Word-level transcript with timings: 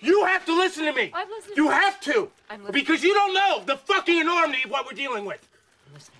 You 0.00 0.24
have 0.24 0.44
to 0.46 0.56
listen 0.56 0.84
to 0.84 0.92
me. 0.92 1.10
I've 1.14 1.28
listened. 1.28 1.56
You 1.56 1.68
have 1.68 2.00
to. 2.00 2.30
I'm 2.48 2.60
listening. 2.60 2.72
Because 2.72 3.02
you 3.02 3.14
don't 3.14 3.34
know 3.34 3.62
the 3.66 3.76
fucking 3.76 4.18
enormity 4.18 4.62
of 4.64 4.70
what 4.70 4.86
we're 4.86 4.96
dealing 4.96 5.24
with. 5.24 5.46
Listening. 5.92 6.18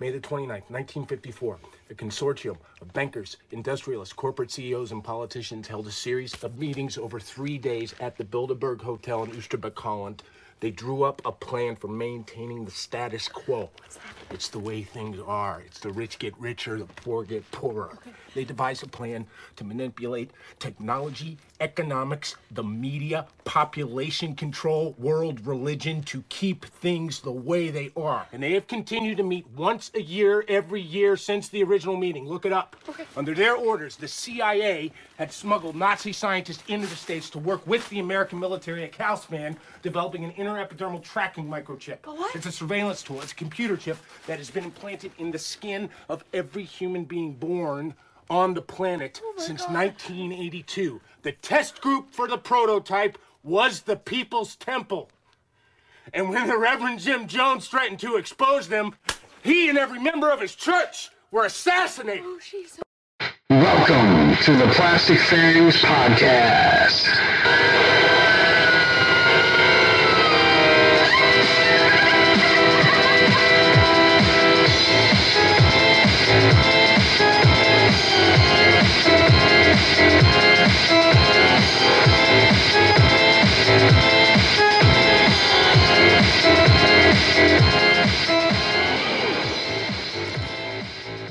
May 0.00 0.10
the 0.12 0.20
29th, 0.20 0.70
1954, 0.70 1.58
a 1.90 1.94
consortium 1.94 2.56
of 2.80 2.92
bankers, 2.92 3.36
industrialists, 3.50 4.12
corporate 4.14 4.50
CEOs, 4.52 4.92
and 4.92 5.02
politicians 5.02 5.66
held 5.66 5.88
a 5.88 5.90
series 5.90 6.34
of 6.44 6.56
meetings 6.56 6.96
over 6.96 7.18
three 7.18 7.58
days 7.58 7.94
at 7.98 8.16
the 8.16 8.24
Bilderberg 8.24 8.80
Hotel 8.80 9.24
in 9.24 9.32
Oosterbeek, 9.32 9.76
Holland. 9.76 10.22
They 10.60 10.70
drew 10.70 11.04
up 11.04 11.22
a 11.24 11.32
plan 11.32 11.76
for 11.76 11.88
maintaining 11.88 12.64
the 12.64 12.70
status 12.70 13.28
quo. 13.28 13.70
It's 14.30 14.48
the 14.48 14.58
way 14.58 14.82
things 14.82 15.18
are. 15.24 15.62
It's 15.64 15.78
the 15.78 15.90
rich 15.90 16.18
get 16.18 16.38
richer, 16.38 16.78
the 16.78 16.84
poor 16.84 17.24
get 17.24 17.48
poorer. 17.50 17.98
They 18.34 18.44
devised 18.44 18.82
a 18.82 18.88
plan 18.88 19.26
to 19.56 19.64
manipulate 19.64 20.32
technology, 20.58 21.38
economics, 21.60 22.36
the 22.50 22.64
media, 22.64 23.26
population 23.44 24.34
control, 24.34 24.94
world 24.98 25.46
religion 25.46 26.02
to 26.02 26.22
keep 26.28 26.64
things 26.66 27.20
the 27.20 27.32
way 27.32 27.70
they 27.70 27.90
are. 27.96 28.26
And 28.32 28.42
they 28.42 28.52
have 28.52 28.66
continued 28.66 29.16
to 29.18 29.22
meet 29.22 29.46
once 29.56 29.90
a 29.94 30.02
year, 30.02 30.44
every 30.48 30.80
year 30.80 31.16
since 31.16 31.48
the 31.48 31.62
original 31.62 31.96
meeting. 31.96 32.28
Look 32.28 32.44
it 32.44 32.52
up. 32.52 32.76
Under 33.16 33.34
their 33.34 33.54
orders, 33.56 33.96
the 33.96 34.08
CIA 34.08 34.92
had 35.18 35.32
smuggled 35.32 35.74
Nazi 35.74 36.12
scientists 36.12 36.62
into 36.68 36.86
the 36.86 36.94
States 36.94 37.28
to 37.30 37.40
work 37.40 37.66
with 37.66 37.88
the 37.90 37.98
American 37.98 38.38
military 38.38 38.84
at 38.84 38.92
Calspan, 38.92 39.56
developing 39.82 40.24
an 40.24 40.30
inner 40.32 40.64
epidermal 40.64 41.02
tracking 41.02 41.44
microchip. 41.44 42.06
what? 42.06 42.36
It's 42.36 42.46
a 42.46 42.52
surveillance 42.52 43.02
tool. 43.02 43.20
It's 43.20 43.32
a 43.32 43.34
computer 43.34 43.76
chip 43.76 43.98
that 44.28 44.38
has 44.38 44.48
been 44.48 44.62
implanted 44.62 45.10
in 45.18 45.32
the 45.32 45.38
skin 45.38 45.90
of 46.08 46.24
every 46.32 46.62
human 46.62 47.04
being 47.04 47.32
born 47.32 47.94
on 48.30 48.54
the 48.54 48.62
planet 48.62 49.20
oh 49.24 49.34
since 49.38 49.62
1982. 49.62 51.00
The 51.22 51.32
test 51.32 51.80
group 51.80 52.12
for 52.12 52.28
the 52.28 52.38
prototype 52.38 53.18
was 53.42 53.82
the 53.82 53.96
People's 53.96 54.54
Temple. 54.54 55.10
And 56.14 56.30
when 56.30 56.46
the 56.46 56.56
Reverend 56.56 57.00
Jim 57.00 57.26
Jones 57.26 57.66
threatened 57.66 57.98
to 58.00 58.16
expose 58.16 58.68
them, 58.68 58.94
he 59.42 59.68
and 59.68 59.76
every 59.76 59.98
member 59.98 60.30
of 60.30 60.40
his 60.40 60.54
church 60.54 61.10
were 61.32 61.44
assassinated. 61.44 62.24
Oh, 62.24 62.38
so. 62.66 62.82
Welcome 63.50 64.36
to 64.42 64.54
the 64.56 64.70
Plastic 64.74 65.18
Fangs 65.20 65.76
Podcast. 65.76 67.06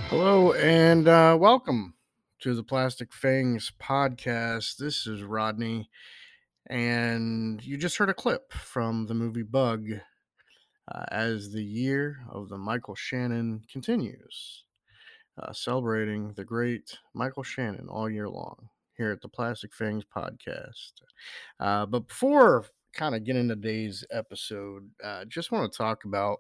Hello 0.10 0.54
and 0.54 1.08
uh, 1.08 1.38
welcome 1.40 1.94
to 2.48 2.56
the 2.56 2.64
Plastic 2.64 3.14
Fangs 3.14 3.73
podcast. 3.78 4.78
This 4.78 5.06
is 5.06 5.22
Rodney, 5.22 5.90
and 6.70 7.62
you 7.62 7.76
just 7.76 7.98
heard 7.98 8.09
a 8.09 8.14
clip 8.14 8.54
from 8.54 9.06
the 9.06 9.14
movie 9.14 9.44
Bug 9.44 9.86
uh, 10.89 11.04
as 11.12 11.52
the 11.52 11.62
year 11.62 12.20
of 12.31 12.48
the 12.48 12.58
Michael 12.58 12.95
Shannon 12.95 13.64
continues, 13.70 14.64
uh, 15.38 15.52
celebrating 15.52 16.31
the 16.38 16.45
great 16.45 16.98
Michael 17.14 17.44
Shannon 17.44 17.89
all 17.89 18.09
year 18.09 18.30
long 18.30 18.70
here 18.95 19.11
at 19.11 19.20
the 19.20 19.28
Plastic 19.28 19.73
Fangs 19.73 20.06
podcast. 20.06 20.94
Uh, 21.59 21.86
but 21.86 22.08
before 22.08 22.64
kind 22.94 23.14
of 23.14 23.26
getting 23.26 23.42
into 23.42 23.56
today's 23.56 24.06
episode, 24.09 24.89
uh, 25.04 25.26
just 25.26 25.52
want 25.52 25.70
to 25.70 25.78
talk 25.78 26.06
about 26.06 26.39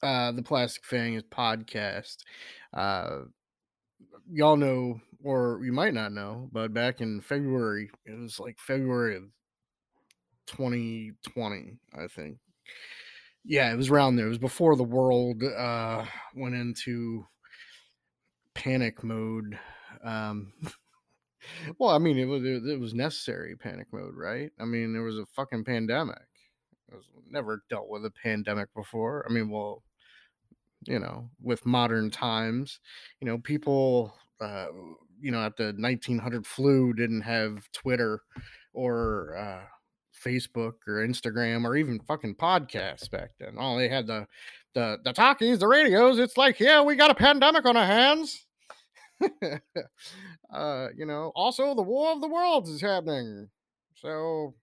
uh, 0.00 0.30
the 0.30 0.44
Plastic 0.44 0.84
Fangs 0.84 1.24
podcast. 1.24 2.18
Uh, 2.72 3.22
y'all 4.30 4.56
know, 4.56 5.00
or 5.22 5.60
you 5.62 5.72
might 5.72 5.94
not 5.94 6.12
know, 6.12 6.48
but 6.52 6.72
back 6.72 7.00
in 7.00 7.20
February, 7.20 7.90
it 8.06 8.18
was 8.18 8.38
like 8.38 8.58
February 8.58 9.16
of 9.16 9.24
2020, 10.46 11.78
I 11.96 12.06
think. 12.06 12.38
Yeah, 13.44 13.72
it 13.72 13.76
was 13.76 13.90
around 13.90 14.16
there. 14.16 14.26
It 14.26 14.30
was 14.30 14.38
before 14.38 14.76
the 14.76 14.84
world 14.84 15.42
uh, 15.42 16.04
went 16.34 16.54
into 16.54 17.26
panic 18.54 19.02
mode. 19.02 19.58
Um, 20.04 20.52
well, 21.78 21.90
I 21.90 21.98
mean, 21.98 22.18
it 22.18 22.26
was 22.26 22.44
it 22.44 22.78
was 22.78 22.94
necessary 22.94 23.56
panic 23.56 23.86
mode, 23.92 24.14
right? 24.14 24.50
I 24.60 24.64
mean, 24.64 24.92
there 24.92 25.02
was 25.02 25.18
a 25.18 25.26
fucking 25.26 25.64
pandemic. 25.64 26.18
I 26.92 26.96
was 26.96 27.06
never 27.30 27.62
dealt 27.68 27.88
with 27.88 28.04
a 28.04 28.10
pandemic 28.10 28.68
before. 28.74 29.26
I 29.28 29.32
mean, 29.32 29.50
well, 29.50 29.82
you 30.86 30.98
know, 30.98 31.30
with 31.42 31.66
modern 31.66 32.10
times, 32.10 32.80
you 33.20 33.26
know, 33.26 33.38
people, 33.38 34.14
uh, 34.40 34.66
you 35.20 35.30
know, 35.30 35.44
at 35.44 35.56
the 35.56 35.74
1900 35.78 36.46
flu 36.46 36.92
didn't 36.92 37.22
have 37.22 37.70
Twitter 37.72 38.22
or 38.72 39.36
uh, 39.36 39.64
Facebook 40.24 40.74
or 40.86 41.06
Instagram 41.06 41.64
or 41.64 41.76
even 41.76 42.00
fucking 42.00 42.36
podcasts 42.36 43.10
back 43.10 43.30
then. 43.38 43.56
Oh, 43.58 43.78
they 43.78 43.88
had 43.88 44.06
the 44.06 44.26
the 44.74 44.98
the 45.04 45.12
talkies, 45.12 45.58
the 45.58 45.66
radios. 45.66 46.18
It's 46.18 46.36
like, 46.36 46.60
yeah, 46.60 46.82
we 46.82 46.96
got 46.96 47.10
a 47.10 47.14
pandemic 47.14 47.64
on 47.66 47.76
our 47.76 47.86
hands. 47.86 48.46
uh, 50.52 50.88
you 50.96 51.06
know, 51.06 51.32
also 51.34 51.74
the 51.74 51.82
war 51.82 52.12
of 52.12 52.20
the 52.20 52.28
worlds 52.28 52.70
is 52.70 52.80
happening. 52.80 53.48
So 53.96 54.54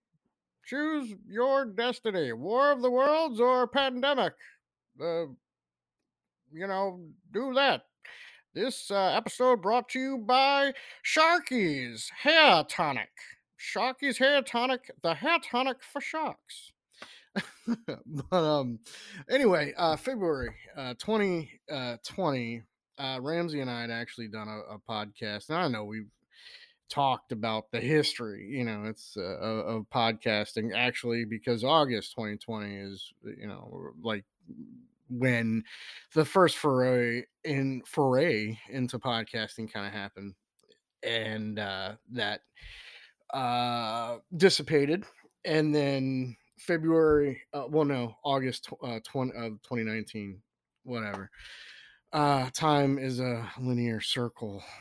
choose 0.66 1.14
your 1.28 1.66
destiny: 1.66 2.32
war 2.34 2.72
of 2.72 2.82
the 2.82 2.92
worlds 2.92 3.40
or 3.40 3.68
pandemic. 3.68 4.34
Uh, 5.00 5.26
you 6.54 6.68
know, 6.68 7.02
do 7.34 7.54
that. 7.56 7.84
This 8.56 8.90
uh, 8.90 9.12
episode 9.18 9.62
brought 9.62 9.90
to 9.90 10.00
you 10.00 10.18
by 10.18 10.72
Sharky's 11.04 12.10
Hair 12.24 12.64
Tonic. 12.70 13.10
Sharky's 13.60 14.18
Hair 14.18 14.44
Tonic, 14.44 14.92
the 15.04 15.16
hair 15.16 15.40
tonic 15.44 15.84
for 15.84 16.00
sharks. 16.00 16.72
but 17.68 18.34
um, 18.34 18.80
anyway, 19.30 19.74
uh, 19.76 19.98
February 19.98 20.56
uh, 20.78 20.94
2020, 20.94 22.64
uh, 22.98 23.20
Ramsey 23.22 23.60
and 23.60 23.70
I 23.70 23.82
had 23.82 23.92
actually 23.92 24.30
done 24.30 24.48
a, 24.48 24.76
a 24.76 24.80
podcast. 24.80 25.50
And 25.50 25.58
I 25.58 25.68
know 25.68 25.84
we've 25.84 26.08
talked 26.88 27.34
about 27.34 27.72
the 27.74 27.82
history, 27.82 28.48
you 28.50 28.64
know, 28.64 28.86
it's 28.86 29.18
uh, 29.18 29.38
of, 29.38 29.66
of 29.68 29.86
podcasting 29.94 30.74
actually 30.74 31.26
because 31.26 31.66
August 31.66 32.14
2020 32.16 32.74
is, 32.74 33.12
you 33.38 33.48
know, 33.48 33.92
like 34.02 34.24
when 35.10 35.64
the 36.14 36.26
first 36.26 36.58
foray 36.58 37.24
in 37.44 37.82
foray 37.86 38.58
into 38.70 38.98
podcasting 39.00 39.72
kind 39.72 39.86
of 39.86 39.94
happened 39.94 40.34
and 41.04 41.60
uh 41.60 41.94
that 42.12 42.42
uh 43.34 44.18
dissipated 44.38 45.04
and 45.46 45.74
then 45.74 46.36
february 46.58 47.40
uh, 47.54 47.66
well 47.70 47.86
no 47.86 48.16
august 48.24 48.70
uh, 48.84 49.00
20 49.04 49.32
of 49.32 49.62
2019 49.62 50.42
whatever 50.84 51.30
uh 52.14 52.50
time 52.52 52.98
is 52.98 53.20
a 53.20 53.48
linear 53.60 54.02
circle. 54.02 54.64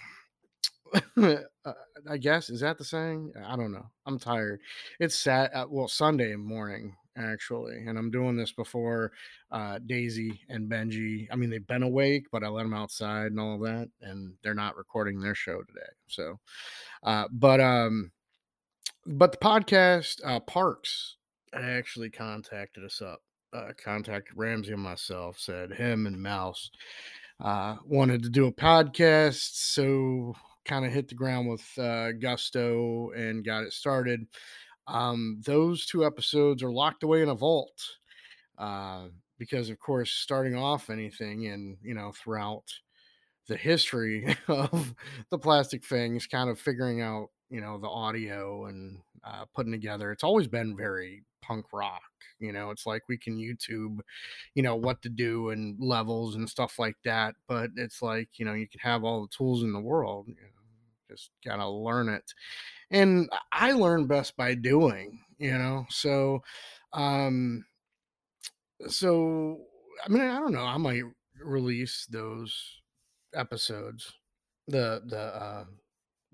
Uh, 1.66 1.72
i 2.10 2.18
guess 2.18 2.50
is 2.50 2.60
that 2.60 2.76
the 2.76 2.84
saying? 2.84 3.32
I 3.46 3.56
don't 3.56 3.72
know. 3.72 3.86
I'm 4.04 4.18
tired. 4.18 4.60
It's 5.00 5.16
sat 5.16 5.52
uh, 5.54 5.66
well 5.68 5.88
sunday 5.88 6.36
morning 6.36 6.94
actually 7.16 7.84
and 7.86 7.98
i'm 7.98 8.10
doing 8.10 8.36
this 8.36 8.52
before 8.52 9.12
uh 9.52 9.78
daisy 9.86 10.40
and 10.48 10.70
benji 10.70 11.26
i 11.30 11.36
mean 11.36 11.50
they've 11.50 11.66
been 11.66 11.82
awake 11.82 12.26
but 12.32 12.42
i 12.42 12.48
let 12.48 12.62
them 12.64 12.74
outside 12.74 13.26
and 13.26 13.40
all 13.40 13.54
of 13.54 13.60
that 13.60 13.88
and 14.02 14.32
they're 14.42 14.54
not 14.54 14.76
recording 14.76 15.20
their 15.20 15.34
show 15.34 15.62
today 15.62 15.80
so 16.08 16.38
uh 17.04 17.24
but 17.30 17.60
um 17.60 18.10
but 19.06 19.32
the 19.32 19.38
podcast 19.38 20.20
uh 20.24 20.40
parks 20.40 21.16
actually 21.52 22.10
contacted 22.10 22.84
us 22.84 23.00
up 23.00 23.20
uh 23.52 23.70
contacted 23.82 24.36
ramsey 24.36 24.72
and 24.72 24.82
myself 24.82 25.38
said 25.38 25.72
him 25.72 26.06
and 26.06 26.20
mouse 26.20 26.70
uh 27.44 27.76
wanted 27.86 28.22
to 28.22 28.28
do 28.28 28.46
a 28.46 28.52
podcast 28.52 29.50
so 29.54 30.34
kind 30.64 30.84
of 30.84 30.92
hit 30.92 31.08
the 31.08 31.14
ground 31.14 31.48
with 31.48 31.66
uh 31.78 32.10
gusto 32.12 33.10
and 33.14 33.44
got 33.44 33.62
it 33.62 33.72
started 33.72 34.26
um, 34.86 35.40
those 35.44 35.86
two 35.86 36.04
episodes 36.04 36.62
are 36.62 36.72
locked 36.72 37.02
away 37.02 37.22
in 37.22 37.28
a 37.28 37.34
vault 37.34 37.80
uh, 38.58 39.06
because, 39.38 39.70
of 39.70 39.78
course, 39.78 40.10
starting 40.12 40.56
off 40.56 40.90
anything 40.90 41.46
and 41.46 41.76
you 41.82 41.94
know 41.94 42.12
throughout 42.12 42.64
the 43.48 43.56
history 43.56 44.36
of 44.48 44.94
the 45.30 45.38
Plastic 45.38 45.84
Fangs, 45.84 46.26
kind 46.26 46.50
of 46.50 46.58
figuring 46.58 47.00
out 47.00 47.28
you 47.50 47.60
know 47.60 47.78
the 47.78 47.88
audio 47.88 48.66
and 48.66 48.98
uh, 49.24 49.44
putting 49.54 49.72
together. 49.72 50.12
It's 50.12 50.24
always 50.24 50.48
been 50.48 50.76
very 50.76 51.24
punk 51.42 51.66
rock. 51.72 52.02
You 52.40 52.52
know, 52.52 52.70
it's 52.70 52.86
like 52.86 53.02
we 53.08 53.16
can 53.16 53.38
YouTube, 53.38 54.00
you 54.54 54.62
know, 54.62 54.76
what 54.76 55.00
to 55.02 55.08
do 55.08 55.50
and 55.50 55.76
levels 55.80 56.34
and 56.34 56.48
stuff 56.48 56.78
like 56.78 56.96
that. 57.04 57.34
But 57.48 57.70
it's 57.76 58.02
like 58.02 58.28
you 58.36 58.44
know 58.44 58.54
you 58.54 58.68
can 58.68 58.80
have 58.80 59.04
all 59.04 59.22
the 59.22 59.36
tools 59.36 59.62
in 59.62 59.72
the 59.72 59.80
world. 59.80 60.26
You 60.28 60.34
know, 60.34 60.40
just 61.10 61.30
gotta 61.44 61.68
learn 61.68 62.08
it 62.08 62.24
and 62.90 63.28
I 63.52 63.72
learn 63.72 64.06
best 64.06 64.36
by 64.36 64.54
doing, 64.54 65.20
you 65.38 65.56
know. 65.56 65.86
So, 65.90 66.42
um, 66.92 67.64
so 68.88 69.60
I 70.04 70.08
mean, 70.08 70.22
I 70.22 70.38
don't 70.38 70.52
know. 70.52 70.64
I 70.64 70.76
might 70.76 71.02
release 71.42 72.06
those 72.10 72.54
episodes. 73.34 74.12
The 74.68 75.02
the 75.06 75.18
uh, 75.18 75.64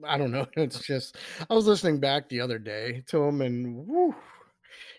I 0.07 0.19
don't 0.19 0.33
know. 0.33 0.47
It's 0.57 0.81
just 0.87 1.17
I 1.49 1.55
was 1.55 1.67
listening 1.67 2.01
back 2.01 2.29
the 2.29 2.41
other 2.41 2.59
day 2.59 3.03
to 3.09 3.19
them, 3.19 3.41
and 3.43 3.87
woo, 3.87 4.15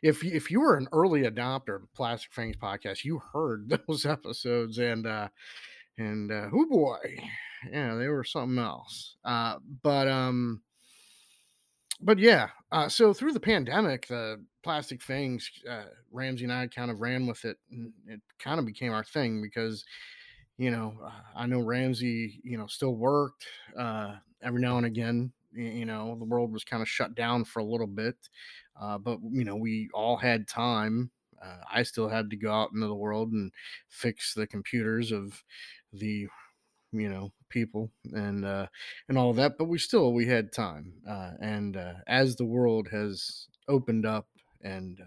if 0.01 0.23
you, 0.23 0.31
if 0.33 0.51
you 0.51 0.61
were 0.61 0.77
an 0.77 0.87
early 0.91 1.23
adopter 1.23 1.75
of 1.75 1.93
Plastic 1.93 2.33
Fangs 2.33 2.57
podcast, 2.57 3.03
you 3.03 3.21
heard 3.33 3.69
those 3.87 4.05
episodes, 4.05 4.77
and 4.77 5.07
uh, 5.07 5.27
and 5.97 6.31
uh, 6.31 6.49
oh 6.53 6.65
boy, 6.69 6.99
yeah, 7.71 7.95
they 7.95 8.07
were 8.07 8.23
something 8.23 8.59
else. 8.59 9.15
Uh, 9.23 9.57
but 9.83 10.07
um, 10.07 10.61
but 12.01 12.19
yeah, 12.19 12.49
uh, 12.71 12.89
so 12.89 13.13
through 13.13 13.33
the 13.33 13.39
pandemic, 13.39 14.07
the 14.07 14.43
Plastic 14.63 15.01
Fangs, 15.01 15.49
uh, 15.69 15.85
Ramsey 16.11 16.45
and 16.45 16.53
I 16.53 16.67
kind 16.67 16.91
of 16.91 16.99
ran 16.99 17.27
with 17.27 17.45
it, 17.45 17.57
and 17.71 17.93
it 18.07 18.21
kind 18.39 18.59
of 18.59 18.65
became 18.65 18.93
our 18.93 19.03
thing 19.03 19.41
because 19.41 19.83
you 20.57 20.71
know, 20.71 20.95
uh, 21.03 21.11
I 21.35 21.47
know 21.47 21.59
Ramsey, 21.61 22.41
you 22.43 22.57
know, 22.57 22.67
still 22.67 22.95
worked 22.95 23.47
uh, 23.77 24.15
every 24.43 24.61
now 24.61 24.77
and 24.77 24.85
again. 24.85 25.31
You 25.53 25.85
know, 25.85 26.15
the 26.17 26.25
world 26.25 26.53
was 26.53 26.63
kind 26.63 26.81
of 26.81 26.89
shut 26.89 27.15
down 27.15 27.45
for 27.45 27.59
a 27.59 27.65
little 27.65 27.87
bit, 27.87 28.15
uh, 28.79 28.97
but 28.97 29.19
you 29.31 29.43
know, 29.43 29.55
we 29.55 29.89
all 29.93 30.17
had 30.17 30.47
time. 30.47 31.11
Uh, 31.43 31.57
I 31.71 31.83
still 31.83 32.07
had 32.07 32.29
to 32.29 32.35
go 32.37 32.51
out 32.51 32.71
into 32.73 32.87
the 32.87 32.95
world 32.95 33.31
and 33.31 33.51
fix 33.89 34.33
the 34.33 34.45
computers 34.47 35.11
of 35.11 35.43
the, 35.93 36.27
you 36.91 37.09
know, 37.09 37.31
people 37.49 37.91
and 38.13 38.45
uh, 38.45 38.67
and 39.09 39.17
all 39.17 39.33
that. 39.33 39.57
But 39.57 39.65
we 39.65 39.77
still 39.77 40.13
we 40.13 40.27
had 40.27 40.51
time, 40.53 40.93
uh, 41.07 41.31
and 41.41 41.77
uh, 41.77 41.93
as 42.07 42.35
the 42.35 42.45
world 42.45 42.89
has 42.91 43.47
opened 43.67 44.05
up 44.05 44.27
and 44.63 44.99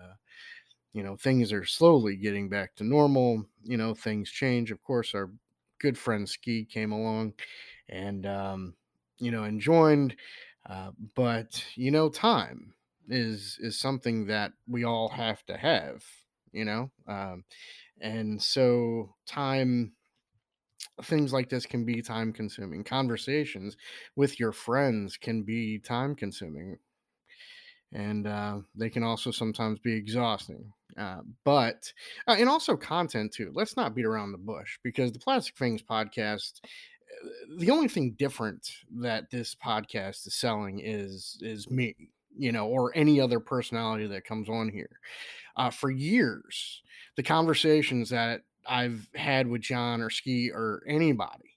you 0.92 1.02
know 1.02 1.16
things 1.16 1.52
are 1.52 1.64
slowly 1.64 2.16
getting 2.16 2.48
back 2.48 2.74
to 2.76 2.84
normal 2.84 3.44
you 3.62 3.76
know 3.76 3.94
things 3.94 4.30
change 4.30 4.70
of 4.70 4.82
course 4.82 5.14
our 5.14 5.30
good 5.80 5.98
friend 5.98 6.28
ski 6.28 6.64
came 6.64 6.92
along 6.92 7.32
and 7.88 8.26
um 8.26 8.74
you 9.18 9.30
know 9.30 9.44
and 9.44 9.60
joined 9.60 10.16
uh, 10.68 10.90
but 11.14 11.64
you 11.74 11.90
know 11.90 12.08
time 12.08 12.72
is 13.08 13.58
is 13.60 13.78
something 13.78 14.26
that 14.26 14.52
we 14.66 14.84
all 14.84 15.10
have 15.10 15.44
to 15.44 15.56
have 15.56 16.02
you 16.52 16.64
know 16.64 16.90
um 17.08 17.44
and 18.00 18.42
so 18.42 19.14
time 19.26 19.92
things 21.02 21.32
like 21.32 21.48
this 21.48 21.66
can 21.66 21.84
be 21.84 22.00
time 22.00 22.32
consuming 22.32 22.84
conversations 22.84 23.76
with 24.16 24.38
your 24.38 24.52
friends 24.52 25.16
can 25.16 25.42
be 25.42 25.78
time 25.78 26.14
consuming 26.14 26.78
and 27.94 28.26
uh, 28.26 28.58
they 28.74 28.90
can 28.90 29.02
also 29.02 29.30
sometimes 29.30 29.78
be 29.78 29.94
exhausting. 29.94 30.72
Uh, 30.98 31.20
but 31.44 31.92
uh, 32.28 32.36
and 32.38 32.48
also 32.48 32.76
content 32.76 33.32
too. 33.32 33.52
Let's 33.54 33.76
not 33.76 33.94
beat 33.94 34.04
around 34.04 34.32
the 34.32 34.38
bush 34.38 34.78
because 34.82 35.12
the 35.12 35.18
Plastic 35.18 35.56
Fangs 35.56 35.82
podcast. 35.82 36.60
Uh, 36.62 37.56
the 37.58 37.70
only 37.70 37.88
thing 37.88 38.14
different 38.18 38.68
that 39.00 39.30
this 39.30 39.54
podcast 39.54 40.26
is 40.26 40.34
selling 40.34 40.80
is 40.80 41.38
is 41.40 41.70
me, 41.70 41.94
you 42.36 42.52
know, 42.52 42.66
or 42.66 42.92
any 42.96 43.20
other 43.20 43.40
personality 43.40 44.06
that 44.08 44.24
comes 44.24 44.48
on 44.48 44.68
here. 44.68 45.00
Uh, 45.56 45.70
for 45.70 45.90
years, 45.90 46.82
the 47.16 47.22
conversations 47.22 48.10
that 48.10 48.42
I've 48.66 49.08
had 49.14 49.46
with 49.46 49.62
John 49.62 50.00
or 50.00 50.10
Ski 50.10 50.50
or 50.50 50.82
anybody, 50.86 51.56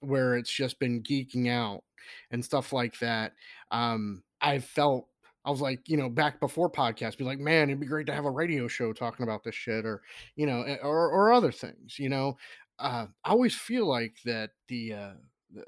where 0.00 0.36
it's 0.36 0.52
just 0.52 0.78
been 0.78 1.02
geeking 1.02 1.48
out 1.48 1.84
and 2.30 2.44
stuff 2.44 2.72
like 2.72 2.98
that, 2.98 3.32
um, 3.70 4.22
I've 4.40 4.64
felt 4.64 5.08
I 5.44 5.50
was 5.50 5.60
like, 5.60 5.88
you 5.88 5.96
know, 5.96 6.08
back 6.08 6.38
before 6.38 6.70
podcast, 6.70 7.18
be 7.18 7.24
like, 7.24 7.40
man, 7.40 7.68
it'd 7.68 7.80
be 7.80 7.86
great 7.86 8.06
to 8.06 8.14
have 8.14 8.26
a 8.26 8.30
radio 8.30 8.68
show 8.68 8.92
talking 8.92 9.24
about 9.24 9.42
this 9.42 9.54
shit, 9.54 9.84
or 9.84 10.02
you 10.36 10.46
know, 10.46 10.62
eh, 10.62 10.78
or 10.82 11.10
or 11.10 11.32
other 11.32 11.52
things. 11.52 11.98
You 11.98 12.08
know, 12.08 12.36
uh, 12.78 13.06
I 13.24 13.30
always 13.30 13.54
feel 13.54 13.86
like 13.86 14.16
that 14.24 14.50
the 14.68 14.92
uh, 14.94 15.12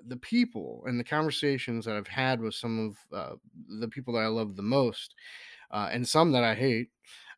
the 0.07 0.17
people 0.17 0.85
and 0.87 0.99
the 0.99 1.05
conversations 1.05 1.85
that 1.85 1.97
I've 1.97 2.09
had 2.09 2.41
with 2.41 2.55
some 2.55 2.97
of 3.13 3.17
uh, 3.19 3.37
the 3.81 3.89
people 3.89 4.15
that 4.15 4.21
I 4.21 4.29
love 4.29 4.57
the 4.57 4.63
most, 4.63 5.15
uh, 5.71 5.89
and 5.93 6.07
some 6.07 6.33
that 6.33 6.45
I 6.45 6.55
hate, 6.55 6.91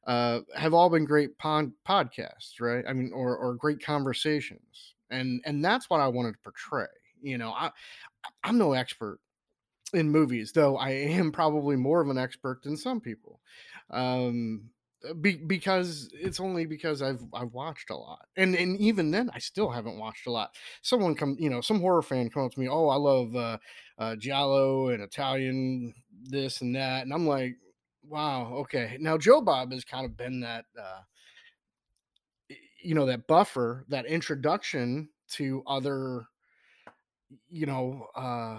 uh, 0.07 0.41
have 0.55 0.73
all 0.73 0.89
been 0.89 1.05
great 1.05 1.37
pod- 1.39 1.73
podcasts, 1.87 2.61
right? 2.61 2.85
I 2.89 2.93
mean, 2.93 3.11
or 3.13 3.37
or 3.37 3.55
great 3.55 3.83
conversations, 3.83 4.95
and 5.11 5.41
and 5.45 5.65
that's 5.65 5.91
what 5.91 6.01
I 6.01 6.09
wanted 6.09 6.33
to 6.33 6.39
portray. 6.45 6.87
You 7.21 7.39
know, 7.39 7.51
I 7.51 7.71
I'm 8.45 8.59
no 8.59 8.73
expert 8.73 9.19
in 9.93 10.11
movies, 10.11 10.53
though 10.53 10.77
I 10.77 10.91
am 10.91 11.33
probably 11.33 11.77
more 11.77 12.01
of 12.01 12.09
an 12.09 12.19
expert 12.19 12.63
than 12.63 12.77
some 12.77 13.01
people. 13.01 13.41
Um, 13.91 14.71
uh, 15.09 15.15
be, 15.15 15.37
because 15.37 16.09
it's 16.13 16.41
only 16.41 16.67
because 16.67 17.03
I've 17.03 17.23
I've 17.35 17.53
watched 17.53 17.91
a 17.91 17.97
lot, 17.97 18.27
and 18.37 18.55
and 18.55 18.79
even 18.79 19.11
then 19.11 19.31
I 19.35 19.41
still 19.41 19.71
haven't 19.71 19.99
watched 19.99 20.27
a 20.27 20.33
lot. 20.33 20.55
Someone 20.83 21.15
come, 21.15 21.37
you 21.39 21.51
know, 21.51 21.61
some 21.61 21.81
horror 21.81 22.03
fan 22.03 22.31
comes 22.31 22.47
up 22.47 22.53
to 22.53 22.61
me, 22.61 22.69
oh, 22.69 22.89
I 22.89 22.97
love 22.97 23.35
uh, 23.37 23.59
uh, 23.99 24.17
Giallo 24.17 24.89
and 24.89 25.03
Italian 25.03 25.95
this 26.23 26.61
and 26.61 26.75
that, 26.77 27.03
and 27.03 27.13
I'm 27.13 27.27
like, 27.27 27.57
wow, 28.09 28.53
okay. 28.55 28.97
Now 29.01 29.19
Joe 29.19 29.41
Bob 29.41 29.73
has 29.73 29.85
kind 29.85 30.05
of 30.05 30.17
been 30.17 30.41
that, 30.41 30.65
uh, 30.79 31.01
you 32.83 32.95
know, 32.95 33.07
that 33.07 33.27
buffer, 33.27 33.85
that 33.89 34.07
introduction 34.07 35.09
to 35.33 35.63
other, 35.67 36.27
you 37.49 37.67
know, 37.67 38.07
uh, 38.15 38.59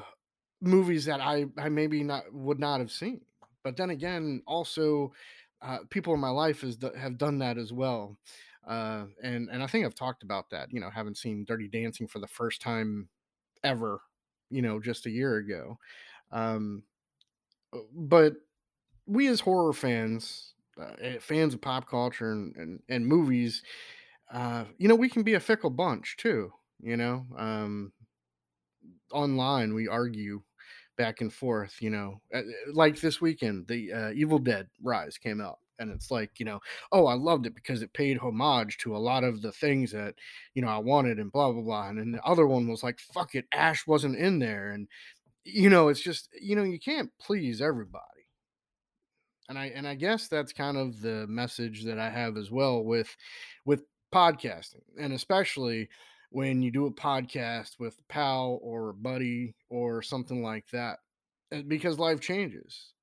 movies 0.62 1.06
that 1.06 1.22
I 1.22 1.46
I 1.58 1.70
maybe 1.70 2.04
not 2.04 2.32
would 2.34 2.60
not 2.60 2.80
have 2.80 2.92
seen. 2.92 3.22
But 3.64 3.78
then 3.78 3.90
again, 3.90 4.42
also 4.48 5.14
uh, 5.62 5.80
people 5.90 6.14
in 6.14 6.20
my 6.20 6.30
life 6.30 6.64
is 6.64 6.78
have 6.98 7.18
done 7.18 7.40
that 7.40 7.58
as 7.58 7.72
well. 7.74 8.18
Uh, 8.68 9.06
and 9.24 9.50
and 9.50 9.64
I 9.64 9.68
think 9.68 9.86
I've 9.86 9.96
talked 9.96 10.24
about 10.24 10.50
that. 10.50 10.72
You 10.72 10.82
know, 10.82 10.90
haven't 10.90 11.18
seen 11.18 11.46
Dirty 11.46 11.68
Dancing 11.68 12.08
for 12.08 12.20
the 12.20 12.28
first 12.28 12.62
time 12.62 13.08
ever. 13.64 14.02
You 14.50 14.62
know, 14.62 14.80
just 14.80 15.06
a 15.06 15.10
year 15.12 15.38
ago. 15.38 15.78
Um, 16.32 16.84
uh, 17.74 17.80
but 17.94 18.34
we 19.08 19.28
as 19.28 19.40
horror 19.42 19.74
fans, 19.74 20.54
uh, 20.82 21.20
fans 21.20 21.54
of 21.54 21.62
pop 21.62 21.90
culture 21.90 22.32
and 22.32 22.56
and, 22.56 22.80
and 22.90 23.08
movies, 23.08 23.64
uh, 24.32 24.66
you 24.78 24.88
know, 24.88 24.96
we 24.96 25.10
can 25.10 25.24
be 25.24 25.36
a 25.36 25.40
fickle 25.40 25.70
bunch 25.70 26.18
too. 26.18 26.52
You 26.82 26.98
know, 26.98 27.26
um, 27.38 27.94
online 29.12 29.74
we 29.74 29.88
argue 29.88 30.42
back 30.98 31.22
and 31.22 31.32
forth 31.32 31.76
you 31.82 31.90
know 31.90 32.20
uh, 32.34 32.40
uh, 32.40 32.42
like 32.74 33.00
this 33.00 33.22
weekend 33.22 33.68
the 33.68 33.94
uh, 33.94 34.12
evil 34.12 34.40
dead 34.40 34.68
rise 34.84 35.18
came 35.18 35.40
out 35.40 35.60
and 35.80 35.92
it's 35.92 36.10
like 36.10 36.32
you 36.40 36.46
know 36.46 36.60
oh 36.92 37.06
i 37.06 37.14
loved 37.14 37.46
it 37.46 37.54
because 37.56 37.82
it 37.82 37.94
paid 37.94 38.18
homage 38.18 38.78
to 38.78 38.96
a 38.96 38.98
lot 38.98 39.24
of 39.24 39.42
the 39.42 39.52
things 39.52 39.92
that 39.92 40.16
you 40.56 40.62
know 40.62 40.68
i 40.68 40.78
wanted 40.78 41.20
and 41.20 41.32
blah 41.32 41.52
blah 41.52 41.62
blah 41.62 41.88
and 41.88 42.00
then 42.00 42.12
the 42.12 42.24
other 42.24 42.48
one 42.48 42.68
was 42.68 42.84
like 42.84 43.00
fuck 43.00 43.36
it 43.36 43.46
ash 43.54 43.86
wasn't 43.86 44.16
in 44.16 44.40
there 44.40 44.72
and 44.72 44.88
you 45.44 45.70
know 45.70 45.88
it's 45.88 46.02
just 46.02 46.30
you 46.40 46.56
know 46.56 46.64
you 46.64 46.80
can't 46.80 47.12
please 47.20 47.62
everybody 47.62 48.17
and 49.50 49.58
i 49.58 49.68
and 49.68 49.88
i 49.88 49.96
guess 49.96 50.28
that's 50.28 50.54
kind 50.54 50.78
of 50.78 51.02
the 51.02 51.26
message 51.28 51.84
that 51.84 52.00
i 52.00 52.10
have 52.10 52.38
as 52.38 52.52
well 52.52 52.84
with 52.84 53.16
with 53.66 53.84
podcasting 54.14 54.84
and 55.00 55.14
especially 55.14 55.90
when 56.30 56.62
you 56.62 56.72
do 56.72 56.86
a 56.86 56.92
podcast 56.92 57.80
with 57.80 57.98
a 58.00 58.14
pal 58.14 58.60
or 58.62 58.90
a 58.90 58.94
buddy 58.94 59.56
or 59.70 60.02
something 60.02 60.44
like 60.44 60.66
that 60.72 61.00
eh, 61.52 61.62
because 61.68 62.00
life 62.00 62.20
changes. 62.20 62.94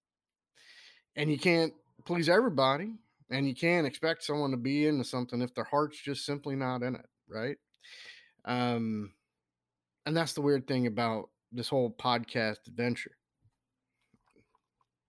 And 1.16 1.30
you 1.30 1.38
can't 1.38 1.72
please 2.04 2.28
everybody 2.28 2.92
and 3.30 3.48
you 3.48 3.54
can't 3.54 3.86
expect 3.86 4.24
someone 4.24 4.50
to 4.50 4.56
be 4.56 4.86
into 4.86 5.04
something 5.04 5.40
if 5.40 5.54
their 5.54 5.64
heart's 5.64 6.00
just 6.00 6.26
simply 6.26 6.56
not 6.56 6.82
in 6.82 6.94
it 6.94 7.06
right? 7.28 7.56
Um 8.44 9.12
and 10.06 10.16
that's 10.16 10.34
the 10.34 10.42
weird 10.42 10.66
thing 10.66 10.86
about 10.86 11.30
this 11.50 11.68
whole 11.68 11.90
podcast 11.98 12.66
adventure 12.66 13.12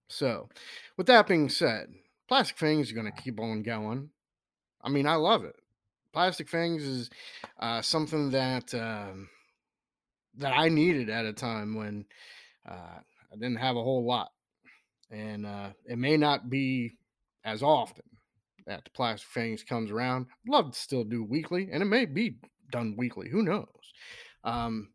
so 0.07 0.49
with 0.97 1.07
that 1.07 1.27
being 1.27 1.49
said 1.49 1.87
plastic 2.27 2.57
fangs 2.57 2.87
is 2.87 2.93
going 2.93 3.11
to 3.11 3.21
keep 3.21 3.39
on 3.39 3.63
going 3.63 4.09
i 4.83 4.89
mean 4.89 5.07
i 5.07 5.15
love 5.15 5.43
it 5.43 5.55
Plastic 6.15 6.47
Fangs 6.47 6.81
is 6.81 7.09
uh, 7.59 7.81
something 7.81 8.31
that 8.31 8.73
um, 8.73 9.27
that 10.37 10.53
I 10.53 10.69
needed 10.69 11.09
at 11.09 11.25
a 11.25 11.33
time 11.33 11.75
when 11.75 12.05
uh, 12.65 12.99
I 13.33 13.35
didn't 13.35 13.57
have 13.57 13.75
a 13.75 13.83
whole 13.83 14.05
lot, 14.05 14.31
and 15.11 15.45
uh, 15.45 15.71
it 15.85 15.97
may 15.97 16.15
not 16.15 16.49
be 16.49 16.95
as 17.43 17.61
often 17.61 18.05
that 18.65 18.85
the 18.85 18.91
Plastic 18.91 19.27
Fangs 19.27 19.61
comes 19.61 19.91
around. 19.91 20.27
I'd 20.47 20.53
love 20.53 20.71
to 20.71 20.79
still 20.79 21.03
do 21.03 21.21
weekly, 21.21 21.67
and 21.69 21.83
it 21.83 21.87
may 21.87 22.05
be 22.05 22.37
done 22.71 22.95
weekly. 22.97 23.27
Who 23.29 23.43
knows? 23.43 23.67
Um, 24.45 24.91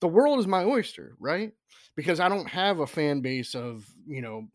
the 0.00 0.08
world 0.08 0.38
is 0.38 0.46
my 0.46 0.64
oyster, 0.64 1.14
right? 1.18 1.52
Because 1.96 2.20
I 2.20 2.28
don't 2.28 2.48
have 2.48 2.80
a 2.80 2.86
fan 2.86 3.20
base 3.20 3.54
of 3.54 3.86
you 4.06 4.22
know 4.22 4.48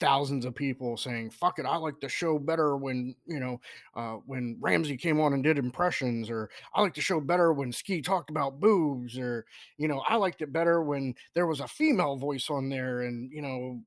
thousands 0.00 0.46
of 0.46 0.54
people 0.54 0.96
saying 0.96 1.28
fuck 1.28 1.58
it 1.58 1.66
i 1.66 1.76
like 1.76 2.00
the 2.00 2.08
show 2.08 2.38
better 2.38 2.76
when 2.76 3.14
you 3.26 3.38
know 3.38 3.60
uh, 3.94 4.14
when 4.24 4.56
ramsey 4.58 4.96
came 4.96 5.20
on 5.20 5.34
and 5.34 5.44
did 5.44 5.58
impressions 5.58 6.30
or 6.30 6.48
i 6.74 6.80
like 6.80 6.94
the 6.94 7.00
show 7.02 7.20
better 7.20 7.52
when 7.52 7.70
ski 7.70 8.00
talked 8.00 8.30
about 8.30 8.58
boobs 8.58 9.18
or 9.18 9.44
you 9.76 9.86
know 9.86 10.02
i 10.08 10.16
liked 10.16 10.40
it 10.40 10.52
better 10.52 10.82
when 10.82 11.14
there 11.34 11.46
was 11.46 11.60
a 11.60 11.68
female 11.68 12.16
voice 12.16 12.48
on 12.48 12.70
there 12.70 13.02
and 13.02 13.30
you 13.30 13.42
know 13.42 13.78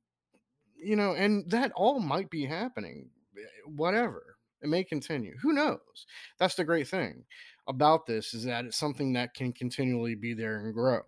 you 0.77 0.95
know 0.95 1.13
and 1.13 1.49
that 1.49 1.71
all 1.75 1.99
might 1.99 2.29
be 2.29 2.45
happening 2.45 3.09
eh, 3.35 3.41
whatever 3.65 4.37
it 4.61 4.69
may 4.69 4.83
continue 4.83 5.35
who 5.41 5.51
knows 5.51 6.05
that's 6.37 6.55
the 6.55 6.63
great 6.63 6.87
thing 6.87 7.23
about 7.67 8.05
this 8.05 8.33
is 8.33 8.43
that 8.43 8.65
it's 8.65 8.77
something 8.77 9.13
that 9.13 9.33
can 9.33 9.53
continually 9.53 10.15
be 10.15 10.33
there 10.33 10.57
and 10.57 10.73
grow 10.73 11.01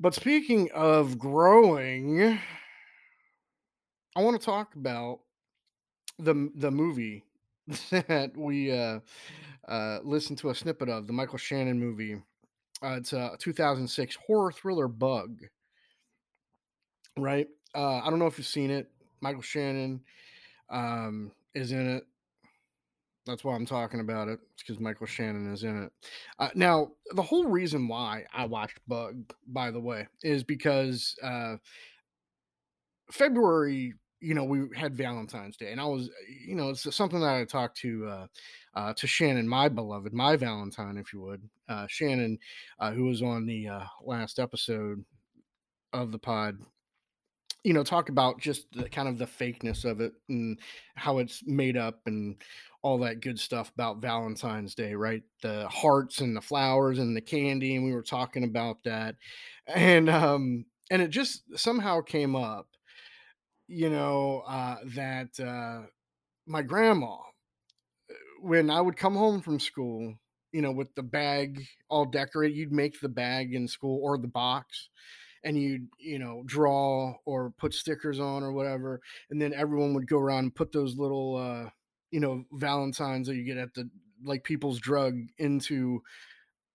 but 0.00 0.14
speaking 0.14 0.68
of 0.74 1.18
growing 1.18 2.38
I 4.16 4.22
want 4.22 4.40
to 4.40 4.44
talk 4.44 4.74
about 4.74 5.20
the 6.18 6.50
the 6.56 6.70
movie 6.72 7.24
that 7.90 8.32
we 8.36 8.72
uh, 8.72 9.00
uh, 9.68 9.98
listened 10.02 10.38
to 10.38 10.50
a 10.50 10.54
snippet 10.54 10.88
of 10.88 11.06
the 11.06 11.12
Michael 11.12 11.38
Shannon 11.38 11.78
movie. 11.78 12.20
Uh, 12.82 12.96
it's 12.96 13.12
a 13.12 13.36
2006 13.38 14.16
horror 14.26 14.50
thriller 14.50 14.88
Bug. 14.88 15.42
Right? 17.16 17.46
Uh, 17.74 17.98
I 17.98 18.10
don't 18.10 18.18
know 18.18 18.26
if 18.26 18.38
you've 18.38 18.46
seen 18.46 18.70
it. 18.70 18.90
Michael 19.20 19.42
Shannon 19.42 20.00
um, 20.70 21.32
is 21.54 21.72
in 21.72 21.88
it. 21.88 22.04
That's 23.28 23.44
why 23.44 23.54
I'm 23.54 23.66
talking 23.66 24.00
about 24.00 24.28
it. 24.28 24.40
It's 24.54 24.62
because 24.62 24.80
Michael 24.80 25.06
Shannon 25.06 25.52
is 25.52 25.62
in 25.62 25.82
it. 25.82 25.92
Uh, 26.38 26.48
now, 26.54 26.92
the 27.14 27.22
whole 27.22 27.46
reason 27.46 27.86
why 27.86 28.24
I 28.32 28.46
watched 28.46 28.80
Bug, 28.88 29.34
by 29.46 29.70
the 29.70 29.80
way, 29.80 30.08
is 30.22 30.42
because 30.42 31.14
uh, 31.22 31.56
February, 33.12 33.92
you 34.20 34.32
know, 34.34 34.44
we 34.44 34.66
had 34.74 34.96
Valentine's 34.96 35.58
Day, 35.58 35.70
and 35.72 35.80
I 35.80 35.84
was, 35.84 36.08
you 36.46 36.54
know, 36.54 36.70
it's 36.70 36.96
something 36.96 37.20
that 37.20 37.34
I 37.34 37.44
talked 37.44 37.76
to 37.80 38.06
uh, 38.08 38.26
uh, 38.74 38.94
to 38.94 39.06
Shannon, 39.06 39.46
my 39.46 39.68
beloved, 39.68 40.14
my 40.14 40.36
Valentine, 40.36 40.96
if 40.96 41.12
you 41.12 41.20
would, 41.20 41.42
uh, 41.68 41.86
Shannon, 41.86 42.38
uh, 42.78 42.92
who 42.92 43.04
was 43.04 43.20
on 43.20 43.44
the 43.44 43.68
last 44.02 44.38
episode 44.38 45.04
of 45.92 46.12
the 46.12 46.18
pod. 46.18 46.56
You 47.64 47.74
know, 47.74 47.82
talk 47.82 48.08
about 48.08 48.40
just 48.40 48.66
the 48.72 48.88
kind 48.88 49.08
of 49.08 49.18
the 49.18 49.26
fakeness 49.26 49.84
of 49.84 50.00
it 50.00 50.12
and 50.28 50.58
how 50.94 51.18
it's 51.18 51.42
made 51.44 51.76
up 51.76 52.00
and 52.06 52.36
all 52.82 52.98
that 53.00 53.20
good 53.20 53.38
stuff 53.38 53.70
about 53.74 54.00
Valentine's 54.00 54.74
Day, 54.74 54.94
right? 54.94 55.22
The 55.42 55.68
hearts 55.68 56.20
and 56.20 56.36
the 56.36 56.40
flowers 56.40 56.98
and 56.98 57.16
the 57.16 57.20
candy, 57.20 57.74
and 57.74 57.84
we 57.84 57.92
were 57.92 58.02
talking 58.02 58.44
about 58.44 58.84
that, 58.84 59.16
and 59.66 60.08
um, 60.08 60.66
and 60.90 61.02
it 61.02 61.08
just 61.10 61.42
somehow 61.58 62.00
came 62.00 62.36
up 62.36 62.68
you 63.66 63.90
know, 63.90 64.42
uh, 64.46 64.76
that 64.84 65.38
uh, 65.40 65.86
my 66.46 66.62
grandma, 66.62 67.16
when 68.40 68.70
I 68.70 68.80
would 68.80 68.96
come 68.96 69.14
home 69.14 69.40
from 69.40 69.60
school, 69.60 70.14
you 70.52 70.62
know, 70.62 70.72
with 70.72 70.94
the 70.94 71.02
bag 71.02 71.64
all 71.88 72.04
decorated, 72.06 72.56
you'd 72.56 72.72
make 72.72 73.00
the 73.00 73.08
bag 73.08 73.54
in 73.54 73.68
school 73.68 74.00
or 74.02 74.18
the 74.18 74.28
box 74.28 74.88
and 75.48 75.56
you'd, 75.56 75.88
you 75.98 76.18
know, 76.18 76.42
draw 76.44 77.14
or 77.24 77.54
put 77.56 77.72
stickers 77.72 78.20
on 78.20 78.42
or 78.42 78.52
whatever. 78.52 79.00
And 79.30 79.40
then 79.40 79.54
everyone 79.54 79.94
would 79.94 80.06
go 80.06 80.18
around 80.18 80.44
and 80.44 80.54
put 80.54 80.72
those 80.72 80.98
little, 80.98 81.36
uh, 81.36 81.70
you 82.10 82.20
know, 82.20 82.44
Valentines 82.52 83.26
that 83.28 83.36
you 83.36 83.44
get 83.44 83.56
at 83.56 83.72
the, 83.72 83.88
like 84.22 84.44
people's 84.44 84.78
drug 84.78 85.14
into 85.38 86.02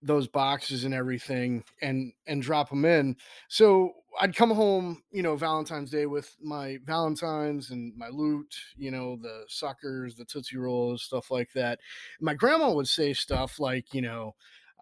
those 0.01 0.27
boxes 0.27 0.85
and 0.85 0.93
everything 0.93 1.63
and 1.83 2.13
and 2.25 2.41
drop 2.41 2.71
them 2.71 2.83
in. 2.83 3.15
So 3.47 3.91
I'd 4.19 4.35
come 4.35 4.49
home, 4.49 5.03
you 5.11 5.21
know, 5.21 5.35
Valentine's 5.35 5.91
Day 5.91 6.07
with 6.07 6.35
my 6.41 6.79
Valentines 6.83 7.69
and 7.69 7.95
my 7.95 8.07
loot, 8.09 8.55
you 8.75 8.89
know, 8.89 9.17
the 9.21 9.43
suckers, 9.49 10.15
the 10.15 10.25
Tootsie 10.25 10.57
Rolls, 10.57 11.03
stuff 11.03 11.29
like 11.29 11.53
that. 11.53 11.79
My 12.19 12.33
grandma 12.33 12.73
would 12.73 12.87
say 12.87 13.13
stuff 13.13 13.59
like, 13.59 13.93
you 13.93 14.01
know, 14.01 14.33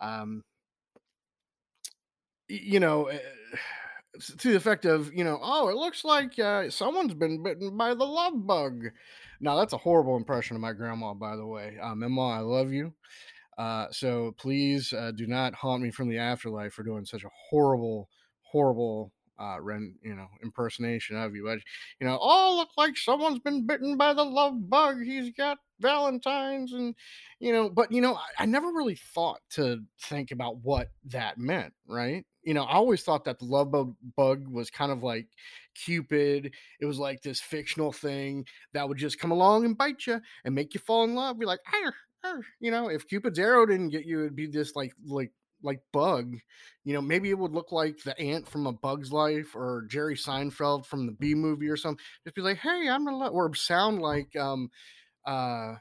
um, 0.01 0.43
you 2.51 2.79
know, 2.79 3.09
uh, 3.09 3.17
to 4.37 4.51
the 4.51 4.57
effect 4.57 4.85
of, 4.85 5.13
you 5.13 5.23
know, 5.23 5.39
oh, 5.41 5.69
it 5.69 5.75
looks 5.75 6.03
like 6.03 6.37
uh, 6.37 6.69
someone's 6.69 7.13
been 7.13 7.41
bitten 7.41 7.77
by 7.77 7.93
the 7.93 8.03
love 8.03 8.45
bug. 8.45 8.85
Now, 9.39 9.55
that's 9.55 9.73
a 9.73 9.77
horrible 9.77 10.17
impression 10.17 10.55
of 10.55 10.61
my 10.61 10.73
grandma, 10.73 11.13
by 11.13 11.35
the 11.35 11.45
way. 11.45 11.77
Uh, 11.81 11.95
Mama, 11.95 12.29
I 12.29 12.39
love 12.39 12.71
you. 12.71 12.93
Uh, 13.57 13.87
so 13.91 14.33
please 14.37 14.93
uh, 14.93 15.11
do 15.15 15.27
not 15.27 15.53
haunt 15.53 15.81
me 15.81 15.91
from 15.91 16.09
the 16.09 16.17
afterlife 16.17 16.73
for 16.73 16.83
doing 16.83 17.05
such 17.05 17.23
a 17.23 17.29
horrible, 17.49 18.09
horrible 18.41 19.11
uh, 19.41 19.59
ren, 19.59 19.95
you 20.03 20.15
know, 20.15 20.27
impersonation 20.43 21.17
of 21.17 21.35
you. 21.35 21.43
But, 21.43 21.59
you 21.99 22.07
know, 22.07 22.19
oh, 22.21 22.55
look 22.57 22.69
like 22.77 22.97
someone's 22.97 23.39
been 23.39 23.65
bitten 23.65 23.97
by 23.97 24.13
the 24.13 24.23
love 24.23 24.69
bug. 24.69 25.01
He's 25.03 25.31
got 25.31 25.57
Valentine's, 25.79 26.73
and 26.73 26.93
you 27.39 27.51
know, 27.51 27.69
but 27.69 27.91
you 27.91 28.01
know, 28.01 28.15
I, 28.15 28.43
I 28.43 28.45
never 28.45 28.67
really 28.67 28.95
thought 28.95 29.39
to 29.51 29.79
think 30.03 30.31
about 30.31 30.57
what 30.57 30.89
that 31.05 31.39
meant, 31.39 31.73
right? 31.87 32.23
You 32.43 32.53
know, 32.53 32.63
I 32.63 32.73
always 32.73 33.03
thought 33.03 33.25
that 33.25 33.39
the 33.39 33.45
love 33.45 33.71
bug, 33.71 33.95
bug 34.15 34.47
was 34.47 34.69
kind 34.69 34.91
of 34.91 35.03
like 35.03 35.27
Cupid. 35.73 36.53
It 36.79 36.85
was 36.85 36.99
like 36.99 37.21
this 37.21 37.39
fictional 37.39 37.91
thing 37.91 38.45
that 38.73 38.87
would 38.87 38.97
just 38.97 39.19
come 39.19 39.31
along 39.31 39.65
and 39.65 39.77
bite 39.77 40.05
you 40.05 40.21
and 40.45 40.53
make 40.53 40.73
you 40.73 40.79
fall 40.79 41.03
in 41.05 41.15
love. 41.15 41.39
Be 41.39 41.45
like, 41.45 41.61
"Arr, 41.73 41.93
arr," 42.23 42.41
you 42.59 42.71
know, 42.71 42.89
if 42.89 43.07
Cupid's 43.07 43.39
arrow 43.39 43.65
didn't 43.65 43.89
get 43.89 44.05
you, 44.05 44.19
it'd 44.21 44.35
be 44.35 44.47
this 44.47 44.75
like 44.75 44.93
like 45.05 45.31
like 45.63 45.81
bug. 45.93 46.37
You 46.83 46.93
know, 46.93 47.01
maybe 47.01 47.29
it 47.29 47.37
would 47.37 47.53
look 47.53 47.71
like 47.71 47.97
the 48.03 48.19
ant 48.19 48.47
from 48.47 48.67
A 48.67 48.71
Bug's 48.71 49.11
Life 49.11 49.55
or 49.55 49.85
Jerry 49.89 50.15
Seinfeld 50.15 50.85
from 50.85 51.05
the 51.05 51.11
B 51.11 51.35
movie 51.35 51.69
or 51.69 51.77
something. 51.77 52.03
Just 52.23 52.35
be 52.35 52.41
like, 52.41 52.57
hey, 52.57 52.89
I'm 52.89 53.05
gonna 53.05 53.17
let 53.17 53.31
or 53.31 53.53
sound 53.55 54.01
like 54.01 54.35
um 54.35 54.69
uh 55.25 55.75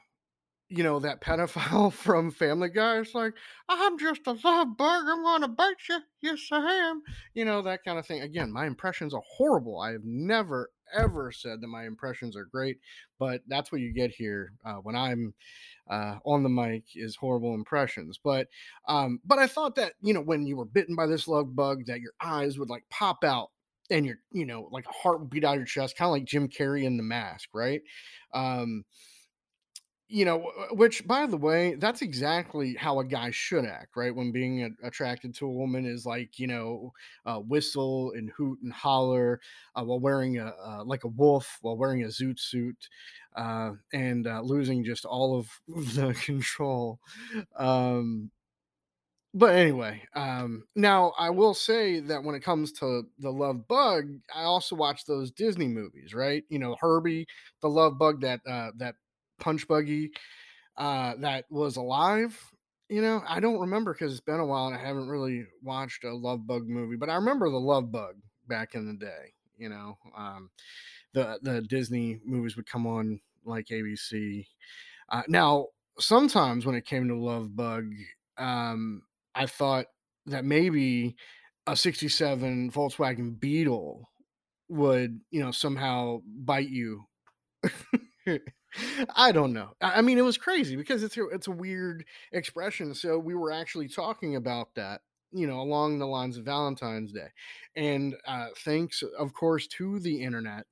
you 0.69 0.83
know 0.83 0.99
that 0.99 1.21
pedophile 1.25 1.91
from 1.91 2.31
Family 2.31 2.69
Guy. 2.69 2.99
It's 2.99 3.13
like, 3.13 3.33
I'm 3.69 3.99
just 3.99 4.21
a 4.25 4.31
love 4.31 4.77
bug. 4.77 5.03
I'm 5.07 5.23
gonna 5.23 5.47
bite 5.49 5.75
you. 5.89 5.99
Yes, 6.21 6.47
I 6.51 6.71
am. 6.73 7.01
You 7.33 7.45
know 7.45 7.61
that 7.63 7.83
kind 7.83 7.99
of 7.99 8.05
thing. 8.07 8.21
Again, 8.21 8.51
my 8.51 8.65
impressions 8.65 9.13
are 9.13 9.23
horrible. 9.37 9.79
I 9.79 9.91
have 9.91 10.05
never 10.05 10.69
ever 10.93 11.31
said 11.31 11.61
that 11.61 11.67
my 11.67 11.85
impressions 11.85 12.35
are 12.35 12.45
great, 12.45 12.79
but 13.19 13.41
that's 13.47 13.71
what 13.71 13.81
you 13.81 13.93
get 13.93 14.11
here 14.11 14.53
uh, 14.65 14.75
when 14.75 14.95
I'm 14.95 15.33
uh, 15.89 16.15
on 16.25 16.43
the 16.43 16.49
mic 16.49 16.83
is 16.95 17.15
horrible 17.15 17.53
impressions. 17.53 18.19
But 18.23 18.47
um, 18.87 19.19
but 19.25 19.39
I 19.39 19.47
thought 19.47 19.75
that 19.75 19.93
you 20.01 20.13
know 20.13 20.21
when 20.21 20.45
you 20.45 20.57
were 20.57 20.65
bitten 20.65 20.95
by 20.95 21.07
this 21.07 21.27
love 21.27 21.55
bug, 21.55 21.85
that 21.87 22.01
your 22.01 22.13
eyes 22.21 22.57
would 22.57 22.69
like 22.69 22.83
pop 22.89 23.23
out 23.23 23.49
and 23.89 24.05
your 24.05 24.19
you 24.31 24.45
know 24.45 24.69
like 24.71 24.85
a 24.87 24.93
heart 24.93 25.19
would 25.19 25.29
beat 25.29 25.43
out 25.43 25.53
of 25.53 25.59
your 25.59 25.65
chest, 25.65 25.97
kind 25.97 26.07
of 26.07 26.13
like 26.13 26.25
Jim 26.25 26.47
Carrey 26.47 26.83
in 26.83 26.97
The 26.97 27.03
Mask, 27.03 27.49
right? 27.53 27.81
Um, 28.33 28.85
you 30.11 30.25
know, 30.25 30.51
which 30.71 31.07
by 31.07 31.25
the 31.25 31.37
way, 31.37 31.75
that's 31.75 32.01
exactly 32.01 32.75
how 32.75 32.99
a 32.99 33.05
guy 33.05 33.31
should 33.31 33.65
act, 33.65 33.95
right? 33.95 34.15
When 34.15 34.31
being 34.31 34.63
a- 34.63 34.87
attracted 34.87 35.33
to 35.35 35.45
a 35.47 35.51
woman 35.51 35.85
is 35.85 36.05
like, 36.05 36.37
you 36.39 36.47
know, 36.47 36.93
uh, 37.25 37.39
whistle 37.39 38.11
and 38.15 38.29
hoot 38.31 38.59
and 38.63 38.73
holler 38.73 39.39
uh, 39.75 39.83
while 39.83 39.99
wearing 39.99 40.37
a 40.39 40.53
uh, 40.63 40.83
like 40.85 41.03
a 41.05 41.09
wolf, 41.09 41.57
while 41.61 41.77
wearing 41.77 42.03
a 42.03 42.07
zoot 42.07 42.39
suit, 42.39 42.89
uh, 43.35 43.71
and 43.93 44.27
uh, 44.27 44.41
losing 44.41 44.83
just 44.83 45.05
all 45.05 45.37
of 45.39 45.49
the 45.95 46.13
control. 46.25 46.99
Um, 47.57 48.31
but 49.33 49.55
anyway, 49.55 50.03
um, 50.13 50.65
now 50.75 51.13
I 51.17 51.29
will 51.29 51.53
say 51.53 52.01
that 52.01 52.21
when 52.23 52.35
it 52.35 52.41
comes 52.43 52.73
to 52.73 53.03
the 53.19 53.31
love 53.31 53.65
bug, 53.65 54.09
I 54.35 54.43
also 54.43 54.75
watch 54.75 55.05
those 55.05 55.31
Disney 55.31 55.69
movies, 55.69 56.13
right? 56.13 56.43
You 56.49 56.59
know, 56.59 56.75
Herbie, 56.81 57.27
the 57.61 57.69
love 57.69 57.97
bug, 57.97 58.19
that 58.21 58.41
uh, 58.45 58.71
that 58.77 58.95
punch 59.41 59.67
buggy 59.67 60.11
uh, 60.77 61.15
that 61.19 61.45
was 61.49 61.77
alive. 61.77 62.39
You 62.89 63.01
know, 63.01 63.21
I 63.27 63.39
don't 63.39 63.59
remember 63.59 63.93
because 63.93 64.11
it's 64.13 64.21
been 64.21 64.39
a 64.39 64.45
while 64.45 64.67
and 64.67 64.75
I 64.75 64.79
haven't 64.79 65.09
really 65.09 65.45
watched 65.61 66.03
a 66.03 66.13
love 66.13 66.45
bug 66.47 66.67
movie, 66.67 66.97
but 66.97 67.09
I 67.09 67.15
remember 67.15 67.49
the 67.49 67.59
love 67.59 67.91
bug 67.91 68.15
back 68.47 68.75
in 68.75 68.87
the 68.87 68.93
day. 68.93 69.33
You 69.57 69.69
know, 69.69 69.97
um, 70.17 70.49
the 71.13 71.39
the 71.41 71.61
Disney 71.61 72.19
movies 72.25 72.55
would 72.55 72.65
come 72.67 72.87
on 72.87 73.19
like 73.45 73.67
ABC. 73.67 74.47
Uh, 75.09 75.23
now, 75.27 75.67
sometimes 75.99 76.65
when 76.65 76.75
it 76.75 76.85
came 76.85 77.07
to 77.07 77.15
love 77.15 77.55
bug, 77.55 77.93
um, 78.37 79.03
I 79.35 79.45
thought 79.45 79.87
that 80.27 80.45
maybe 80.45 81.15
a 81.67 81.75
67 81.75 82.71
Volkswagen 82.71 83.39
Beetle 83.39 84.09
would, 84.69 85.19
you 85.31 85.41
know, 85.43 85.51
somehow 85.51 86.21
bite 86.25 86.69
you. 86.69 87.03
I 89.15 89.31
don't 89.31 89.53
know. 89.53 89.71
I 89.81 90.01
mean, 90.01 90.17
it 90.17 90.23
was 90.23 90.37
crazy 90.37 90.75
because 90.75 91.03
it's 91.03 91.17
a, 91.17 91.27
it's 91.29 91.47
a 91.47 91.51
weird 91.51 92.05
expression. 92.31 92.93
So 92.93 93.17
we 93.19 93.35
were 93.35 93.51
actually 93.51 93.87
talking 93.87 94.35
about 94.35 94.73
that, 94.75 95.01
you 95.31 95.47
know, 95.47 95.59
along 95.59 95.99
the 95.99 96.07
lines 96.07 96.37
of 96.37 96.45
Valentine's 96.45 97.11
Day, 97.11 97.27
and 97.75 98.15
uh, 98.25 98.47
thanks, 98.59 99.03
of 99.17 99.33
course, 99.33 99.67
to 99.67 99.99
the 99.99 100.23
internet. 100.23 100.65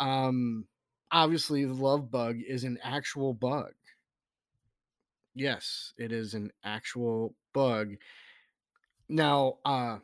Um, 0.00 0.66
obviously, 1.10 1.64
the 1.64 1.74
love 1.74 2.10
bug 2.10 2.38
is 2.46 2.64
an 2.64 2.78
actual 2.82 3.34
bug. 3.34 3.72
Yes, 5.34 5.92
it 5.98 6.12
is 6.12 6.34
an 6.34 6.52
actual 6.64 7.34
bug. 7.52 7.96
Now, 9.08 9.58
uh, 9.64 9.98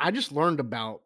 I 0.00 0.10
just 0.10 0.32
learned 0.32 0.60
about 0.60 1.02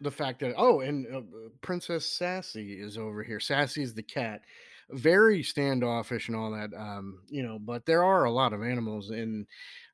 the 0.00 0.10
fact 0.10 0.40
that 0.40 0.54
oh, 0.56 0.80
and 0.80 1.06
uh, 1.12 1.18
uh, 1.18 1.48
Princess 1.60 2.06
Sassy 2.06 2.80
is 2.80 2.96
over 2.96 3.22
here. 3.22 3.40
Sassy 3.40 3.82
is 3.82 3.94
the 3.94 4.02
cat, 4.02 4.42
very 4.90 5.42
standoffish 5.42 6.28
and 6.28 6.36
all 6.36 6.50
that. 6.52 6.70
Um, 6.76 7.20
you 7.28 7.42
know, 7.42 7.58
but 7.58 7.86
there 7.86 8.04
are 8.04 8.24
a 8.24 8.32
lot 8.32 8.52
of 8.52 8.62
animals 8.62 9.10
in 9.10 9.46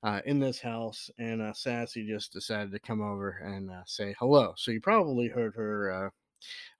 uh, 0.02 0.20
in 0.26 0.38
this 0.38 0.60
house, 0.60 1.10
and 1.18 1.42
uh, 1.42 1.52
Sassy 1.52 2.06
just 2.06 2.32
decided 2.32 2.72
to 2.72 2.78
come 2.78 3.00
over 3.00 3.30
and 3.44 3.70
uh, 3.70 3.82
say 3.86 4.14
hello. 4.18 4.54
So 4.56 4.70
you 4.70 4.80
probably 4.80 5.28
heard 5.28 5.54
her. 5.54 6.06
Uh, 6.06 6.10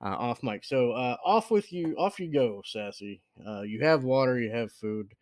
uh, 0.05 0.15
off 0.17 0.43
mic. 0.43 0.65
So 0.65 0.93
uh, 0.93 1.17
off 1.25 1.51
with 1.51 1.73
you, 1.73 1.97
off 1.97 2.21
you 2.21 2.31
go, 2.31 2.63
Sassy. 2.65 3.23
Uh, 3.45 3.63
you 3.63 3.83
have 3.83 4.05
water, 4.05 4.39
you 4.39 4.51
have 4.51 4.71
food, 4.71 5.13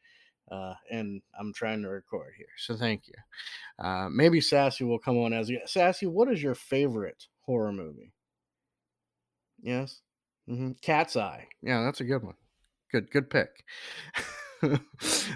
uh, 0.50 0.74
and 0.90 1.22
I'm 1.38 1.52
trying 1.52 1.82
to 1.82 1.88
record 1.88 2.32
here. 2.36 2.46
So 2.58 2.76
thank 2.76 3.08
you. 3.08 3.14
Uh, 3.84 4.08
maybe 4.10 4.40
Sassy 4.40 4.84
will 4.84 4.98
come 4.98 5.18
on 5.18 5.32
as 5.32 5.50
Sassy. 5.66 6.06
What 6.06 6.30
is 6.30 6.42
your 6.42 6.54
favorite 6.54 7.26
horror 7.40 7.72
movie? 7.72 8.12
Yes, 9.62 10.00
mm-hmm. 10.48 10.72
Cat's 10.82 11.16
Eye. 11.16 11.46
Yeah, 11.62 11.82
that's 11.82 12.00
a 12.00 12.04
good 12.04 12.22
one. 12.22 12.34
Good, 12.92 13.10
good 13.10 13.30
pick. 13.30 13.64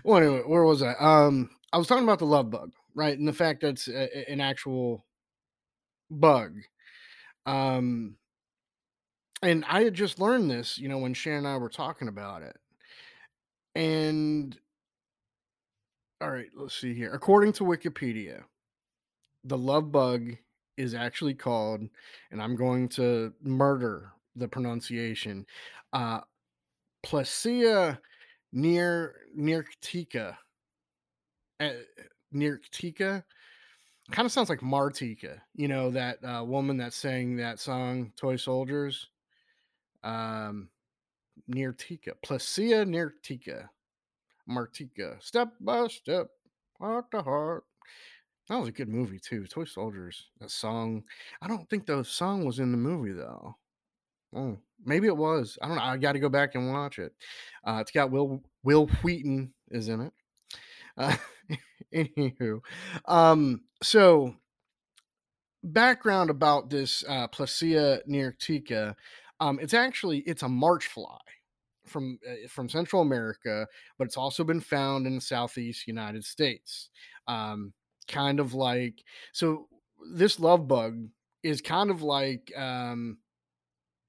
well, 0.05 0.23
anyway, 0.23 0.43
where 0.47 0.65
was 0.65 0.83
I? 0.83 0.93
Um, 0.95 1.51
I 1.73 1.79
was 1.79 1.87
talking 1.87 2.05
about 2.05 2.19
the 2.19 2.27
love 2.27 2.51
bug, 2.51 2.73
right, 2.95 3.19
and 3.19 3.27
the 3.27 3.33
fact 3.33 3.63
that 3.63 3.71
it's 3.71 3.89
a, 3.89 4.31
an 4.31 4.41
actual 4.41 5.07
bug. 6.11 6.53
Um, 7.47 8.17
and 9.43 9.65
I 9.67 9.85
had 9.85 9.95
just 9.95 10.21
learned 10.21 10.51
this, 10.51 10.79
you 10.79 10.89
know, 10.89 10.99
when 10.99 11.15
Shannon 11.15 11.47
and 11.47 11.49
I 11.49 11.57
were 11.57 11.69
talking 11.69 12.09
about 12.09 12.43
it. 12.43 12.57
And 13.75 14.59
all 16.21 16.31
right, 16.31 16.49
let's 16.55 16.75
see 16.75 16.95
here. 16.95 17.13
According 17.13 17.53
to 17.55 17.65
Wikipedia, 17.65 18.43
the 19.45 19.59
love 19.59 19.93
bug 19.93 20.37
is 20.77 20.95
actually 20.95 21.35
called, 21.35 21.83
and 22.31 22.43
I'm 22.43 22.57
going 22.57 22.89
to 22.91 23.33
murder 23.43 24.13
the 24.37 24.49
pronunciation, 24.49 25.47
uh 25.93 26.21
Plecia 27.05 27.99
near 28.53 29.15
Nirktika. 29.39 30.37
Uh, 31.61 31.71
Nirktika 32.35 33.23
kind 34.11 34.27
of 34.27 34.33
sounds 34.33 34.49
like 34.49 34.61
Martika, 34.61 35.41
you 35.55 35.69
know, 35.69 35.91
that 35.91 36.19
uh, 36.25 36.43
woman 36.45 36.77
that 36.79 36.93
sang 36.93 37.37
that 37.37 37.59
song 37.59 38.13
Toy 38.17 38.37
Soldiers 38.37 39.09
um, 40.03 40.69
near 41.47 41.73
Tika, 41.73 42.13
Plecia 42.25 42.87
near 42.87 43.15
Tika, 43.23 43.71
Martika, 44.49 45.23
step 45.23 45.53
by 45.61 45.87
step, 45.89 46.29
heart 46.81 47.11
to 47.11 47.23
heart. 47.23 47.65
That 48.49 48.59
was 48.59 48.69
a 48.69 48.73
good 48.73 48.89
movie 48.89 49.19
too. 49.19 49.47
Toy 49.47 49.65
Soldiers, 49.65 50.27
a 50.41 50.49
song. 50.49 51.05
I 51.43 51.49
don't 51.49 51.69
think 51.69 51.87
the 51.87 52.03
song 52.03 52.45
was 52.45 52.59
in 52.59 52.73
the 52.73 52.79
movie 52.79 53.13
though. 53.13 53.57
Oh, 54.35 54.59
maybe 54.85 55.07
it 55.07 55.17
was. 55.17 55.59
I 55.63 55.69
don't 55.69 55.77
know. 55.77 55.83
I 55.83 55.97
got 55.97 56.13
to 56.13 56.19
go 56.19 56.29
back 56.29 56.55
and 56.55 56.73
watch 56.73 56.99
it. 56.99 57.13
Uh, 57.65 57.79
it's 57.81 57.91
got 57.91 58.11
Will 58.11 58.43
Wil 58.63 58.87
Wheaton 59.03 59.53
is 59.71 59.89
in 59.89 60.01
it. 60.01 60.13
Uh, 60.97 61.17
anywho, 61.95 62.61
um, 63.07 63.63
so 63.83 64.35
background 65.63 66.31
about 66.31 66.71
this 66.71 67.05
uh, 67.09 67.29
Plecia. 67.29 68.95
Um, 69.41 69.59
it's 69.61 69.75
actually 69.75 70.19
it's 70.21 70.43
a 70.43 70.49
march 70.49 70.87
fly 70.87 71.19
from 71.89 72.19
uh, 72.29 72.49
from 72.49 72.69
Central 72.69 73.03
America, 73.03 73.67
but 73.99 74.07
it's 74.07 74.17
also 74.17 74.45
been 74.45 74.61
found 74.61 75.07
in 75.07 75.17
the 75.17 75.21
southeast 75.21 75.87
United 75.87 76.25
States. 76.25 76.91
Um, 77.27 77.73
kind 78.09 78.41
of 78.41 78.55
like 78.55 79.05
so 79.33 79.69
this 80.15 80.41
love 80.41 80.67
bug 80.67 81.07
is 81.43 81.61
kind 81.61 81.91
of 81.91 82.03
like 82.03 82.53
um 82.57 83.19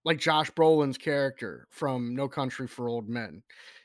like 0.05 0.17
Josh 0.17 0.49
Brolin's 0.51 0.97
character 0.97 1.67
from 1.69 2.15
No 2.15 2.27
Country 2.27 2.67
for 2.67 2.87
Old 2.87 3.09
Men, 3.09 3.43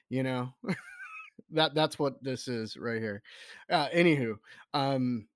you 0.09 0.23
know. 0.23 0.55
that 1.51 1.75
that's 1.75 1.99
what 1.99 2.23
this 2.23 2.49
is 2.49 2.77
right 2.77 3.01
here. 3.01 3.23
Uh 3.69 3.89
anywho, 3.89 4.37
um 4.73 5.27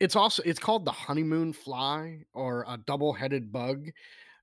it's 0.00 0.16
also 0.16 0.42
it's 0.44 0.58
called 0.58 0.84
the 0.84 0.92
honeymoon 0.92 1.52
fly 1.52 2.24
or 2.32 2.64
a 2.68 2.78
double-headed 2.86 3.52
bug. 3.52 3.88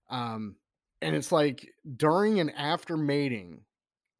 Um 0.09 0.55
and 1.01 1.15
it's 1.15 1.31
like 1.31 1.69
during 1.97 2.39
and 2.39 2.51
after 2.55 2.97
mating, 2.97 3.61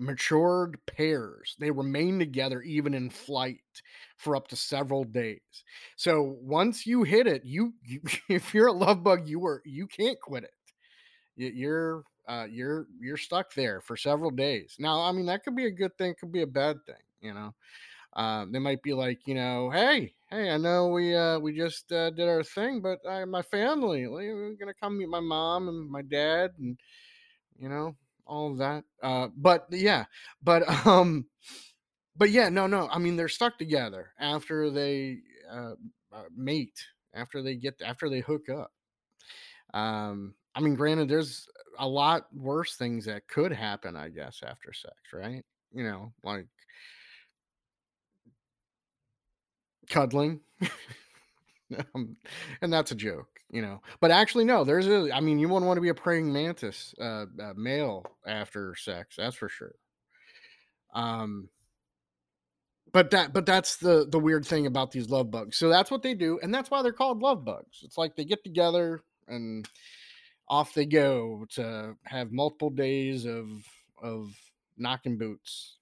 matured 0.02 0.80
pairs 0.88 1.58
they 1.60 1.70
remain 1.72 2.20
together 2.20 2.62
even 2.62 2.94
in 2.94 3.10
flight 3.10 3.60
for 4.18 4.36
up 4.36 4.48
to 4.48 4.56
several 4.56 5.04
days. 5.04 5.42
So 5.98 6.38
once 6.42 6.88
you 6.88 7.04
hit 7.04 7.28
it, 7.28 7.44
you, 7.46 7.74
you 7.86 8.02
if 8.30 8.54
you're 8.54 8.68
a 8.68 8.74
love 8.74 9.04
bug, 9.04 9.28
you 9.28 9.46
are 9.46 9.62
you 9.66 9.88
can't 9.88 10.20
quit 10.22 10.46
it. 10.46 10.54
You're 11.36 12.04
uh, 12.28 12.46
you're 12.50 12.88
you're 13.00 13.18
stuck 13.18 13.54
there 13.54 13.82
for 13.82 13.98
several 13.98 14.32
days. 14.32 14.76
Now, 14.80 15.02
I 15.02 15.12
mean 15.12 15.26
that 15.28 15.44
could 15.44 15.56
be 15.56 15.66
a 15.66 15.72
good 15.72 15.98
thing, 15.98 16.16
could 16.20 16.32
be 16.32 16.42
a 16.44 16.48
bad 16.48 16.78
thing. 16.86 16.96
You 17.22 17.34
know, 17.34 17.54
um, 18.20 18.52
they 18.52 18.60
might 18.60 18.84
be 18.84 18.94
like, 18.94 19.26
you 19.28 19.34
know, 19.34 19.70
hey, 19.70 20.14
hey, 20.30 20.50
I 20.50 20.58
know 20.58 20.90
we 20.90 21.16
uh, 21.16 21.40
we 21.40 21.56
just 21.56 21.90
uh, 21.94 22.10
did 22.10 22.28
our 22.28 22.44
thing, 22.44 22.82
but 22.82 23.00
I, 23.10 23.24
my 23.24 23.42
family, 23.42 24.08
we're 24.08 24.56
gonna 24.60 24.74
come 24.74 24.98
meet 24.98 25.08
my 25.08 25.22
mom 25.22 25.70
and 25.70 25.90
my 25.90 26.02
dad, 26.02 26.52
and 26.60 26.78
you 27.58 27.70
know, 27.70 27.96
all 28.28 28.58
that. 28.58 28.84
Uh, 29.02 29.30
but 29.38 29.68
yeah, 29.72 30.04
but 30.44 30.68
um, 30.86 31.28
but 32.18 32.30
yeah, 32.30 32.50
no, 32.50 32.68
no. 32.68 32.90
I 32.92 33.00
mean, 33.00 33.16
they're 33.16 33.30
stuck 33.30 33.58
together 33.58 34.12
after 34.20 34.70
they 34.70 35.20
uh, 35.50 35.76
uh, 36.12 36.24
mate, 36.36 36.78
after 37.14 37.42
they 37.42 37.56
get, 37.56 37.82
after 37.82 38.10
they 38.10 38.20
hook 38.20 38.50
up. 38.50 38.72
Um, 39.74 40.36
I 40.56 40.60
mean, 40.60 40.76
granted, 40.76 41.08
there's 41.08 41.48
a 41.78 41.88
lot 41.88 42.28
worse 42.36 42.76
things 42.76 43.06
that 43.06 43.30
could 43.30 43.54
happen, 43.54 43.96
I 43.96 44.10
guess, 44.10 44.42
after 44.46 44.74
sex, 44.74 44.96
right? 45.14 45.46
You 45.72 45.86
know, 45.86 46.12
like 46.22 46.48
cuddling. 49.90 50.42
um, 51.96 52.16
and 52.62 52.72
that's 52.72 52.92
a 52.92 52.96
joke, 52.96 53.28
you 53.52 53.62
know. 53.62 53.82
But 54.00 54.12
actually, 54.12 54.46
no. 54.46 54.64
There's 54.64 54.88
a. 54.88 55.14
I 55.14 55.20
mean, 55.20 55.40
you 55.40 55.50
wouldn't 55.50 55.68
want 55.68 55.78
to 55.78 55.82
be 55.82 55.90
a 55.90 55.94
praying 55.96 56.32
mantis 56.32 56.94
uh, 57.00 57.26
uh, 57.42 57.54
male 57.56 58.06
after 58.26 58.76
sex. 58.76 59.16
That's 59.18 59.36
for 59.36 59.50
sure. 59.50 59.76
Um, 60.94 61.50
but 62.92 63.12
that 63.12 63.34
but 63.34 63.46
that's 63.46 63.78
the 63.78 64.08
the 64.10 64.20
weird 64.20 64.46
thing 64.46 64.66
about 64.66 64.92
these 64.92 65.10
love 65.10 65.32
bugs. 65.32 65.58
So 65.58 65.70
that's 65.70 65.92
what 65.92 66.04
they 66.04 66.14
do, 66.14 66.40
and 66.42 66.54
that's 66.54 66.72
why 66.72 66.82
they're 66.82 66.94
called 66.94 67.22
love 67.22 67.46
bugs. 67.46 67.82
It's 67.84 67.98
like 67.98 68.16
they 68.16 68.26
get 68.26 68.44
together 68.44 69.02
and 69.28 69.68
off 70.48 70.74
they 70.74 70.86
go 70.86 71.46
to 71.52 71.96
have 72.04 72.32
multiple 72.32 72.72
days 72.72 73.26
of 73.26 73.48
of 74.02 74.34
knocking 74.78 75.18
boots 75.18 75.78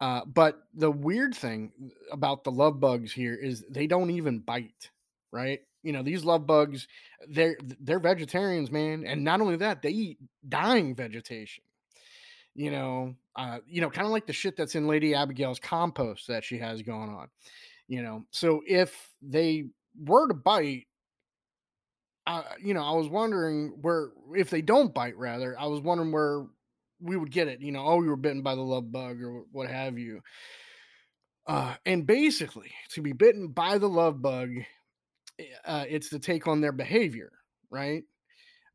uh, 0.00 0.24
but 0.26 0.62
the 0.74 0.90
weird 0.90 1.34
thing 1.34 1.72
about 2.12 2.44
the 2.44 2.50
love 2.50 2.80
bugs 2.80 3.12
here 3.12 3.34
is 3.34 3.64
they 3.70 3.86
don't 3.86 4.10
even 4.10 4.40
bite, 4.40 4.90
right? 5.32 5.60
You 5.82 5.92
know, 5.92 6.02
these 6.02 6.24
love 6.24 6.46
bugs, 6.46 6.86
they're 7.28 7.56
they're 7.80 8.00
vegetarians, 8.00 8.70
man, 8.70 9.04
and 9.06 9.24
not 9.24 9.40
only 9.40 9.56
that, 9.56 9.82
they 9.82 9.90
eat 9.90 10.18
dying 10.48 10.94
vegetation. 10.94 11.64
You 12.54 12.70
know, 12.70 13.14
uh, 13.36 13.58
you 13.66 13.80
know, 13.80 13.90
kind 13.90 14.06
of 14.06 14.12
like 14.12 14.26
the 14.26 14.32
shit 14.32 14.56
that's 14.56 14.74
in 14.74 14.86
Lady 14.86 15.14
Abigail's 15.14 15.60
compost 15.60 16.26
that 16.28 16.44
she 16.44 16.58
has 16.58 16.82
going 16.82 17.10
on. 17.10 17.28
You 17.88 18.02
know, 18.02 18.24
so 18.32 18.62
if 18.66 19.10
they 19.22 19.66
were 19.98 20.28
to 20.28 20.34
bite, 20.34 20.86
uh, 22.26 22.42
you 22.62 22.74
know, 22.74 22.82
I 22.82 22.92
was 22.92 23.08
wondering 23.08 23.78
where 23.80 24.10
if 24.34 24.50
they 24.50 24.60
don't 24.60 24.92
bite, 24.92 25.16
rather, 25.16 25.58
I 25.58 25.66
was 25.66 25.80
wondering 25.80 26.12
where 26.12 26.46
we 27.00 27.16
would 27.16 27.30
get 27.30 27.48
it, 27.48 27.60
you 27.60 27.72
know, 27.72 27.84
oh, 27.84 28.02
you 28.02 28.10
were 28.10 28.16
bitten 28.16 28.42
by 28.42 28.54
the 28.54 28.62
love 28.62 28.90
bug 28.90 29.22
or 29.22 29.44
what 29.52 29.68
have 29.68 29.98
you. 29.98 30.20
Uh, 31.46 31.74
and 31.84 32.06
basically, 32.06 32.72
to 32.90 33.02
be 33.02 33.12
bitten 33.12 33.48
by 33.48 33.78
the 33.78 33.88
love 33.88 34.20
bug, 34.20 34.50
eh, 35.38 35.44
uh, 35.64 35.84
it's 35.88 36.08
to 36.10 36.18
take 36.18 36.46
on 36.46 36.60
their 36.60 36.72
behavior, 36.72 37.30
right? 37.70 38.02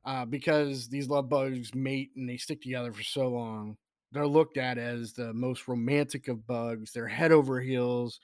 Uh, 0.05 0.25
because 0.25 0.87
these 0.87 1.09
love 1.09 1.29
bugs 1.29 1.75
mate 1.75 2.11
and 2.15 2.29
they 2.29 2.37
stick 2.37 2.61
together 2.61 2.91
for 2.91 3.03
so 3.03 3.27
long. 3.27 3.77
They're 4.11 4.27
looked 4.27 4.57
at 4.57 4.77
as 4.77 5.13
the 5.13 5.33
most 5.33 5.67
romantic 5.67 6.27
of 6.27 6.47
bugs. 6.47 6.91
They're 6.91 7.07
head 7.07 7.31
over 7.31 7.61
heels. 7.61 8.19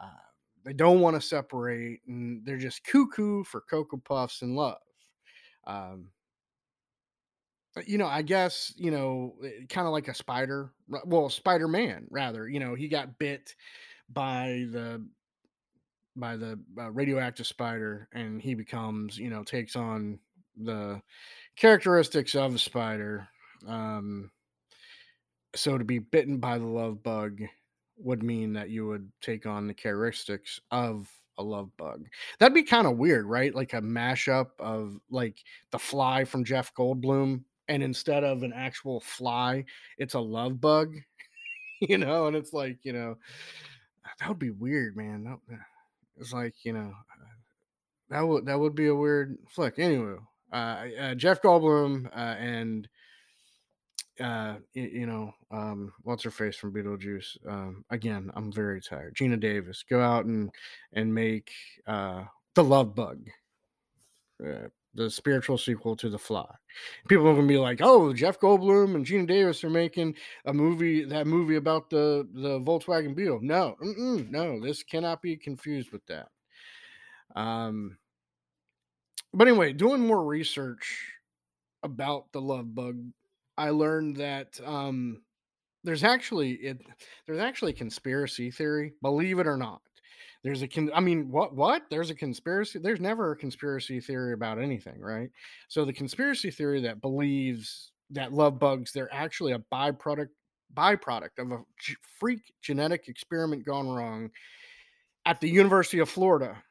Uh, 0.00 0.06
they 0.64 0.72
don't 0.72 1.00
want 1.00 1.16
to 1.16 1.26
separate, 1.26 2.00
and 2.06 2.44
they're 2.44 2.56
just 2.58 2.84
cuckoo 2.84 3.44
for 3.44 3.62
Cocoa 3.62 3.98
Puffs 3.98 4.42
and 4.42 4.54
love. 4.54 4.78
Um, 5.66 6.10
you 7.86 7.98
know, 7.98 8.06
I 8.06 8.22
guess, 8.22 8.72
you 8.76 8.90
know, 8.90 9.34
eh, 9.44 9.64
kind 9.68 9.86
of 9.86 9.92
like 9.92 10.08
a 10.08 10.14
spider, 10.14 10.72
well, 11.04 11.28
Spider 11.28 11.68
Man, 11.68 12.06
rather, 12.10 12.48
you 12.48 12.60
know, 12.60 12.74
he 12.74 12.88
got 12.88 13.18
bit 13.18 13.54
by 14.08 14.66
the 14.70 15.04
by 16.16 16.36
the 16.36 16.58
uh, 16.78 16.90
radioactive 16.90 17.46
spider 17.46 18.08
and 18.12 18.42
he 18.42 18.54
becomes 18.54 19.18
you 19.18 19.30
know 19.30 19.44
takes 19.44 19.76
on 19.76 20.18
the 20.56 21.00
characteristics 21.54 22.34
of 22.34 22.56
a 22.56 22.58
spider 22.58 23.28
um 23.68 24.28
so 25.54 25.78
to 25.78 25.84
be 25.84 26.00
bitten 26.00 26.38
by 26.38 26.58
the 26.58 26.66
love 26.66 27.02
bug 27.02 27.40
would 27.98 28.22
mean 28.22 28.52
that 28.52 28.70
you 28.70 28.86
would 28.86 29.10
take 29.20 29.46
on 29.46 29.66
the 29.66 29.74
characteristics 29.74 30.60
of 30.70 31.08
a 31.38 31.42
love 31.42 31.70
bug. 31.76 32.06
That'd 32.38 32.54
be 32.54 32.64
kind 32.64 32.86
of 32.86 32.96
weird, 32.96 33.24
right? 33.26 33.54
Like 33.54 33.72
a 33.72 33.80
mashup 33.80 34.48
of 34.58 34.98
like 35.10 35.36
the 35.70 35.78
fly 35.78 36.24
from 36.24 36.44
Jeff 36.44 36.74
Goldblum, 36.74 37.42
and 37.68 37.82
instead 37.82 38.24
of 38.24 38.42
an 38.42 38.52
actual 38.52 39.00
fly, 39.00 39.64
it's 39.98 40.14
a 40.14 40.20
love 40.20 40.60
bug, 40.60 40.94
you 41.80 41.98
know? 41.98 42.26
And 42.26 42.36
it's 42.36 42.52
like, 42.52 42.78
you 42.82 42.92
know, 42.92 43.16
that 44.18 44.28
would 44.28 44.38
be 44.38 44.50
weird, 44.50 44.96
man. 44.96 45.24
That, 45.24 45.58
it's 46.18 46.32
like, 46.32 46.54
you 46.64 46.72
know, 46.72 46.92
that 48.10 48.26
would 48.26 48.46
that 48.46 48.58
would 48.58 48.74
be 48.74 48.88
a 48.88 48.94
weird 48.94 49.36
flick. 49.48 49.78
Anyway, 49.78 50.16
uh, 50.52 50.86
uh 51.00 51.14
Jeff 51.14 51.42
Goldblum 51.42 52.06
uh, 52.06 52.36
and 52.38 52.88
uh 54.20 54.56
you, 54.74 54.82
you 54.82 55.06
know 55.06 55.32
um 55.50 55.92
what's 56.02 56.24
her 56.24 56.30
face 56.30 56.56
from 56.56 56.72
beetlejuice 56.72 57.36
um 57.48 57.84
again 57.90 58.30
i'm 58.34 58.50
very 58.50 58.80
tired 58.80 59.14
Geena 59.14 59.38
Davis 59.38 59.84
go 59.88 60.00
out 60.00 60.24
and 60.24 60.50
and 60.92 61.14
make 61.14 61.52
uh 61.86 62.24
the 62.54 62.64
love 62.64 62.96
bug 62.96 63.28
uh, 64.44 64.68
the 64.98 65.10
spiritual 65.10 65.56
sequel 65.56 65.96
to 65.96 66.10
the 66.10 66.18
fly 66.18 66.46
people 67.08 67.26
are 67.26 67.34
gonna 67.34 67.46
be 67.46 67.56
like 67.56 67.80
oh 67.82 68.12
jeff 68.12 68.38
goldblum 68.38 68.94
and 68.94 69.06
Geena 69.06 69.26
Davis 69.26 69.64
are 69.64 69.70
making 69.70 70.14
a 70.44 70.52
movie 70.52 71.04
that 71.04 71.26
movie 71.26 71.56
about 71.56 71.88
the 71.88 72.28
the 72.34 72.60
volkswagen 72.60 73.14
beetle 73.14 73.40
no 73.40 73.76
no 73.80 74.60
this 74.60 74.82
cannot 74.82 75.22
be 75.22 75.36
confused 75.36 75.90
with 75.92 76.04
that 76.06 76.28
um 77.36 77.96
but 79.32 79.48
anyway 79.48 79.72
doing 79.72 80.06
more 80.06 80.24
research 80.24 81.14
about 81.82 82.30
the 82.32 82.40
love 82.40 82.74
bug 82.74 82.98
I 83.58 83.70
learned 83.70 84.16
that 84.18 84.58
um, 84.64 85.20
there's 85.82 86.04
actually 86.04 86.52
it 86.52 86.80
there's 87.26 87.40
actually 87.40 87.72
a 87.72 87.76
conspiracy 87.76 88.52
theory, 88.52 88.94
believe 89.02 89.40
it 89.40 89.48
or 89.48 89.56
not. 89.56 89.82
There's 90.44 90.62
a 90.62 90.68
con 90.68 90.90
I 90.94 91.00
mean, 91.00 91.30
what 91.30 91.54
what? 91.54 91.82
There's 91.90 92.10
a 92.10 92.14
conspiracy. 92.14 92.78
There's 92.78 93.00
never 93.00 93.32
a 93.32 93.36
conspiracy 93.36 94.00
theory 94.00 94.32
about 94.32 94.58
anything, 94.58 95.00
right? 95.00 95.30
So 95.68 95.84
the 95.84 95.92
conspiracy 95.92 96.50
theory 96.50 96.80
that 96.82 97.00
believes 97.00 97.90
that 98.10 98.32
love 98.32 98.58
bugs 98.58 98.92
they're 98.92 99.12
actually 99.12 99.52
a 99.52 99.62
byproduct 99.72 100.28
byproduct 100.74 101.38
of 101.38 101.52
a 101.52 101.58
freak 102.18 102.40
genetic 102.62 103.08
experiment 103.08 103.64
gone 103.64 103.88
wrong 103.88 104.30
at 105.26 105.40
the 105.40 105.48
University 105.48 105.98
of 105.98 106.08
Florida 106.08 106.62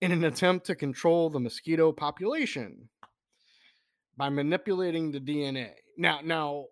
in 0.00 0.12
an 0.12 0.24
attempt 0.24 0.66
to 0.66 0.74
control 0.74 1.30
the 1.30 1.40
mosquito 1.40 1.90
population 1.92 2.88
by 4.16 4.28
manipulating 4.28 5.10
the 5.10 5.20
DNA. 5.20 5.70
Now, 5.96 6.20
now, 6.22 6.66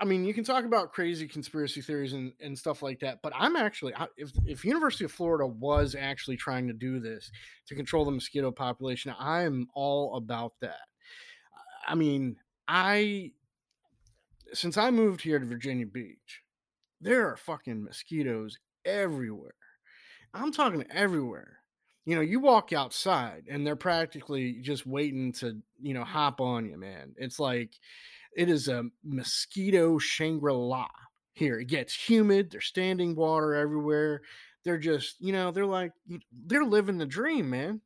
I 0.00 0.04
mean, 0.04 0.24
you 0.24 0.34
can 0.34 0.44
talk 0.44 0.64
about 0.64 0.92
crazy 0.92 1.28
conspiracy 1.28 1.80
theories 1.80 2.12
and, 2.12 2.32
and 2.40 2.58
stuff 2.58 2.82
like 2.82 3.00
that, 3.00 3.20
but 3.22 3.32
I'm 3.36 3.56
actually, 3.56 3.94
if, 4.16 4.32
if 4.46 4.64
University 4.64 5.04
of 5.04 5.12
Florida 5.12 5.46
was 5.46 5.94
actually 5.94 6.36
trying 6.36 6.66
to 6.68 6.72
do 6.72 6.98
this 6.98 7.30
to 7.66 7.74
control 7.74 8.04
the 8.04 8.10
mosquito 8.10 8.50
population, 8.50 9.14
I'm 9.18 9.68
all 9.74 10.16
about 10.16 10.54
that. 10.60 10.80
I 11.86 11.94
mean, 11.94 12.36
I, 12.66 13.32
since 14.52 14.76
I 14.76 14.90
moved 14.90 15.20
here 15.20 15.38
to 15.38 15.46
Virginia 15.46 15.86
Beach, 15.86 16.40
there 17.00 17.28
are 17.28 17.36
fucking 17.36 17.84
mosquitoes 17.84 18.58
everywhere. 18.84 19.54
I'm 20.34 20.52
talking 20.52 20.84
everywhere 20.90 21.62
you 22.04 22.16
know, 22.16 22.20
you 22.20 22.40
walk 22.40 22.72
outside 22.72 23.44
and 23.48 23.66
they're 23.66 23.76
practically 23.76 24.54
just 24.60 24.86
waiting 24.86 25.32
to, 25.34 25.58
you 25.80 25.94
know, 25.94 26.04
hop 26.04 26.40
on 26.40 26.66
you, 26.66 26.76
man. 26.76 27.14
It's 27.16 27.38
like 27.38 27.78
it 28.36 28.48
is 28.48 28.68
a 28.68 28.84
mosquito 29.04 29.98
Shangri 29.98 30.52
La 30.52 30.86
here. 31.34 31.60
It 31.60 31.66
gets 31.66 31.94
humid, 31.94 32.50
there's 32.50 32.66
standing 32.66 33.14
water 33.14 33.54
everywhere. 33.54 34.22
They're 34.64 34.78
just, 34.78 35.16
you 35.20 35.32
know, 35.32 35.50
they're 35.50 35.66
like, 35.66 35.92
they're 36.46 36.64
living 36.64 36.98
the 36.98 37.06
dream, 37.06 37.50
man. 37.50 37.80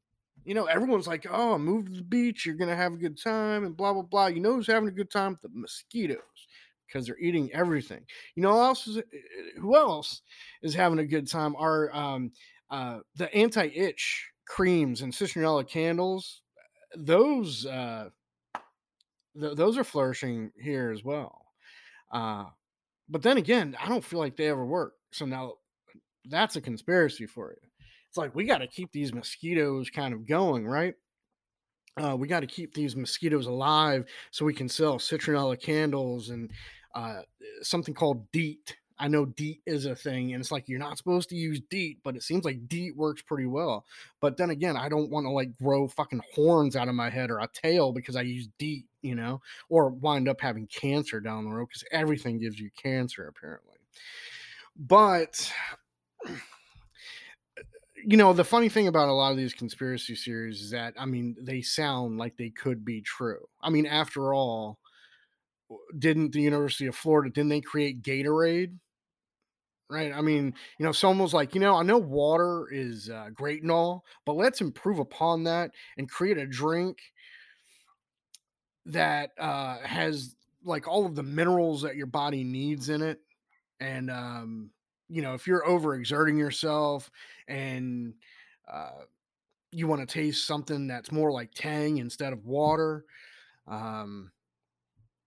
You 0.45 0.55
know, 0.55 0.67
everyone's 0.67 1.07
like, 1.07 1.27
oh, 1.29 1.59
move 1.59 1.87
to 1.87 1.97
the 1.97 2.03
beach, 2.03 2.47
you're 2.47 2.55
going 2.55 2.71
to 2.71 2.77
have 2.77 2.93
a 2.93 2.99
good 2.99 3.21
time, 3.21 3.65
and 3.65 3.77
blah, 3.77 3.93
blah, 3.93 4.03
blah. 4.03 4.27
You 4.27 4.41
know 4.41 4.55
who's 4.55 4.67
having 4.67 4.89
a 4.89 4.93
good 4.93 5.11
time? 5.11 5.39
The 5.43 5.49
mosquitoes 5.53 6.21
because 6.87 7.07
they're 7.07 7.19
eating 7.19 7.53
everything. 7.53 8.05
You 8.35 8.43
know 8.43 8.53
who 8.53 8.61
else 8.61 8.87
is 8.87 9.03
who 9.59 9.77
else 9.77 10.23
is 10.63 10.75
having 10.75 10.99
a 10.99 11.07
good 11.07 11.29
time? 11.29 11.57
Are 11.57 11.95
um, 11.95 12.33
uh, 12.71 12.99
the 13.17 13.33
anti-itch 13.35 14.31
creams 14.47 15.03
and 15.03 15.13
citronella 15.13 15.69
candles, 15.69 16.43
those 16.97 17.67
uh, 17.67 18.11
th- 19.40 19.57
those 19.57 19.79
are 19.79 19.85
flourishing 19.85 20.51
here 20.61 20.90
as 20.90 21.05
well. 21.05 21.46
Uh, 22.12 22.46
but 23.09 23.22
then 23.22 23.37
again, 23.37 23.77
I 23.81 23.88
don't 23.88 24.05
feel 24.05 24.18
like 24.18 24.37
they 24.37 24.49
ever 24.49 24.66
work. 24.66 24.94
So 25.12 25.25
now 25.25 25.55
that's 26.29 26.57
a 26.57 26.61
conspiracy 26.61 27.27
for 27.27 27.51
you. 27.51 27.68
It's 28.09 28.16
like 28.16 28.35
we 28.35 28.44
got 28.44 28.59
to 28.59 28.66
keep 28.66 28.92
these 28.92 29.12
mosquitoes 29.12 29.90
kind 29.90 30.14
of 30.14 30.27
going, 30.27 30.66
right? 30.66 30.94
Uh, 31.99 32.16
we 32.16 32.29
got 32.29 32.40
to 32.40 32.46
keep 32.46 32.75
these 32.75 32.94
mosquitoes 32.94 33.46
alive 33.46 34.05
so 34.31 34.44
we 34.44 34.53
can 34.53 34.68
sell 34.68 34.99
citronella 34.99 35.61
candles 35.61 36.29
and 36.31 36.51
uh, 36.94 37.20
something 37.62 37.94
called 37.94 38.31
DEET, 38.33 38.77
I 38.99 39.09
know 39.09 39.27
DEET 39.27 39.61
is 39.67 39.85
a 39.85 39.95
thing, 39.95 40.33
and 40.33 40.41
it's 40.41 40.51
like 40.51 40.69
you're 40.69 40.79
not 40.79 40.97
supposed 40.97 41.29
to 41.29 41.37
use 41.37 41.61
DEET, 41.69 41.99
but 42.03 42.17
it 42.17 42.23
seems 42.23 42.45
like 42.45 42.67
DEET 42.67 42.97
works 42.97 43.23
pretty 43.23 43.47
well. 43.47 43.85
But 44.21 44.37
then 44.37 44.51
again, 44.51 44.77
I 44.77 44.89
don't 44.89 45.11
want 45.11 45.27
to 45.27 45.31
like 45.31 45.57
grow 45.59 45.87
fucking 45.87 46.23
horns 46.35 46.77
out 46.77 46.89
of 46.89 46.95
my 46.95 47.11
head 47.11 47.31
or 47.31 47.41
a 47.41 47.49
tail 47.53 47.93
because 47.93 48.17
I 48.17 48.23
use 48.23 48.49
DEET, 48.59 48.87
you 49.03 49.15
know, 49.15 49.43
or 49.69 49.91
wind 49.91 50.29
up 50.29 50.41
having 50.41 50.67
cancer 50.67 51.21
down 51.21 51.45
the 51.45 51.51
road 51.51 51.69
because 51.69 51.85
everything 51.93 52.39
gives 52.39 52.59
you 52.59 52.71
cancer 52.83 53.29
apparently. 53.29 53.77
But 54.79 55.53
you 57.97 58.17
know, 58.17 58.33
the 58.33 58.45
funny 58.45 58.69
thing 58.69 58.89
about 58.89 59.09
a 59.09 59.13
lot 59.13 59.33
of 59.33 59.37
these 59.37 59.53
conspiracy 59.53 60.15
theories 60.15 60.63
is 60.63 60.71
that 60.71 60.95
I 60.99 61.05
mean, 61.05 61.37
they 61.41 61.61
sound 61.61 62.19
like 62.19 62.37
they 62.37 62.51
could 62.51 62.85
be 62.85 63.03
true. 63.03 63.47
I 63.61 63.69
mean, 63.69 63.85
after 63.85 64.33
all, 64.33 64.79
didn't 65.99 66.33
the 66.33 66.41
University 66.41 66.87
of 66.87 66.95
Florida 66.95 67.31
didn't 67.31 67.51
they 67.51 67.61
create 67.61 68.03
Gatorade? 68.03 68.79
Right? 69.88 70.12
I 70.12 70.20
mean, 70.20 70.55
you 70.79 70.85
know, 70.87 70.92
someone 70.92 71.22
was 71.22 71.35
like, 71.35 71.55
you 71.55 71.61
know, 71.61 71.77
I 71.77 71.83
know 71.83 71.99
water 71.99 72.68
is 72.70 73.09
uh, 73.09 73.29
great 73.33 73.62
and 73.62 73.70
all, 73.70 74.05
but 74.25 74.37
let's 74.37 74.61
improve 74.61 74.99
upon 74.99 75.44
that 75.44 75.70
and 75.96 76.11
create 76.11 76.38
a 76.38 76.46
drink 76.46 76.99
that 78.87 79.31
uh, 79.38 79.79
has 79.79 80.35
like 80.64 80.88
all 80.88 81.07
of 81.07 81.14
the 81.14 81.22
minerals 81.22 81.83
that 81.83 81.96
your 81.96 82.07
body 82.07 82.44
needs 82.44 82.88
in 82.88 83.03
it. 83.03 83.20
And, 83.81 84.11
um, 84.11 84.70
you 85.09 85.22
know, 85.22 85.35
if 85.35 85.46
you're 85.46 85.64
overexerting 85.66 86.38
yourself 86.38 87.11
and 87.46 88.14
uh, 88.72 89.03
you 89.70 89.87
want 89.87 90.01
to 90.01 90.12
taste 90.12 90.46
something 90.46 90.88
that's 90.88 91.12
more 91.12 91.31
like 91.31 91.51
Tang 91.55 91.99
instead 91.99 92.33
of 92.33 92.44
water, 92.44 93.05
um, 93.68 94.31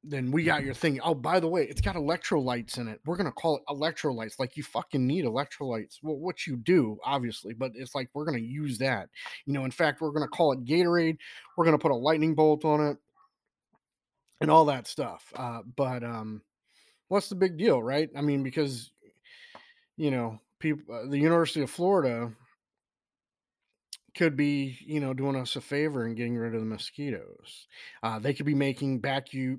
then 0.04 0.32
we 0.32 0.44
got 0.44 0.64
your 0.64 0.74
thing. 0.74 1.00
Oh, 1.04 1.14
by 1.14 1.40
the 1.40 1.48
way, 1.48 1.66
it's 1.66 1.82
got 1.82 1.96
electrolytes 1.96 2.78
in 2.78 2.88
it. 2.88 3.02
We're 3.06 3.18
gonna 3.18 3.32
call 3.32 3.58
it 3.58 3.64
electrolytes. 3.68 4.40
Like 4.40 4.56
you 4.56 4.64
fucking 4.64 5.06
need 5.06 5.26
electrolytes. 5.26 5.98
Well, 6.02 6.18
what 6.18 6.48
you 6.48 6.56
do, 6.56 6.98
obviously, 7.04 7.54
but 7.54 7.72
it's 7.76 7.96
like 7.96 8.10
we're 8.14 8.26
gonna 8.26 8.40
use 8.40 8.78
that. 8.78 9.10
You 9.46 9.54
know, 9.54 9.66
in 9.66 9.72
fact, 9.72 10.00
we're 10.00 10.12
gonna 10.12 10.28
call 10.28 10.54
it 10.54 10.64
Gatorade. 10.64 11.18
We're 11.58 11.66
gonna 11.66 11.78
put 11.78 11.92
a 11.92 11.96
lightning 11.96 12.34
bolt 12.34 12.64
on 12.64 12.86
it, 12.88 12.98
and 14.40 14.50
all 14.50 14.66
that 14.66 14.88
stuff. 14.88 15.34
Uh, 15.36 15.62
but 15.76 16.04
um, 16.04 16.42
what's 17.10 17.30
the 17.30 17.36
big 17.36 17.58
deal, 17.58 17.84
right? 17.84 18.10
I 18.16 18.22
mean, 18.22 18.42
because 18.42 18.92
you 19.98 20.12
know, 20.12 20.40
people, 20.60 20.96
uh, 20.96 21.10
the 21.10 21.20
University 21.20 21.62
of 21.62 21.70
Florida 21.70 22.32
could 24.20 24.36
be, 24.36 24.78
you 24.86 25.00
know, 25.00 25.14
doing 25.14 25.38
us 25.38 25.56
a 25.56 25.62
favor 25.62 26.04
and 26.04 26.18
getting 26.18 26.36
rid 26.36 26.54
of 26.54 26.60
the 26.60 26.66
mosquitoes. 26.66 27.68
Uh, 28.04 28.20
they 28.20 28.34
could 28.34 28.46
be 28.46 28.54
making 28.54 29.00
back 29.00 29.34
you, 29.34 29.58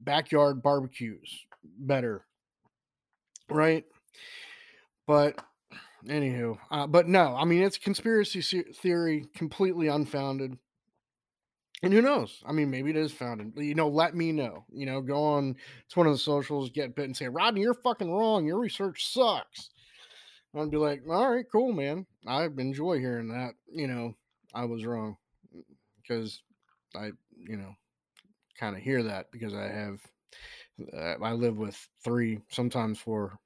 backyard 0.00 0.62
barbecues 0.62 1.44
better, 1.80 2.24
right? 3.50 3.84
But 5.06 5.38
anywho, 6.06 6.56
uh, 6.70 6.86
but 6.86 7.06
no, 7.06 7.36
I 7.36 7.44
mean 7.44 7.62
it's 7.62 7.76
conspiracy 7.76 8.40
theory, 8.40 9.26
completely 9.34 9.88
unfounded. 9.88 10.56
And 11.82 11.92
who 11.92 12.00
knows? 12.00 12.42
I 12.46 12.52
mean, 12.52 12.70
maybe 12.70 12.88
it 12.88 12.96
is 12.96 13.12
founded. 13.12 13.52
You 13.56 13.74
know, 13.74 13.88
let 13.88 14.14
me 14.14 14.32
know. 14.32 14.64
You 14.72 14.86
know, 14.86 15.02
go 15.02 15.22
on 15.22 15.54
to 15.90 15.98
one 15.98 16.06
of 16.06 16.14
the 16.14 16.18
socials, 16.18 16.70
get 16.70 16.96
bit, 16.96 17.04
and 17.04 17.16
say, 17.16 17.28
Rodney, 17.28 17.60
you're 17.60 17.74
fucking 17.74 18.10
wrong. 18.10 18.46
Your 18.46 18.58
research 18.58 19.12
sucks. 19.12 19.68
I'd 20.56 20.70
be 20.70 20.76
like, 20.76 21.02
all 21.08 21.30
right, 21.30 21.44
cool, 21.50 21.72
man. 21.72 22.06
I 22.26 22.44
enjoy 22.44 22.98
hearing 22.98 23.28
that. 23.28 23.52
You 23.72 23.86
know, 23.86 24.14
I 24.54 24.64
was 24.64 24.84
wrong 24.84 25.16
because 26.02 26.42
I, 26.94 27.10
you 27.36 27.56
know, 27.56 27.74
kind 28.58 28.76
of 28.76 28.82
hear 28.82 29.02
that 29.02 29.30
because 29.30 29.54
I 29.54 29.68
have, 29.68 30.00
uh, 30.94 31.24
I 31.24 31.32
live 31.32 31.56
with 31.56 31.76
three, 32.02 32.40
sometimes 32.50 32.98
four, 32.98 33.38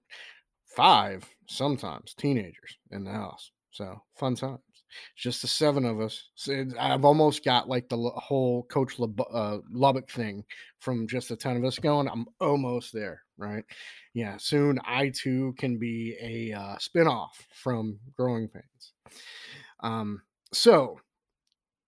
five, 0.76 1.28
sometimes 1.48 2.14
teenagers 2.14 2.78
in 2.90 3.04
the 3.04 3.12
house. 3.12 3.50
So 3.72 4.02
fun 4.16 4.36
times. 4.36 4.60
It's 5.14 5.22
just 5.22 5.42
the 5.42 5.48
seven 5.48 5.86
of 5.86 6.00
us. 6.00 6.28
I've 6.78 7.04
almost 7.04 7.44
got 7.44 7.68
like 7.68 7.88
the 7.88 7.96
whole 7.96 8.64
Coach 8.64 8.94
uh, 9.00 9.58
Lubbock 9.70 10.10
thing 10.10 10.44
from 10.78 11.08
just 11.08 11.30
the 11.30 11.36
ten 11.36 11.56
of 11.56 11.64
us 11.64 11.78
going. 11.78 12.08
I'm 12.08 12.26
almost 12.40 12.92
there, 12.92 13.22
right? 13.42 13.64
Yeah, 14.14 14.37
soon 14.38 14.78
I 14.85 15.11
too 15.11 15.55
can 15.59 15.78
be 15.78 16.16
a 16.20 16.59
uh, 16.59 16.76
spinoff 16.76 17.31
from 17.52 17.98
Growing 18.16 18.48
Pains. 18.48 18.92
Um, 19.81 20.22
so, 20.52 21.00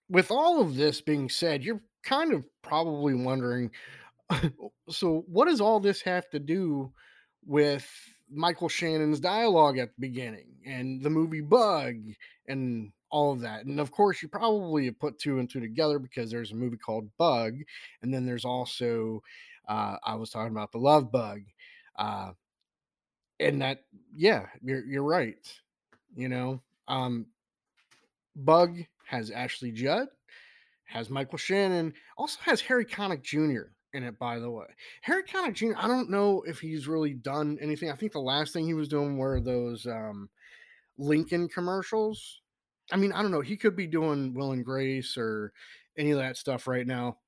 with 0.08 0.30
all 0.30 0.60
of 0.60 0.76
this 0.76 1.00
being 1.00 1.28
said, 1.28 1.64
you're 1.64 1.82
kind 2.02 2.32
of 2.32 2.44
probably 2.62 3.14
wondering 3.14 3.70
so, 4.88 5.24
what 5.28 5.46
does 5.48 5.60
all 5.60 5.80
this 5.80 6.02
have 6.02 6.28
to 6.30 6.38
do 6.38 6.92
with 7.46 7.88
Michael 8.30 8.68
Shannon's 8.68 9.20
dialogue 9.20 9.78
at 9.78 9.88
the 9.88 10.00
beginning 10.00 10.46
and 10.64 11.02
the 11.02 11.10
movie 11.10 11.40
Bug 11.40 11.96
and 12.48 12.92
all 13.10 13.32
of 13.32 13.40
that? 13.40 13.64
And 13.66 13.80
of 13.80 13.90
course, 13.90 14.22
you 14.22 14.28
probably 14.28 14.90
put 14.90 15.18
two 15.18 15.38
and 15.38 15.48
two 15.48 15.60
together 15.60 15.98
because 15.98 16.30
there's 16.30 16.52
a 16.52 16.56
movie 16.56 16.78
called 16.78 17.10
Bug, 17.18 17.54
and 18.02 18.12
then 18.12 18.26
there's 18.26 18.44
also 18.44 19.22
uh, 19.68 19.96
I 20.04 20.14
was 20.16 20.30
talking 20.30 20.52
about 20.52 20.72
the 20.72 20.78
Love 20.78 21.10
Bug, 21.10 21.40
uh, 21.96 22.30
and 23.40 23.62
that 23.62 23.84
yeah, 24.14 24.46
you're 24.62 24.84
you're 24.84 25.04
right. 25.04 25.36
You 26.16 26.28
know, 26.28 26.62
um, 26.88 27.26
Bug 28.36 28.78
has 29.06 29.30
Ashley 29.30 29.72
Judd, 29.72 30.08
has 30.84 31.10
Michael 31.10 31.38
Shannon, 31.38 31.92
also 32.16 32.38
has 32.42 32.60
Harry 32.60 32.84
Connick 32.84 33.22
Jr. 33.22 33.70
in 33.92 34.04
it, 34.04 34.18
by 34.18 34.38
the 34.38 34.50
way. 34.50 34.66
Harry 35.02 35.22
Connick 35.22 35.54
Jr., 35.54 35.72
I 35.76 35.88
don't 35.88 36.10
know 36.10 36.42
if 36.46 36.60
he's 36.60 36.88
really 36.88 37.14
done 37.14 37.58
anything. 37.60 37.90
I 37.90 37.96
think 37.96 38.12
the 38.12 38.20
last 38.20 38.52
thing 38.52 38.66
he 38.66 38.74
was 38.74 38.88
doing 38.88 39.16
were 39.16 39.40
those 39.40 39.86
um, 39.86 40.28
Lincoln 40.98 41.48
commercials. 41.48 42.40
I 42.92 42.96
mean, 42.96 43.12
I 43.12 43.22
don't 43.22 43.30
know. 43.30 43.40
He 43.40 43.56
could 43.56 43.76
be 43.76 43.86
doing 43.86 44.34
Will 44.34 44.52
and 44.52 44.64
Grace 44.64 45.16
or 45.16 45.52
any 45.96 46.10
of 46.10 46.18
that 46.18 46.36
stuff 46.36 46.66
right 46.66 46.86
now. 46.86 47.18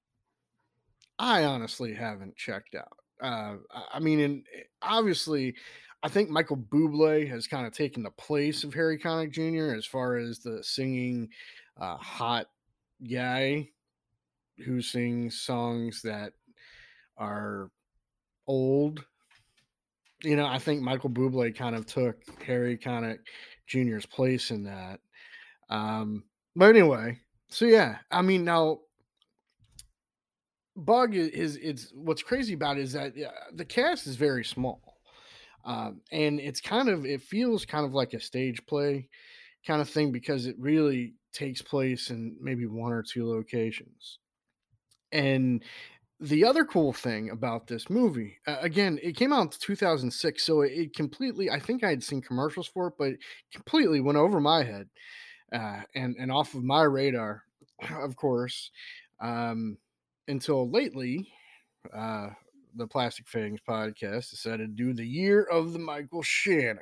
I 1.18 1.44
honestly 1.44 1.94
haven't 1.94 2.36
checked 2.36 2.74
out. 2.74 2.98
Uh, 3.20 3.56
I 3.92 3.98
mean, 4.00 4.20
and 4.20 4.44
obviously, 4.82 5.54
I 6.02 6.08
think 6.08 6.28
Michael 6.28 6.58
Bublé 6.58 7.28
has 7.28 7.46
kind 7.46 7.66
of 7.66 7.72
taken 7.72 8.02
the 8.02 8.10
place 8.10 8.64
of 8.64 8.74
Harry 8.74 8.98
Connick 8.98 9.32
Jr. 9.32 9.74
as 9.74 9.86
far 9.86 10.16
as 10.16 10.40
the 10.40 10.62
singing 10.62 11.28
uh, 11.80 11.96
hot 11.96 12.46
guy 13.10 13.68
who 14.64 14.80
sings 14.80 15.40
songs 15.40 16.02
that 16.02 16.32
are 17.16 17.70
old. 18.46 19.04
You 20.22 20.36
know, 20.36 20.46
I 20.46 20.58
think 20.58 20.82
Michael 20.82 21.10
Bublé 21.10 21.54
kind 21.56 21.74
of 21.74 21.86
took 21.86 22.16
Harry 22.46 22.76
Connick 22.76 23.18
Jr.'s 23.66 24.06
place 24.06 24.50
in 24.50 24.64
that. 24.64 25.00
Um, 25.68 26.24
but 26.54 26.70
anyway, 26.70 27.18
so 27.48 27.64
yeah, 27.64 27.98
I 28.10 28.22
mean, 28.22 28.44
now 28.44 28.80
Bug 30.76 31.14
is 31.14 31.56
it's 31.56 31.90
what's 31.94 32.22
crazy 32.22 32.54
about 32.54 32.76
it 32.76 32.82
is 32.82 32.92
that 32.92 33.14
the 33.54 33.64
cast 33.64 34.06
is 34.06 34.16
very 34.16 34.44
small, 34.44 34.98
um, 35.64 36.00
and 36.12 36.38
it's 36.38 36.60
kind 36.60 36.88
of 36.88 37.06
it 37.06 37.22
feels 37.22 37.64
kind 37.64 37.86
of 37.86 37.94
like 37.94 38.12
a 38.12 38.20
stage 38.20 38.64
play 38.66 39.08
kind 39.66 39.80
of 39.80 39.88
thing 39.88 40.12
because 40.12 40.46
it 40.46 40.56
really 40.58 41.14
takes 41.32 41.60
place 41.60 42.10
in 42.10 42.36
maybe 42.40 42.66
one 42.66 42.92
or 42.92 43.02
two 43.02 43.28
locations. 43.28 44.18
And 45.12 45.62
the 46.20 46.44
other 46.44 46.64
cool 46.64 46.92
thing 46.92 47.30
about 47.30 47.66
this 47.66 47.90
movie, 47.90 48.38
uh, 48.46 48.56
again, 48.60 48.98
it 49.02 49.16
came 49.16 49.32
out 49.32 49.42
in 49.42 49.50
2006, 49.60 50.44
so 50.44 50.62
it, 50.62 50.72
it, 50.72 50.94
completely, 50.94 51.50
I 51.50 51.58
think 51.58 51.84
I 51.84 51.90
had 51.90 52.02
seen 52.02 52.22
commercials 52.22 52.66
for 52.66 52.88
it, 52.88 52.94
but 52.98 53.08
it 53.08 53.20
completely 53.52 54.00
went 54.00 54.18
over 54.18 54.40
my 54.40 54.64
head 54.64 54.88
uh, 55.52 55.80
and, 55.94 56.16
and 56.18 56.32
off 56.32 56.54
of 56.54 56.64
my 56.64 56.82
radar, 56.82 57.42
of 57.90 58.16
course, 58.16 58.70
um, 59.20 59.76
until 60.28 60.70
lately. 60.70 61.28
Uh, 61.94 62.28
the 62.74 62.86
Plastic 62.86 63.26
Fangs 63.26 63.60
podcast 63.66 64.30
decided 64.30 64.76
to 64.76 64.84
do 64.84 64.92
the 64.92 65.06
year 65.06 65.42
of 65.44 65.72
the 65.72 65.78
Michael 65.78 66.22
Shannon. 66.22 66.78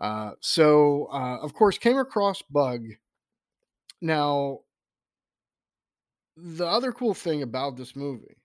Uh, 0.00 0.32
so, 0.40 1.08
uh, 1.12 1.38
of 1.38 1.54
course, 1.54 1.78
came 1.78 1.98
across 1.98 2.42
Bug. 2.42 2.84
Now, 4.00 4.60
the 6.36 6.66
other 6.66 6.92
cool 6.92 7.14
thing 7.14 7.42
about 7.42 7.76
this 7.76 7.96
movie 7.96 8.36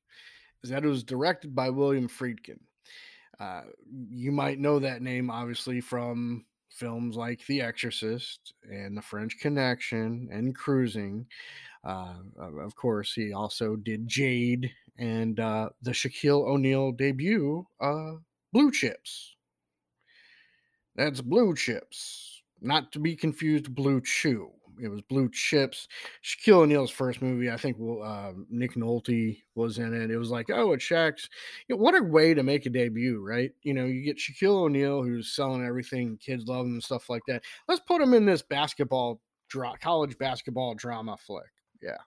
is 0.63 0.69
that 0.69 0.83
it 0.83 0.87
was 0.87 1.03
directed 1.03 1.53
by 1.53 1.69
William 1.69 2.07
Friedkin. 2.07 2.59
Uh, 3.39 3.63
you 4.09 4.31
might 4.31 4.59
know 4.59 4.79
that 4.79 5.01
name, 5.01 5.29
obviously, 5.29 5.81
from 5.81 6.45
films 6.73 7.15
like 7.15 7.45
The 7.45 7.61
Exorcist 7.61 8.53
and 8.69 8.97
The 8.97 9.01
French 9.01 9.37
Connection 9.39 10.29
and 10.31 10.55
Cruising. 10.55 11.25
Uh, 11.83 12.15
of 12.39 12.75
course, 12.75 13.13
he 13.13 13.33
also 13.33 13.75
did 13.75 14.07
Jade 14.07 14.71
and 14.97 15.39
uh, 15.39 15.69
the 15.81 15.91
Shaquille 15.91 16.47
O'Neal 16.47 16.91
debut, 16.91 17.65
uh, 17.81 18.13
Blue 18.51 18.71
Chips. 18.71 19.35
That's 20.95 21.21
Blue 21.21 21.55
Chips, 21.55 22.41
not 22.61 22.91
to 22.91 22.99
be 22.99 23.15
confused 23.15 23.73
Blue 23.73 24.01
Chew. 24.01 24.51
It 24.81 24.87
was 24.87 25.01
Blue 25.01 25.29
Chips. 25.29 25.87
Shaquille 26.23 26.63
O'Neal's 26.63 26.91
first 26.91 27.21
movie, 27.21 27.49
I 27.49 27.57
think. 27.57 27.77
Uh, 27.77 28.33
Nick 28.49 28.75
Nolte 28.75 29.41
was 29.55 29.77
in 29.77 29.93
it. 29.93 30.11
It 30.11 30.17
was 30.17 30.29
like, 30.29 30.49
oh, 30.49 30.73
it's 30.73 30.83
Shaq's. 30.83 31.29
You 31.67 31.75
know, 31.75 31.81
what 31.81 31.99
a 31.99 32.03
way 32.03 32.33
to 32.33 32.43
make 32.43 32.65
a 32.65 32.69
debut, 32.69 33.23
right? 33.25 33.51
You 33.63 33.73
know, 33.73 33.85
you 33.85 34.01
get 34.01 34.17
Shaquille 34.17 34.63
O'Neal 34.63 35.03
who's 35.03 35.35
selling 35.35 35.65
everything, 35.65 36.17
kids 36.17 36.47
love 36.47 36.65
him 36.65 36.73
and 36.73 36.83
stuff 36.83 37.09
like 37.09 37.23
that. 37.27 37.43
Let's 37.67 37.81
put 37.81 38.01
him 38.01 38.13
in 38.13 38.25
this 38.25 38.41
basketball, 38.41 39.21
dra- 39.49 39.77
college 39.81 40.17
basketball 40.17 40.75
drama 40.75 41.17
flick. 41.17 41.51
Yeah, 41.81 41.97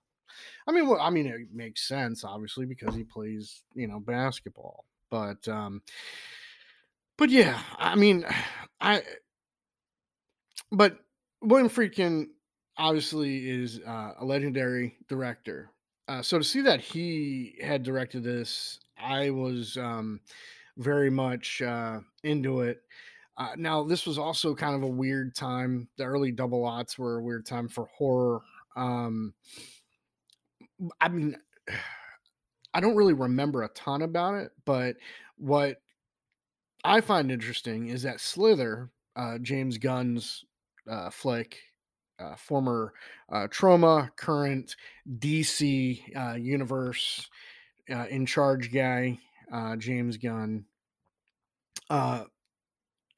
I 0.66 0.72
mean, 0.72 0.88
well, 0.88 1.00
I 1.00 1.10
mean, 1.10 1.26
it 1.26 1.48
makes 1.52 1.86
sense, 1.86 2.24
obviously, 2.24 2.66
because 2.66 2.94
he 2.94 3.04
plays, 3.04 3.62
you 3.74 3.86
know, 3.86 4.00
basketball. 4.00 4.84
But, 5.10 5.46
um, 5.48 5.82
but 7.16 7.30
yeah, 7.30 7.60
I 7.78 7.94
mean, 7.94 8.24
I, 8.80 9.02
but 10.72 10.98
William 11.42 11.68
Friedkin 11.68 12.26
obviously 12.78 13.48
is 13.48 13.80
uh, 13.86 14.12
a 14.18 14.24
legendary 14.24 14.96
director. 15.08 15.70
Uh, 16.08 16.22
so 16.22 16.38
to 16.38 16.44
see 16.44 16.60
that 16.62 16.80
he 16.80 17.56
had 17.62 17.82
directed 17.82 18.22
this, 18.22 18.78
I 18.98 19.30
was 19.30 19.76
um, 19.76 20.20
very 20.76 21.10
much 21.10 21.62
uh, 21.62 22.00
into 22.22 22.60
it. 22.60 22.82
Uh, 23.38 23.50
now, 23.56 23.82
this 23.82 24.06
was 24.06 24.18
also 24.18 24.54
kind 24.54 24.74
of 24.74 24.82
a 24.82 24.86
weird 24.86 25.34
time. 25.34 25.88
The 25.98 26.04
early 26.04 26.32
double 26.32 26.62
aughts 26.62 26.96
were 26.96 27.18
a 27.18 27.22
weird 27.22 27.44
time 27.44 27.68
for 27.68 27.86
horror. 27.86 28.40
Um, 28.76 29.34
I 31.00 31.08
mean, 31.08 31.36
I 32.74 32.80
don't 32.80 32.96
really 32.96 33.14
remember 33.14 33.62
a 33.62 33.68
ton 33.68 34.02
about 34.02 34.34
it, 34.34 34.52
but 34.66 34.96
what 35.38 35.78
I 36.84 37.00
find 37.00 37.32
interesting 37.32 37.88
is 37.88 38.02
that 38.02 38.20
Slither, 38.20 38.90
uh, 39.16 39.38
James 39.38 39.78
Gunn's 39.78 40.44
uh, 40.88 41.08
flick 41.08 41.58
uh, 42.18 42.36
former 42.36 42.92
uh, 43.30 43.46
Troma, 43.48 44.14
current 44.16 44.76
DC 45.18 46.16
uh, 46.16 46.34
universe 46.34 47.28
uh, 47.90 48.06
in 48.08 48.26
charge 48.26 48.72
guy, 48.72 49.18
uh, 49.52 49.76
James 49.76 50.16
Gunn. 50.16 50.64
Uh, 51.88 52.24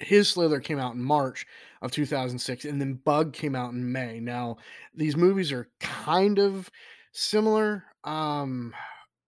his 0.00 0.28
Slither 0.28 0.60
came 0.60 0.78
out 0.78 0.94
in 0.94 1.02
March 1.02 1.46
of 1.82 1.90
2006, 1.90 2.64
and 2.64 2.80
then 2.80 2.94
Bug 2.94 3.32
came 3.32 3.54
out 3.54 3.72
in 3.72 3.90
May. 3.90 4.20
Now, 4.20 4.56
these 4.94 5.16
movies 5.16 5.50
are 5.52 5.70
kind 5.80 6.38
of 6.38 6.70
similar, 7.12 7.84
um, 8.04 8.74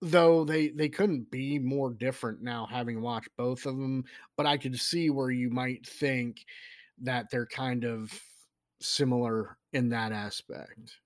though 0.00 0.44
they 0.44 0.68
they 0.68 0.88
couldn't 0.88 1.30
be 1.30 1.59
more 1.59 1.92
different 1.92 2.42
now, 2.42 2.66
having 2.70 3.02
watched 3.02 3.30
both 3.37 3.66
of 3.66 3.76
them. 3.76 4.04
But 4.37 4.46
I 4.46 4.56
could 4.59 4.78
see 4.78 5.11
where 5.11 5.30
you 5.30 5.50
might 5.50 5.87
think 5.87 6.44
that 7.02 7.30
they're 7.30 7.46
kind 7.46 7.85
of 7.85 8.12
similar 8.80 9.56
in 9.72 9.88
that 9.90 10.12
aspect. 10.12 10.98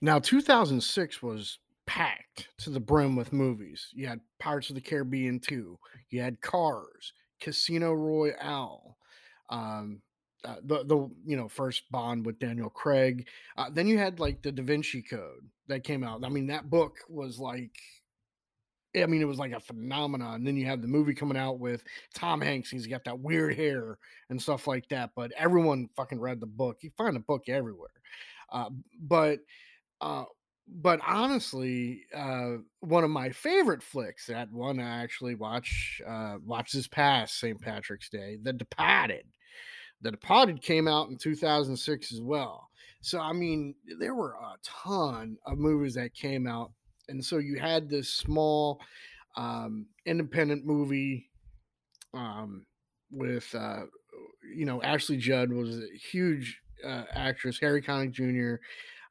Now, 0.00 0.18
2006 0.18 1.22
was 1.22 1.58
packed 1.86 2.48
to 2.58 2.70
the 2.70 2.80
brim 2.80 3.16
with 3.16 3.32
movies. 3.32 3.88
You 3.92 4.06
had 4.06 4.20
Pirates 4.38 4.68
of 4.68 4.74
the 4.74 4.80
Caribbean 4.80 5.40
2, 5.40 5.78
you 6.10 6.20
had 6.20 6.40
Cars, 6.40 7.12
Casino 7.40 7.92
Royale, 7.92 8.96
um, 9.50 10.00
uh, 10.44 10.56
the 10.64 10.84
the 10.84 10.96
you 11.24 11.36
know 11.36 11.48
first 11.48 11.84
Bond 11.90 12.26
with 12.26 12.38
Daniel 12.40 12.70
Craig. 12.70 13.28
Uh, 13.56 13.70
then 13.70 13.86
you 13.86 13.98
had 13.98 14.18
like 14.18 14.42
the 14.42 14.50
Da 14.50 14.62
Vinci 14.62 15.00
Code 15.00 15.48
that 15.68 15.84
came 15.84 16.02
out. 16.02 16.24
I 16.24 16.28
mean, 16.28 16.48
that 16.48 16.68
book 16.68 16.96
was 17.08 17.38
like 17.38 17.78
I 18.96 19.06
mean, 19.06 19.22
it 19.22 19.28
was 19.28 19.38
like 19.38 19.52
a 19.52 19.60
phenomenon. 19.60 20.34
And 20.34 20.46
then 20.46 20.56
you 20.56 20.66
have 20.66 20.82
the 20.82 20.88
movie 20.88 21.14
coming 21.14 21.36
out 21.36 21.58
with 21.58 21.82
Tom 22.14 22.40
Hanks. 22.40 22.70
He's 22.70 22.86
got 22.86 23.04
that 23.04 23.18
weird 23.18 23.54
hair 23.56 23.98
and 24.28 24.40
stuff 24.40 24.66
like 24.66 24.88
that. 24.88 25.10
But 25.16 25.32
everyone 25.36 25.88
fucking 25.96 26.20
read 26.20 26.40
the 26.40 26.46
book. 26.46 26.78
You 26.82 26.90
find 26.96 27.16
the 27.16 27.20
book 27.20 27.48
everywhere. 27.48 27.88
Uh, 28.50 28.68
but 29.00 29.38
uh, 30.00 30.24
but 30.68 31.00
honestly, 31.06 32.04
uh, 32.14 32.56
one 32.80 33.04
of 33.04 33.10
my 33.10 33.30
favorite 33.30 33.82
flicks, 33.82 34.26
that 34.26 34.52
one 34.52 34.78
I 34.78 35.02
actually 35.02 35.34
watch 35.34 36.00
uh, 36.06 36.36
watch 36.44 36.72
this 36.72 36.88
past 36.88 37.38
St. 37.38 37.60
Patrick's 37.60 38.08
Day, 38.08 38.38
The 38.42 38.52
Departed. 38.52 39.24
The 40.02 40.10
Departed 40.10 40.62
came 40.62 40.88
out 40.88 41.08
in 41.08 41.16
2006 41.16 42.12
as 42.12 42.20
well. 42.20 42.68
So 43.00 43.20
I 43.20 43.32
mean, 43.32 43.74
there 43.98 44.14
were 44.14 44.34
a 44.34 44.56
ton 44.62 45.36
of 45.46 45.58
movies 45.58 45.94
that 45.94 46.14
came 46.14 46.46
out 46.46 46.72
and 47.08 47.24
so 47.24 47.38
you 47.38 47.58
had 47.58 47.88
this 47.88 48.08
small 48.08 48.80
um, 49.36 49.86
independent 50.06 50.64
movie 50.64 51.30
um, 52.14 52.66
with 53.10 53.54
uh, 53.54 53.82
you 54.54 54.64
know 54.64 54.82
Ashley 54.82 55.16
Judd 55.16 55.52
was 55.52 55.78
a 55.78 55.86
huge 55.96 56.60
uh, 56.84 57.04
actress, 57.12 57.58
Harry 57.60 57.82
Connick 57.82 58.12
Jr. 58.12 58.56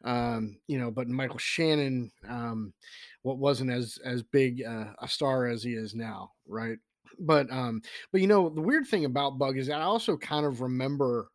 Um, 0.04 0.58
you 0.67 0.80
know, 0.80 0.89
but 0.89 1.08
Michael 1.08 1.38
Shannon, 1.38 2.12
um, 2.27 2.73
what 3.21 3.38
wasn't 3.38 3.71
as 3.71 3.97
as 4.04 4.23
big 4.23 4.63
uh, 4.63 4.93
a 4.99 5.08
star 5.08 5.47
as 5.47 5.63
he 5.63 5.73
is 5.73 5.93
now, 5.93 6.32
right? 6.47 6.77
But 7.19 7.51
um, 7.51 7.82
but 8.12 8.21
you 8.21 8.27
know, 8.27 8.49
the 8.49 8.62
weird 8.62 8.88
thing 8.88 9.06
about 9.06 9.38
Bug 9.38 9.58
is 9.58 9.69
I 9.69 9.82
also 9.82 10.17
kind 10.17 10.45
of 10.45 10.62
remember 10.62 11.30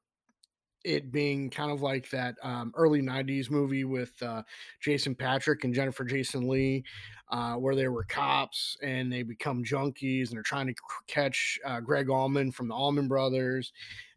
it 0.87 1.11
being 1.11 1.51
kind 1.51 1.73
of 1.73 1.83
like 1.83 2.09
that 2.11 2.37
um, 2.45 2.73
early 2.77 3.03
90s 3.03 3.51
movie 3.51 3.85
with 3.85 4.13
uh, 4.23 4.43
Jason 4.81 5.17
Patric 5.17 5.65
and 5.65 5.75
Jennifer 5.75 6.05
Jason 6.05 6.49
Lee, 6.49 6.85
uh, 7.31 7.55
where 7.55 7.75
they 7.75 7.89
were 7.89 8.05
cops 8.05 8.77
and 8.83 9.13
they 9.13 9.25
become 9.25 9.65
junkies 9.65 10.29
and 10.29 10.37
they're 10.37 10.43
trying 10.43 10.69
to 10.69 10.75
catch 11.09 11.59
uh, 11.65 11.81
Gregg 11.81 12.09
Allman 12.09 12.53
from 12.53 12.69
the 12.69 12.75
Allman 12.75 13.09
Brothers. 13.09 13.73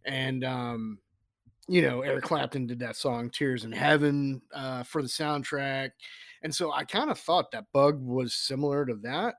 And, 0.06 0.44
um, 0.44 1.00
you 1.68 1.82
know, 1.82 2.02
Eric 2.02 2.24
Clapton 2.24 2.68
did 2.68 2.80
that 2.80 2.96
song 2.96 3.32
Tears 3.32 3.64
in 3.64 3.72
Heaven 3.72 4.40
uh, 4.54 4.84
for 4.84 5.02
the 5.02 5.08
soundtrack. 5.08 5.90
And 6.44 6.54
so 6.54 6.72
I 6.72 6.84
kind 6.84 7.10
of 7.10 7.18
thought 7.18 7.50
that 7.52 7.66
Bug 7.74 8.00
was 8.00 8.36
similar 8.36 8.86
to 8.86 8.96
that 9.04 9.36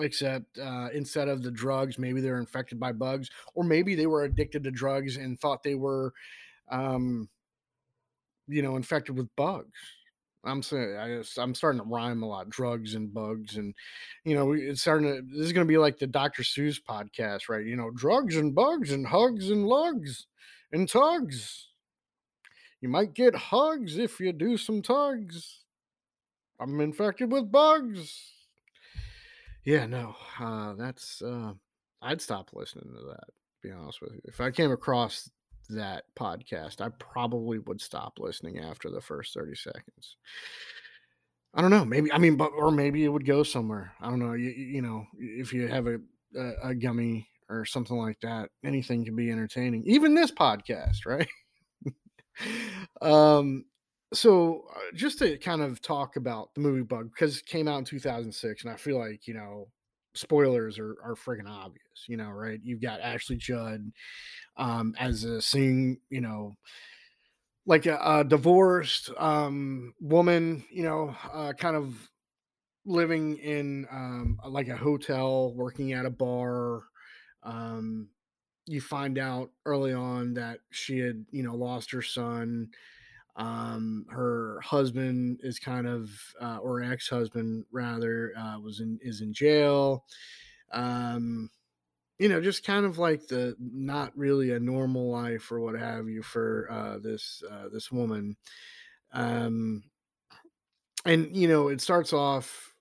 except 0.00 0.58
uh, 0.58 0.88
instead 0.92 1.28
of 1.28 1.42
the 1.42 1.50
drugs, 1.50 1.98
maybe 1.98 2.20
they're 2.20 2.38
infected 2.38 2.78
by 2.78 2.92
bugs, 2.92 3.30
or 3.54 3.64
maybe 3.64 3.96
they 3.96 4.06
were 4.06 4.22
addicted 4.22 4.62
to 4.62 4.70
drugs 4.70 5.16
and 5.16 5.40
thought 5.40 5.62
they 5.64 5.74
were 5.74 6.12
um, 6.70 7.28
you 8.46 8.62
know, 8.62 8.76
infected 8.76 9.16
with 9.16 9.28
bugs. 9.36 9.78
I'm 10.44 10.62
saying 10.62 10.96
I, 10.96 11.22
I'm 11.40 11.54
starting 11.54 11.80
to 11.80 11.86
rhyme 11.86 12.22
a 12.22 12.26
lot, 12.26 12.48
drugs 12.48 12.94
and 12.94 13.12
bugs, 13.12 13.56
and 13.56 13.74
you 14.24 14.34
know, 14.34 14.52
it's 14.52 14.80
starting 14.80 15.08
to. 15.08 15.22
This 15.22 15.46
is 15.46 15.52
going 15.52 15.66
to 15.66 15.70
be 15.70 15.78
like 15.78 15.98
the 15.98 16.06
Dr. 16.06 16.42
Seuss 16.42 16.78
podcast, 16.82 17.48
right? 17.48 17.64
You 17.64 17.76
know, 17.76 17.90
drugs 17.90 18.36
and 18.36 18.54
bugs 18.54 18.92
and 18.92 19.06
hugs 19.06 19.50
and 19.50 19.66
lugs 19.66 20.26
and 20.72 20.88
tugs. 20.88 21.68
You 22.80 22.88
might 22.88 23.14
get 23.14 23.34
hugs 23.34 23.98
if 23.98 24.20
you 24.20 24.32
do 24.32 24.56
some 24.56 24.82
tugs. 24.82 25.64
I'm 26.60 26.80
infected 26.80 27.32
with 27.32 27.50
bugs. 27.50 28.32
Yeah, 29.64 29.86
no, 29.86 30.14
uh, 30.40 30.74
that's. 30.74 31.20
Uh, 31.20 31.52
I'd 32.00 32.20
stop 32.20 32.50
listening 32.52 32.94
to 32.94 33.06
that. 33.08 33.28
Be 33.62 33.72
honest 33.72 34.00
with 34.00 34.12
you. 34.12 34.20
If 34.24 34.40
I 34.40 34.50
came 34.52 34.70
across 34.70 35.28
that 35.70 36.04
podcast, 36.18 36.80
I 36.80 36.88
probably 36.90 37.58
would 37.58 37.80
stop 37.80 38.18
listening 38.18 38.58
after 38.58 38.90
the 38.90 39.00
first 39.00 39.34
30 39.34 39.54
seconds. 39.54 40.16
I 41.54 41.62
don't 41.62 41.70
know. 41.70 41.84
Maybe 41.84 42.12
I 42.12 42.18
mean, 42.18 42.36
but 42.36 42.52
or 42.56 42.70
maybe 42.70 43.04
it 43.04 43.08
would 43.08 43.26
go 43.26 43.42
somewhere. 43.42 43.92
I 44.00 44.10
don't 44.10 44.18
know. 44.18 44.34
You, 44.34 44.50
you 44.50 44.82
know, 44.82 45.06
if 45.18 45.52
you 45.52 45.66
have 45.66 45.86
a, 45.86 45.98
a 46.36 46.52
a 46.68 46.74
gummy 46.74 47.28
or 47.48 47.64
something 47.64 47.96
like 47.96 48.20
that, 48.20 48.50
anything 48.64 49.04
can 49.04 49.16
be 49.16 49.30
entertaining. 49.30 49.82
Even 49.86 50.14
this 50.14 50.30
podcast, 50.30 51.06
right? 51.06 51.28
um. 53.02 53.64
So 54.14 54.64
uh, 54.74 54.94
just 54.94 55.18
to 55.18 55.36
kind 55.36 55.60
of 55.60 55.82
talk 55.82 56.16
about 56.16 56.54
the 56.54 56.60
movie 56.60 56.82
Bug 56.82 57.10
because 57.12 57.38
it 57.38 57.46
came 57.46 57.68
out 57.68 57.78
in 57.78 57.84
2006, 57.84 58.64
and 58.64 58.72
I 58.72 58.76
feel 58.76 58.98
like 58.98 59.26
you 59.26 59.34
know 59.34 59.68
spoilers 60.18 60.78
are 60.78 60.96
are 61.02 61.14
freaking 61.14 61.48
obvious. 61.48 62.04
You 62.06 62.16
know, 62.16 62.30
right? 62.30 62.60
You've 62.62 62.82
got 62.82 63.00
Ashley 63.00 63.36
Judd 63.36 63.92
um, 64.56 64.94
as 64.98 65.24
a 65.24 65.40
seeing, 65.40 65.98
you 66.10 66.20
know, 66.20 66.56
like 67.66 67.86
a, 67.86 67.98
a 68.02 68.24
divorced 68.24 69.10
um, 69.18 69.94
woman, 70.00 70.64
you 70.70 70.82
know, 70.82 71.14
uh, 71.32 71.52
kind 71.52 71.76
of 71.76 72.10
living 72.84 73.36
in 73.36 73.86
um, 73.90 74.38
like 74.48 74.68
a 74.68 74.76
hotel, 74.76 75.52
working 75.54 75.92
at 75.92 76.06
a 76.06 76.10
bar. 76.10 76.82
Um, 77.42 78.08
you 78.66 78.80
find 78.80 79.18
out 79.18 79.50
early 79.64 79.92
on 79.92 80.34
that 80.34 80.60
she 80.70 80.98
had, 80.98 81.24
you 81.30 81.42
know, 81.42 81.54
lost 81.54 81.90
her 81.92 82.02
son. 82.02 82.68
Um, 83.38 84.06
her 84.10 84.60
husband 84.64 85.40
is 85.44 85.60
kind 85.60 85.86
of, 85.86 86.10
uh, 86.42 86.58
or 86.58 86.82
ex-husband 86.82 87.66
rather, 87.72 88.34
uh, 88.36 88.60
was 88.60 88.80
in 88.80 88.98
is 89.02 89.22
in 89.22 89.32
jail. 89.32 90.04
Um, 90.72 91.50
you 92.18 92.28
know, 92.28 92.40
just 92.40 92.64
kind 92.64 92.86
of 92.86 92.98
like 92.98 93.28
the 93.28 93.56
not 93.60 94.16
really 94.16 94.52
a 94.52 94.60
normal 94.60 95.10
life 95.10 95.52
or 95.52 95.60
what 95.60 95.76
have 95.78 96.08
you 96.08 96.22
for 96.22 96.68
uh, 96.70 96.98
this 96.98 97.42
uh, 97.50 97.68
this 97.70 97.92
woman. 97.92 98.36
Um, 99.12 99.84
and 101.04 101.34
you 101.36 101.48
know, 101.48 101.68
it 101.68 101.80
starts 101.80 102.12
off, 102.12 102.74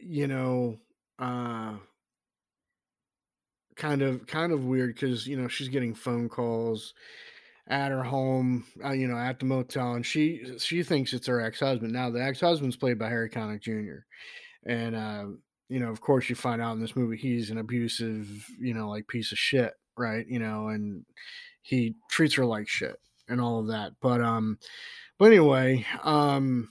you 0.00 0.26
know, 0.26 0.78
uh, 1.18 1.76
kind 3.76 4.02
of 4.02 4.26
kind 4.26 4.52
of 4.52 4.64
weird 4.64 4.94
because 4.94 5.26
you 5.26 5.36
know 5.36 5.48
she's 5.48 5.68
getting 5.68 5.94
phone 5.94 6.28
calls 6.28 6.94
at 7.68 7.90
her 7.90 8.02
home, 8.02 8.64
uh, 8.84 8.92
you 8.92 9.06
know, 9.06 9.16
at 9.16 9.38
the 9.38 9.44
motel, 9.44 9.94
and 9.94 10.04
she 10.04 10.44
she 10.58 10.82
thinks 10.82 11.12
it's 11.12 11.26
her 11.26 11.40
ex 11.40 11.60
husband. 11.60 11.92
Now 11.92 12.10
the 12.10 12.22
ex 12.22 12.40
husband's 12.40 12.76
played 12.76 12.98
by 12.98 13.08
Harry 13.08 13.30
Connick 13.30 13.62
Jr. 13.62 14.04
and 14.66 14.96
uh, 14.96 15.24
you 15.68 15.80
know, 15.80 15.90
of 15.90 16.00
course, 16.00 16.28
you 16.28 16.34
find 16.34 16.60
out 16.60 16.74
in 16.74 16.80
this 16.80 16.96
movie 16.96 17.16
he's 17.16 17.50
an 17.50 17.58
abusive, 17.58 18.46
you 18.60 18.74
know, 18.74 18.88
like 18.88 19.08
piece 19.08 19.32
of 19.32 19.38
shit, 19.38 19.72
right? 19.96 20.26
You 20.28 20.38
know, 20.38 20.68
and 20.68 21.04
he 21.62 21.94
treats 22.10 22.34
her 22.34 22.44
like 22.44 22.68
shit 22.68 22.96
and 23.28 23.40
all 23.40 23.60
of 23.60 23.68
that. 23.68 23.92
But 24.00 24.20
um, 24.20 24.58
but 25.18 25.26
anyway, 25.26 25.86
um, 26.02 26.68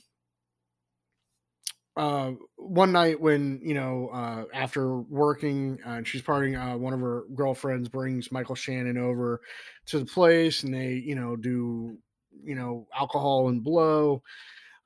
uh, 1.97 2.31
one 2.57 2.91
night 2.91 3.19
when 3.19 3.59
you 3.63 3.73
know, 3.73 4.09
uh, 4.13 4.43
after 4.53 4.97
working, 4.97 5.79
uh, 5.85 5.91
and 5.91 6.07
she's 6.07 6.21
partying, 6.21 6.55
uh, 6.55 6.77
one 6.77 6.93
of 6.93 6.99
her 6.99 7.23
girlfriends 7.33 7.89
brings 7.89 8.31
Michael 8.31 8.55
Shannon 8.55 8.97
over 8.97 9.41
to 9.91 9.99
the 9.99 10.05
place, 10.05 10.63
and 10.63 10.73
they, 10.73 10.93
you 10.93 11.15
know, 11.15 11.35
do 11.35 11.97
you 12.43 12.55
know 12.55 12.87
alcohol 12.97 13.49
and 13.49 13.63
blow. 13.63 14.21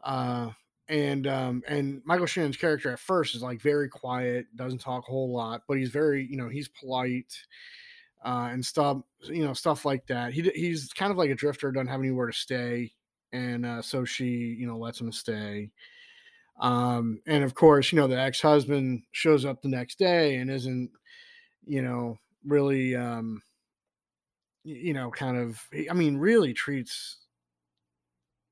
Uh, 0.04 0.50
and 0.88 1.26
um 1.26 1.64
and 1.68 2.02
Michael 2.06 2.28
Shannon's 2.28 2.58
character 2.58 2.92
at 2.92 3.00
first 3.00 3.36
is 3.36 3.42
like 3.42 3.62
very 3.62 3.90
quiet, 3.90 4.46
doesn't 4.56 4.82
talk 4.82 5.08
a 5.08 5.12
whole 5.12 5.34
lot, 5.34 5.64
but 5.68 5.78
he's 5.78 5.90
very 5.90 6.28
you 6.30 6.38
know 6.38 6.50
he's 6.50 6.68
polite 6.68 7.34
uh, 8.24 8.50
and 8.52 8.66
stuff 8.66 8.98
you 9.24 9.44
know 9.46 9.54
stuff 9.54 9.86
like 9.86 10.06
that. 10.08 10.34
He 10.34 10.42
he's 10.54 10.94
kind 10.94 11.12
of 11.12 11.18
like 11.18 11.30
a 11.30 11.36
drifter, 11.36 11.72
doesn't 11.72 11.88
have 11.88 12.00
anywhere 12.00 12.28
to 12.28 12.34
stay, 12.34 12.92
and 13.32 13.66
uh, 13.66 13.82
so 13.82 14.06
she 14.06 14.26
you 14.26 14.68
know 14.68 14.78
lets 14.78 15.02
him 15.02 15.12
stay. 15.12 15.72
Um, 16.60 17.20
and 17.28 17.44
of 17.44 17.54
course, 17.56 17.92
you 17.92 18.00
know 18.00 18.08
the 18.08 18.20
ex 18.20 18.42
husband 18.42 19.04
shows 19.12 19.44
up 19.44 19.62
the 19.62 19.70
next 19.70 19.98
day 19.98 20.36
and 20.36 20.52
isn't 20.52 20.92
you 21.66 21.82
know 21.82 22.18
really 22.46 22.96
um 22.96 23.42
you 24.66 24.94
know 24.94 25.12
kind 25.12 25.38
of 25.38 25.62
I 25.90 25.94
mean 25.94 26.18
really 26.18 26.54
treats 26.54 27.20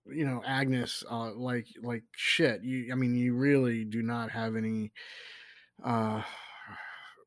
you 0.06 0.26
know 0.26 0.44
Agnes 0.46 1.04
uh 1.10 1.32
like 1.34 1.66
like 1.82 2.04
shit 2.16 2.64
you 2.64 2.92
I 2.92 2.96
mean 2.96 3.16
you 3.16 3.34
really 3.34 3.84
do 3.84 4.04
not 4.04 4.30
have 4.30 4.56
any 4.56 4.92
uh 5.84 6.22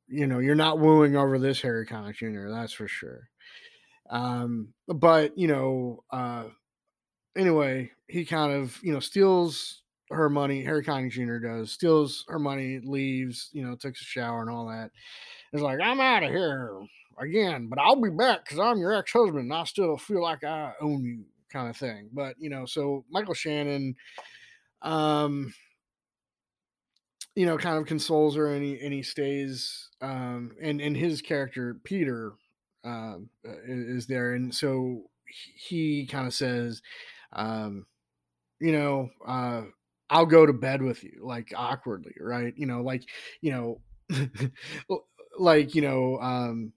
you 0.06 0.26
know 0.26 0.38
you're 0.38 0.54
not 0.54 0.78
wooing 0.78 1.16
over 1.16 1.38
this 1.38 1.60
Harry 1.60 1.84
Connick 1.84 2.16
Jr. 2.16 2.48
that's 2.48 2.72
for 2.72 2.86
sure 2.86 3.28
um 4.08 4.72
but 4.86 5.36
you 5.36 5.48
know 5.48 6.04
uh 6.10 6.44
anyway 7.36 7.90
he 8.08 8.24
kind 8.24 8.52
of 8.52 8.78
you 8.82 8.92
know 8.92 9.00
steals 9.00 9.82
her 10.10 10.30
money 10.30 10.62
Harry 10.62 10.84
Connick 10.84 11.10
Jr. 11.10 11.38
does 11.38 11.72
steals 11.72 12.24
her 12.28 12.38
money 12.38 12.78
leaves 12.84 13.50
you 13.52 13.66
know 13.66 13.74
takes 13.74 14.00
a 14.00 14.04
shower 14.04 14.42
and 14.42 14.50
all 14.50 14.68
that 14.68 14.92
it's 15.52 15.62
like 15.62 15.80
I'm 15.80 16.00
out 16.00 16.22
of 16.22 16.30
here 16.30 16.78
again 17.18 17.68
but 17.68 17.78
I'll 17.78 18.00
be 18.00 18.10
back 18.10 18.44
because 18.44 18.58
I'm 18.58 18.78
your 18.78 18.92
ex-husband 18.92 19.38
and 19.40 19.54
I 19.54 19.64
still 19.64 19.96
feel 19.96 20.22
like 20.22 20.44
I 20.44 20.72
own 20.80 21.04
you 21.04 21.24
kind 21.52 21.68
of 21.68 21.76
thing. 21.76 22.08
But 22.12 22.34
you 22.38 22.50
know, 22.50 22.66
so 22.66 23.04
Michael 23.10 23.34
Shannon, 23.34 23.94
um, 24.82 25.54
you 27.34 27.44
know, 27.46 27.58
kind 27.58 27.78
of 27.78 27.86
consoles 27.86 28.36
her, 28.36 28.52
and 28.52 28.64
he 28.64 28.78
and 28.80 28.92
he 28.92 29.02
stays, 29.02 29.90
um, 30.00 30.52
and 30.60 30.80
and 30.80 30.96
his 30.96 31.20
character 31.20 31.76
Peter, 31.84 32.32
uh, 32.84 33.16
is 33.66 34.06
there, 34.06 34.32
and 34.34 34.54
so 34.54 35.02
he 35.56 36.06
kind 36.06 36.26
of 36.26 36.32
says, 36.34 36.80
um, 37.32 37.86
you 38.60 38.72
know, 38.72 39.10
uh, 39.26 39.62
I'll 40.10 40.26
go 40.26 40.46
to 40.46 40.52
bed 40.52 40.82
with 40.82 41.04
you, 41.04 41.20
like 41.22 41.52
awkwardly, 41.56 42.14
right? 42.20 42.54
You 42.56 42.66
know, 42.66 42.82
like 42.82 43.04
you 43.42 43.52
know, 43.52 43.80
like 45.38 45.74
you 45.74 45.82
know, 45.82 46.18
um, 46.20 46.72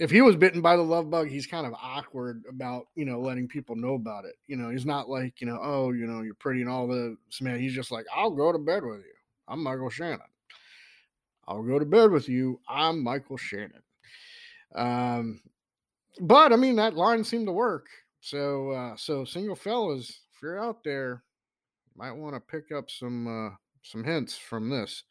if 0.00 0.10
he 0.10 0.22
was 0.22 0.34
bitten 0.34 0.62
by 0.62 0.76
the 0.76 0.82
love 0.82 1.10
bug, 1.10 1.28
he's 1.28 1.46
kind 1.46 1.66
of 1.66 1.74
awkward 1.74 2.42
about, 2.48 2.86
you 2.94 3.04
know, 3.04 3.20
letting 3.20 3.46
people 3.46 3.76
know 3.76 3.94
about 3.94 4.24
it. 4.24 4.36
You 4.46 4.56
know, 4.56 4.70
he's 4.70 4.86
not 4.86 5.10
like, 5.10 5.42
you 5.42 5.46
know, 5.46 5.60
oh, 5.62 5.92
you 5.92 6.06
know, 6.06 6.22
you're 6.22 6.32
pretty 6.32 6.62
and 6.62 6.70
all 6.70 6.88
the 6.88 7.18
man. 7.42 7.60
He's 7.60 7.74
just 7.74 7.92
like, 7.92 8.06
I'll 8.12 8.30
go 8.30 8.50
to 8.50 8.58
bed 8.58 8.82
with 8.82 9.00
you. 9.00 9.12
I'm 9.46 9.62
Michael 9.62 9.90
Shannon. 9.90 10.20
I'll 11.46 11.62
go 11.62 11.78
to 11.78 11.84
bed 11.84 12.10
with 12.10 12.30
you. 12.30 12.60
I'm 12.66 13.04
Michael 13.04 13.36
Shannon. 13.36 13.82
Um, 14.74 15.42
but 16.18 16.54
I 16.54 16.56
mean, 16.56 16.76
that 16.76 16.96
line 16.96 17.22
seemed 17.22 17.46
to 17.48 17.52
work. 17.52 17.86
So, 18.22 18.70
uh, 18.70 18.96
so 18.96 19.26
single 19.26 19.54
fellas, 19.54 20.20
if 20.34 20.40
you're 20.42 20.64
out 20.64 20.82
there, 20.82 21.24
might 21.94 22.12
want 22.12 22.34
to 22.34 22.40
pick 22.40 22.72
up 22.72 22.90
some, 22.90 23.26
uh, 23.26 23.54
some 23.82 24.02
hints 24.02 24.38
from 24.38 24.70
this. 24.70 25.02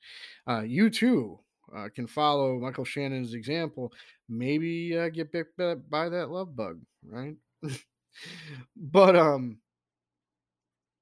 Uh, 0.48 0.62
you 0.62 0.90
too 0.90 1.40
uh, 1.76 1.90
can 1.94 2.08
follow 2.08 2.58
Michael 2.58 2.86
Shannon's 2.86 3.36
example, 3.36 3.94
maybe 4.30 4.98
uh, 4.98 5.10
get 5.10 5.32
bit 5.32 5.48
by, 5.58 5.76
by 5.76 6.10
that 6.10 6.30
love 6.30 6.56
bug, 6.56 6.80
right? 7.04 7.36
but 8.76 9.16
um, 9.16 9.60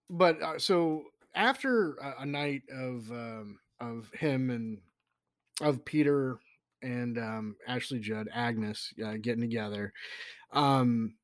but 0.09 0.41
uh, 0.41 0.59
so 0.59 1.03
after 1.36 1.95
a, 1.95 2.21
a 2.21 2.25
night 2.25 2.63
of 2.71 3.11
um, 3.11 3.59
of 3.80 4.09
him 4.13 4.49
and 4.49 4.80
of 5.61 5.84
Peter 5.86 6.38
and 6.82 7.17
um, 7.17 7.55
Ashley 7.67 7.99
Judd, 7.99 8.28
Agnes 8.34 8.93
uh, 9.03 9.15
getting 9.21 9.41
together, 9.41 9.93
um, 10.53 11.15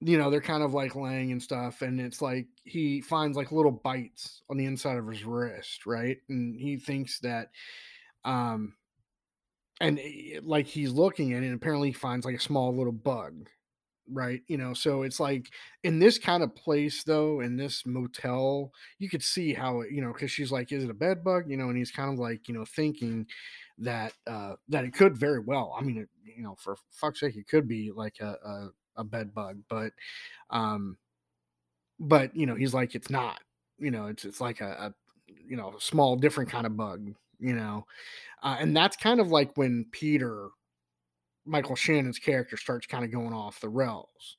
you 0.00 0.18
know, 0.18 0.30
they're 0.30 0.40
kind 0.40 0.62
of 0.62 0.74
like 0.74 0.96
laying 0.96 1.30
and 1.30 1.42
stuff, 1.42 1.82
and 1.82 2.00
it's 2.00 2.20
like 2.20 2.46
he 2.64 3.00
finds 3.00 3.36
like 3.36 3.52
little 3.52 3.70
bites 3.70 4.42
on 4.50 4.56
the 4.56 4.66
inside 4.66 4.98
of 4.98 5.06
his 5.06 5.24
wrist, 5.24 5.86
right? 5.86 6.18
And 6.28 6.58
he 6.58 6.76
thinks 6.76 7.20
that, 7.20 7.50
um, 8.24 8.74
and 9.82 10.00
eh, 10.00 10.40
like 10.44 10.66
he's 10.68 10.92
looking 10.92 11.34
at 11.34 11.44
it, 11.44 11.48
and 11.48 11.56
apparently 11.56 11.90
he 11.90 11.94
finds 11.94 12.26
like 12.26 12.36
a 12.36 12.40
small 12.40 12.76
little 12.76 12.92
bug, 12.94 13.48
right? 14.10 14.42
You 14.48 14.58
know, 14.58 14.74
so 14.74 15.02
it's 15.02 15.20
like 15.20 15.48
in 15.84 15.98
this 15.98 16.18
kind 16.18 16.42
of 16.42 16.54
place, 16.56 17.04
though, 17.04 17.40
in 17.40 17.56
this 17.56 17.84
motel, 17.86 18.72
you 18.98 19.08
could 19.10 19.22
see 19.24 19.54
how 19.54 19.82
it, 19.82 19.92
you 19.92 20.02
know, 20.02 20.12
because 20.12 20.30
she's 20.32 20.52
like, 20.52 20.72
"Is 20.72 20.84
it 20.84 20.90
a 20.90 20.94
bed 20.94 21.24
bug?" 21.24 21.50
You 21.50 21.58
know, 21.58 21.68
and 21.68 21.78
he's 21.78 21.92
kind 21.92 22.12
of 22.12 22.18
like, 22.18 22.48
you 22.48 22.54
know, 22.54 22.64
thinking 22.66 23.26
that 23.78 24.12
uh 24.28 24.54
that 24.70 24.84
it 24.84 24.94
could 24.94 25.16
very 25.18 25.40
well. 25.40 25.74
I 25.78 25.82
mean, 25.82 25.98
it, 25.98 26.08
you 26.36 26.42
know, 26.44 26.56
for 26.58 26.76
fuck's 26.92 27.20
sake, 27.20 27.36
it 27.36 27.48
could 27.48 27.68
be 27.68 27.90
like 27.92 28.16
a, 28.20 28.36
a 28.44 28.70
a 28.98 29.04
bed 29.04 29.34
bug, 29.34 29.58
but 29.70 29.92
um 30.50 30.98
but 31.98 32.34
you 32.36 32.46
know, 32.46 32.54
he's 32.54 32.74
like 32.74 32.94
it's 32.94 33.10
not. 33.10 33.40
You 33.78 33.90
know, 33.90 34.06
it's 34.06 34.24
it's 34.24 34.40
like 34.40 34.60
a, 34.60 34.70
a 34.70 34.94
you 35.48 35.56
know, 35.56 35.74
small 35.78 36.16
different 36.16 36.50
kind 36.50 36.66
of 36.66 36.76
bug, 36.76 37.14
you 37.42 37.54
know. 37.54 37.84
Uh, 38.42 38.56
and 38.60 38.76
that's 38.76 38.96
kind 38.96 39.20
of 39.20 39.28
like 39.28 39.56
when 39.56 39.86
Peter 39.92 40.48
Michael 41.44 41.76
Shannon's 41.76 42.18
character 42.18 42.56
starts 42.56 42.86
kind 42.86 43.04
of 43.04 43.10
going 43.10 43.32
off 43.32 43.60
the 43.60 43.68
rails. 43.68 44.36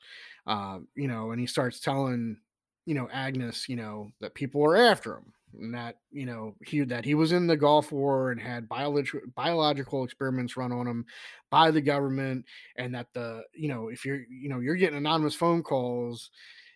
Uh, 0.47 0.80
you 0.95 1.08
know, 1.08 1.32
and 1.32 1.39
he 1.39 1.47
starts 1.47 1.80
telling, 1.80 2.38
you 2.86 2.95
know, 2.95 3.10
Agnes, 3.12 3.70
you 3.70 3.76
know, 3.76 4.10
that 4.20 4.34
people 4.36 4.64
are 4.64 4.76
after 4.76 5.18
him 5.18 5.34
and 5.60 5.74
that, 5.74 5.97
you 6.12 6.26
know, 6.26 6.56
he 6.66 6.82
that 6.82 7.06
he 7.06 7.16
was 7.16 7.32
in 7.32 7.47
the 7.47 7.56
Gulf 7.58 7.91
War 7.91 8.32
and 8.32 8.41
had 8.41 8.68
biological 8.68 9.22
biological 9.36 10.04
experiments 10.04 10.58
run 10.58 10.72
on 10.72 10.88
him 10.88 11.06
by 11.49 11.72
the 11.72 11.82
government 11.82 12.45
and 12.78 12.93
that 12.95 13.08
the, 13.14 13.43
you 13.54 13.70
know, 13.70 13.89
if 13.89 14.06
you're, 14.06 14.22
you 14.30 14.49
know, 14.49 14.60
you're 14.60 14.76
getting 14.76 14.97
anonymous 14.97 15.36
phone 15.36 15.64
calls, 15.64 16.30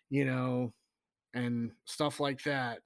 you 0.10 0.26
know, 0.26 0.74
and 1.34 1.72
stuff 1.86 2.20
like 2.20 2.42
that. 2.44 2.80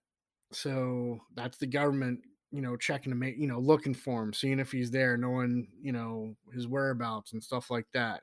So 0.52 1.20
that's 1.36 1.58
the 1.58 1.68
government 1.68 2.22
you 2.52 2.62
know, 2.62 2.76
checking 2.76 3.12
to 3.12 3.18
make, 3.18 3.38
you 3.38 3.48
know, 3.48 3.60
looking 3.60 3.94
for 3.94 4.24
him, 4.24 4.34
seeing 4.34 4.60
if 4.60 4.72
he's 4.72 4.92
there, 4.92 5.18
knowing, 5.18 5.68
you 5.82 5.92
know, 5.92 6.36
his 6.54 6.68
whereabouts 6.68 7.34
and 7.34 7.44
stuff 7.44 7.72
like 7.72 7.88
that. 7.94 8.22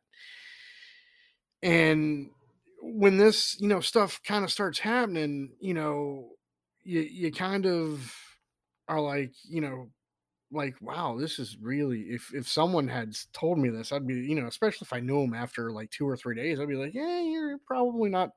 And 1.62 2.30
when 2.80 3.16
this, 3.16 3.60
you 3.60 3.68
know, 3.68 3.80
stuff 3.80 4.20
kind 4.22 4.44
of 4.44 4.52
starts 4.52 4.78
happening, 4.78 5.52
you 5.60 5.74
know, 5.74 6.30
you 6.84 7.00
you 7.00 7.32
kind 7.32 7.66
of 7.66 8.14
are 8.86 9.00
like, 9.00 9.32
you 9.48 9.60
know, 9.60 9.90
like, 10.50 10.76
wow, 10.80 11.16
this 11.18 11.38
is 11.38 11.56
really 11.60 12.00
if 12.02 12.32
if 12.34 12.48
someone 12.48 12.88
had 12.88 13.16
told 13.32 13.58
me 13.58 13.68
this, 13.70 13.92
I'd 13.92 14.06
be, 14.06 14.14
you 14.14 14.40
know, 14.40 14.46
especially 14.46 14.86
if 14.86 14.92
I 14.92 15.00
knew 15.00 15.22
him 15.22 15.34
after 15.34 15.72
like 15.72 15.90
two 15.90 16.08
or 16.08 16.16
three 16.16 16.36
days, 16.36 16.60
I'd 16.60 16.68
be 16.68 16.76
like, 16.76 16.94
yeah, 16.94 17.20
you're 17.22 17.58
probably 17.66 18.10
not 18.10 18.30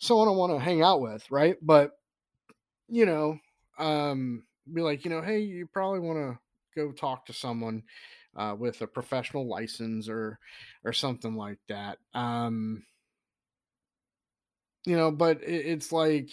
someone 0.00 0.28
I 0.28 0.32
want 0.32 0.52
to 0.52 0.58
hang 0.58 0.82
out 0.82 1.00
with, 1.00 1.30
right? 1.30 1.56
But 1.60 1.92
you 2.88 3.06
know, 3.06 3.38
um, 3.78 4.44
be 4.72 4.82
like, 4.82 5.04
you 5.04 5.10
know, 5.10 5.22
hey, 5.22 5.40
you 5.40 5.66
probably 5.66 6.00
want 6.00 6.18
to 6.18 6.38
go 6.80 6.92
talk 6.92 7.26
to 7.26 7.32
someone 7.32 7.82
uh, 8.36 8.54
with 8.58 8.80
a 8.82 8.86
professional 8.86 9.46
license 9.48 10.08
or 10.08 10.38
or 10.84 10.92
something 10.92 11.36
like 11.36 11.58
that. 11.68 11.98
Um, 12.14 12.84
you 14.84 14.96
know, 14.96 15.10
but 15.10 15.42
it, 15.42 15.66
it's 15.66 15.92
like 15.92 16.30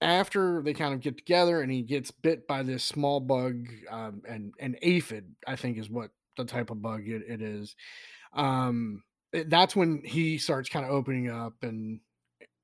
after 0.00 0.62
they 0.62 0.74
kind 0.74 0.94
of 0.94 1.00
get 1.00 1.16
together 1.16 1.60
and 1.60 1.70
he 1.72 1.82
gets 1.82 2.10
bit 2.10 2.46
by 2.46 2.62
this 2.62 2.84
small 2.84 3.20
bug 3.20 3.68
um, 3.90 4.22
and 4.28 4.52
an 4.60 4.76
aphid, 4.82 5.34
I 5.46 5.56
think 5.56 5.78
is 5.78 5.90
what 5.90 6.10
the 6.36 6.44
type 6.44 6.70
of 6.70 6.80
bug 6.82 7.08
it, 7.08 7.22
it 7.26 7.42
is. 7.42 7.74
Um, 8.32 9.02
it, 9.32 9.50
that's 9.50 9.74
when 9.74 10.02
he 10.04 10.38
starts 10.38 10.68
kind 10.68 10.84
of 10.84 10.92
opening 10.92 11.30
up 11.30 11.54
and 11.62 12.00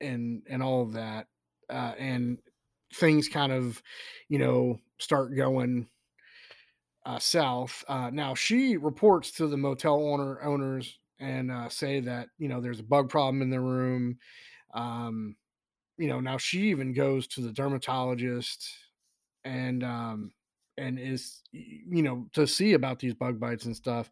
and 0.01 0.43
and 0.49 0.63
all 0.63 0.83
of 0.83 0.93
that, 0.95 1.27
uh, 1.71 1.93
and 1.99 2.39
things 2.95 3.29
kind 3.29 3.53
of, 3.53 3.83
you 4.29 4.39
know, 4.39 4.79
start 4.99 5.37
going 5.37 5.89
uh, 7.07 7.19
south. 7.19 7.85
Uh, 7.89 8.11
now 8.13 8.35
she 8.35 8.77
reports 8.77 9.33
to 9.33 9.47
the 9.47 9.57
motel 9.57 10.03
owner 10.03 10.43
owners 10.43 10.99
and 11.21 11.51
uh, 11.51 11.69
say 11.69 12.01
that 12.01 12.29
you 12.39 12.49
know 12.49 12.61
there's 12.61 12.81
a 12.81 12.85
bug 12.85 13.09
problem 13.09 13.43
in 13.43 13.51
the 13.51 13.61
room. 13.61 14.19
Um, 14.75 15.37
you 15.99 16.09
know, 16.09 16.21
now 16.21 16.39
she 16.39 16.71
even 16.71 16.93
goes 16.93 17.27
to 17.29 17.41
the 17.41 17.53
dermatologist 17.53 18.69
and 19.45 19.85
um, 19.85 20.33
and 20.77 20.99
is 20.99 21.43
you 21.53 22.03
know 22.03 22.27
to 22.33 22.47
see 22.47 22.73
about 22.73 22.99
these 22.99 23.15
bug 23.15 23.39
bites 23.39 23.67
and 23.67 23.77
stuff. 23.77 24.11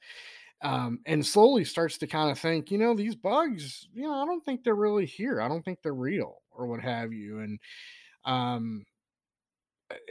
Um, 0.62 1.00
and 1.06 1.26
slowly 1.26 1.64
starts 1.64 1.98
to 1.98 2.06
kind 2.06 2.30
of 2.30 2.38
think, 2.38 2.70
you 2.70 2.78
know, 2.78 2.94
these 2.94 3.16
bugs, 3.16 3.88
you 3.92 4.02
know, 4.02 4.14
I 4.14 4.24
don't 4.24 4.44
think 4.44 4.62
they're 4.62 4.76
really 4.76 5.06
here. 5.06 5.40
I 5.40 5.48
don't 5.48 5.64
think 5.64 5.80
they're 5.82 5.92
real 5.92 6.36
or 6.52 6.68
what 6.68 6.80
have 6.80 7.12
you. 7.12 7.40
And 7.40 7.58
um, 8.24 8.84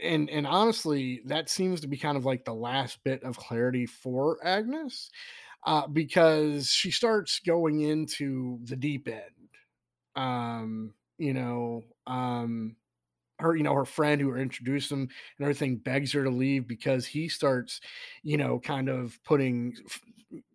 and 0.02 0.28
and 0.30 0.46
honestly, 0.46 1.22
that 1.26 1.48
seems 1.50 1.80
to 1.80 1.88
be 1.88 1.96
kind 1.96 2.16
of 2.16 2.24
like 2.24 2.44
the 2.44 2.54
last 2.54 3.02
bit 3.04 3.22
of 3.22 3.36
clarity 3.36 3.86
for 3.86 4.38
Agnes, 4.44 5.10
uh, 5.66 5.86
because 5.86 6.70
she 6.70 6.90
starts 6.90 7.40
going 7.40 7.82
into 7.82 8.58
the 8.64 8.76
deep 8.76 9.08
end. 9.08 9.22
Um, 10.16 10.94
you 11.18 11.34
know, 11.34 11.84
um, 12.06 12.76
her, 13.38 13.56
you 13.56 13.62
know, 13.64 13.74
her 13.74 13.84
friend 13.84 14.20
who 14.20 14.34
introduced 14.36 14.92
him 14.92 15.00
and 15.02 15.10
everything 15.42 15.76
begs 15.78 16.12
her 16.12 16.24
to 16.24 16.30
leave 16.30 16.68
because 16.68 17.06
he 17.06 17.28
starts, 17.28 17.80
you 18.22 18.36
know, 18.36 18.60
kind 18.60 18.88
of 18.88 19.18
putting 19.24 19.74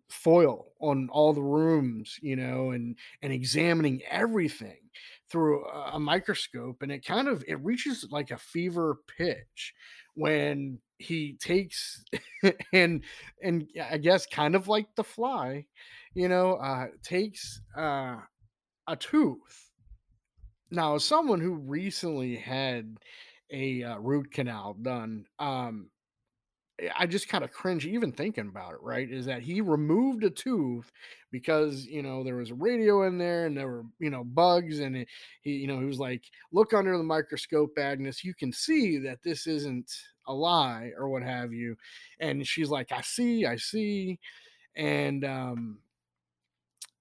foil 0.08 0.72
on 0.80 1.08
all 1.10 1.32
the 1.32 1.42
rooms, 1.42 2.18
you 2.22 2.36
know, 2.36 2.70
and 2.70 2.96
and 3.22 3.32
examining 3.32 4.02
everything 4.10 4.78
through 5.30 5.64
a, 5.66 5.98
microscope 5.98 6.82
and 6.82 6.90
it 6.90 7.04
kind 7.04 7.28
of 7.28 7.44
it 7.46 7.62
reaches 7.64 8.06
like 8.10 8.30
a 8.30 8.38
fever 8.38 8.98
pitch 9.16 9.74
when 10.14 10.78
he 10.98 11.36
takes 11.38 12.02
and 12.72 13.02
and 13.42 13.68
I 13.90 13.98
guess 13.98 14.26
kind 14.26 14.54
of 14.54 14.68
like 14.68 14.86
the 14.96 15.04
fly, 15.04 15.66
you 16.14 16.28
know, 16.28 16.54
uh 16.54 16.86
takes 17.02 17.60
uh 17.76 18.16
a 18.86 18.96
tooth. 18.96 19.70
Now, 20.70 20.96
as 20.96 21.04
someone 21.04 21.40
who 21.40 21.54
recently 21.54 22.36
had 22.36 22.96
a 23.50 23.82
uh, 23.82 23.98
root 23.98 24.30
canal 24.32 24.74
done, 24.80 25.26
um 25.38 25.90
I 26.96 27.06
just 27.06 27.28
kind 27.28 27.42
of 27.42 27.52
cringe 27.52 27.86
even 27.86 28.12
thinking 28.12 28.48
about 28.48 28.74
it, 28.74 28.80
right? 28.82 29.10
Is 29.10 29.26
that 29.26 29.42
he 29.42 29.60
removed 29.60 30.22
a 30.22 30.30
tooth 30.30 30.90
because, 31.32 31.86
you 31.86 32.02
know, 32.02 32.22
there 32.22 32.36
was 32.36 32.50
a 32.50 32.54
radio 32.54 33.06
in 33.06 33.18
there 33.18 33.46
and 33.46 33.56
there 33.56 33.66
were, 33.66 33.84
you 33.98 34.10
know, 34.10 34.22
bugs. 34.22 34.78
And 34.78 34.96
it, 34.96 35.08
he, 35.42 35.52
you 35.52 35.66
know, 35.66 35.80
he 35.80 35.86
was 35.86 35.98
like, 35.98 36.22
look 36.52 36.72
under 36.72 36.96
the 36.96 37.02
microscope, 37.02 37.76
Agnes. 37.78 38.22
You 38.22 38.32
can 38.32 38.52
see 38.52 38.98
that 38.98 39.22
this 39.24 39.46
isn't 39.48 39.92
a 40.26 40.32
lie 40.32 40.92
or 40.96 41.08
what 41.08 41.22
have 41.22 41.52
you. 41.52 41.76
And 42.20 42.46
she's 42.46 42.70
like, 42.70 42.92
I 42.92 43.00
see, 43.00 43.44
I 43.44 43.56
see. 43.56 44.20
And, 44.76 45.24
um, 45.24 45.78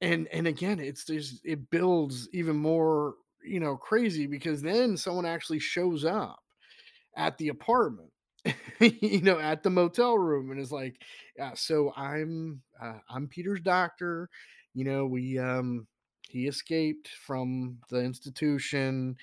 and, 0.02 0.28
and 0.30 0.48
again, 0.48 0.80
it's 0.80 1.06
just, 1.06 1.46
it 1.46 1.70
builds 1.70 2.28
even 2.34 2.56
more, 2.56 3.16
you 3.44 3.60
know, 3.60 3.78
crazy 3.78 4.26
because 4.26 4.62
then 4.62 4.98
someone 4.98 5.26
actually 5.26 5.60
shows 5.60 6.04
up 6.04 6.40
at 7.16 7.38
the 7.38 7.50
apartment 7.50 8.12
you 8.80 9.22
know, 9.22 9.40
at 9.40 9.64
the 9.64 9.70
motel 9.70 10.18
room 10.18 10.52
and 10.52 10.60
is 10.60 10.72
like, 10.72 11.02
yeah, 11.38 11.52
so 11.56 11.94
I'm 11.96 12.62
uh, 12.82 13.00
I'm 13.10 13.28
Peter's 13.28 13.62
doctor. 13.62 14.30
You 14.74 14.86
know, 14.86 15.06
we 15.06 15.38
um 15.40 15.88
he 16.30 16.48
escaped 16.48 17.10
from 17.10 17.78
the 17.90 18.00
institution. 18.02 19.16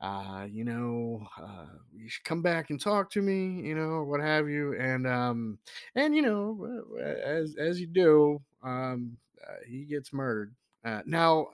Uh, 0.00 0.46
you 0.50 0.64
know, 0.64 1.26
uh, 1.40 1.66
you 1.94 2.08
should 2.08 2.24
come 2.24 2.42
back 2.42 2.70
and 2.70 2.80
talk 2.80 3.10
to 3.10 3.22
me, 3.22 3.62
you 3.66 3.74
know, 3.74 4.02
what 4.04 4.20
have 4.20 4.48
you. 4.48 4.74
And 4.78 5.06
um, 5.06 5.58
and 5.94 6.14
you 6.14 6.22
know, 6.22 6.84
as 7.24 7.56
as 7.56 7.80
you 7.80 7.86
do, 7.86 8.40
um, 8.64 9.16
uh, 9.48 9.54
he 9.66 9.84
gets 9.84 10.12
murdered. 10.12 10.54
Uh, 10.84 11.02
now, 11.06 11.48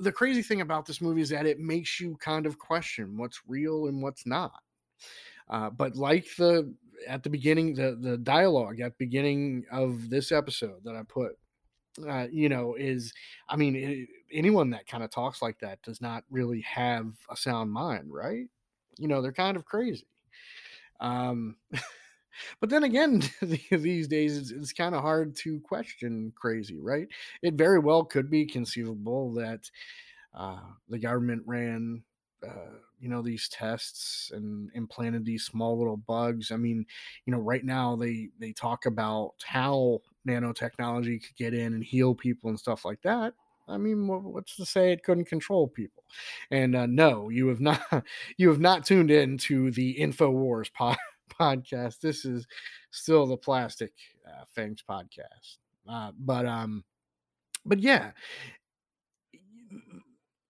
the 0.00 0.12
crazy 0.12 0.42
thing 0.42 0.60
about 0.60 0.86
this 0.86 1.00
movie 1.00 1.20
is 1.20 1.28
that 1.30 1.46
it 1.46 1.58
makes 1.58 2.00
you 2.00 2.16
kind 2.20 2.46
of 2.46 2.58
question 2.58 3.16
what's 3.16 3.40
real 3.46 3.86
and 3.86 4.02
what's 4.02 4.26
not 4.26 4.52
uh, 5.50 5.68
but 5.70 5.96
like 5.96 6.26
the 6.36 6.72
at 7.06 7.22
the 7.22 7.30
beginning, 7.30 7.74
the 7.74 7.98
the 8.00 8.16
dialogue 8.16 8.80
at 8.80 8.92
the 8.92 9.04
beginning 9.04 9.64
of 9.70 10.08
this 10.08 10.32
episode 10.32 10.84
that 10.84 10.94
I 10.94 11.02
put, 11.02 11.32
uh, 12.08 12.28
you 12.30 12.48
know, 12.48 12.76
is 12.76 13.12
I 13.48 13.56
mean, 13.56 13.76
it, 13.76 14.08
anyone 14.32 14.70
that 14.70 14.86
kind 14.86 15.02
of 15.02 15.10
talks 15.10 15.42
like 15.42 15.58
that 15.60 15.82
does 15.82 16.00
not 16.00 16.24
really 16.30 16.60
have 16.62 17.12
a 17.28 17.36
sound 17.36 17.72
mind, 17.72 18.12
right? 18.12 18.46
You 18.96 19.08
know, 19.08 19.20
they're 19.20 19.32
kind 19.32 19.56
of 19.56 19.64
crazy. 19.64 20.06
Um, 21.00 21.56
but 22.60 22.70
then 22.70 22.84
again, 22.84 23.22
these 23.70 24.06
days 24.06 24.36
it's, 24.36 24.50
it's 24.52 24.72
kind 24.72 24.94
of 24.94 25.02
hard 25.02 25.34
to 25.36 25.60
question 25.60 26.32
crazy, 26.36 26.78
right? 26.78 27.08
It 27.42 27.54
very 27.54 27.80
well 27.80 28.04
could 28.04 28.30
be 28.30 28.46
conceivable 28.46 29.32
that 29.34 29.68
uh, 30.34 30.60
the 30.88 30.98
government 30.98 31.42
ran 31.44 32.04
uh, 32.46 32.78
you 32.98 33.08
know 33.08 33.22
these 33.22 33.48
tests 33.48 34.30
and 34.34 34.70
implanted 34.74 35.24
these 35.24 35.44
small 35.44 35.78
little 35.78 35.96
bugs. 35.96 36.50
I 36.50 36.56
mean 36.56 36.84
you 37.26 37.32
know 37.32 37.38
right 37.40 37.64
now 37.64 37.96
they 37.96 38.28
they 38.38 38.52
talk 38.52 38.86
about 38.86 39.34
how 39.44 40.00
nanotechnology 40.28 41.22
could 41.22 41.36
get 41.36 41.54
in 41.54 41.74
and 41.74 41.84
heal 41.84 42.14
people 42.14 42.50
and 42.50 42.58
stuff 42.58 42.84
like 42.84 43.02
that. 43.02 43.34
I 43.68 43.76
mean 43.78 44.06
what's 44.06 44.56
to 44.56 44.66
say 44.66 44.92
it 44.92 45.04
couldn't 45.04 45.26
control 45.26 45.68
people? 45.68 46.04
And 46.50 46.74
uh, 46.76 46.86
no 46.86 47.28
you 47.28 47.48
have 47.48 47.60
not 47.60 47.80
you 48.36 48.48
have 48.48 48.60
not 48.60 48.84
tuned 48.84 49.10
in 49.10 49.38
to 49.38 49.70
the 49.70 49.96
infowars 49.98 50.72
pod, 50.72 50.96
podcast. 51.40 52.00
This 52.00 52.24
is 52.24 52.46
still 52.90 53.26
the 53.26 53.36
plastic 53.36 53.92
uh, 54.26 54.44
fangs 54.54 54.82
podcast. 54.88 55.58
Uh, 55.88 56.12
but 56.18 56.46
um 56.46 56.84
but 57.64 57.80
yeah 57.80 58.12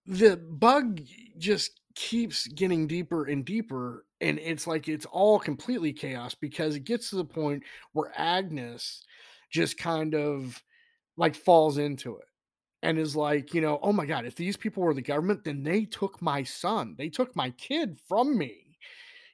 the 0.07 0.37
bug 0.37 1.01
just 1.39 1.80
keeps 1.95 2.47
getting 2.49 2.87
deeper 2.87 3.25
and 3.27 3.45
deeper 3.45 4.05
and 4.21 4.39
it's 4.39 4.67
like 4.67 4.89
it's 4.89 5.07
all 5.07 5.39
completely 5.39 5.93
chaos 5.93 6.35
because 6.35 6.77
it 6.77 6.85
gets 6.85 7.11
to 7.11 7.17
the 7.17 7.25
point 7.25 7.63
where 7.93 8.13
agnes 8.17 9.03
just 9.51 9.77
kind 9.77 10.15
of 10.15 10.63
like 11.17 11.35
falls 11.35 11.79
into 11.79 12.17
it 12.17 12.27
and 12.83 12.99
is 12.99 13.17
like 13.17 13.55
you 13.55 13.61
know 13.61 13.79
oh 13.83 13.93
my 13.93 14.07
god 14.07 14.27
if 14.27 14.37
these 14.37 14.57
people 14.57 14.83
were 14.83 14.95
the 14.95 15.03
government 15.03 15.45
then 15.45 15.63
they 15.63 15.85
took 15.85 16.21
my 16.23 16.43
son. 16.43 16.95
They 16.99 17.09
took 17.09 17.35
my 17.37 17.51
kid 17.51 17.99
from 18.09 18.39
me. 18.39 18.67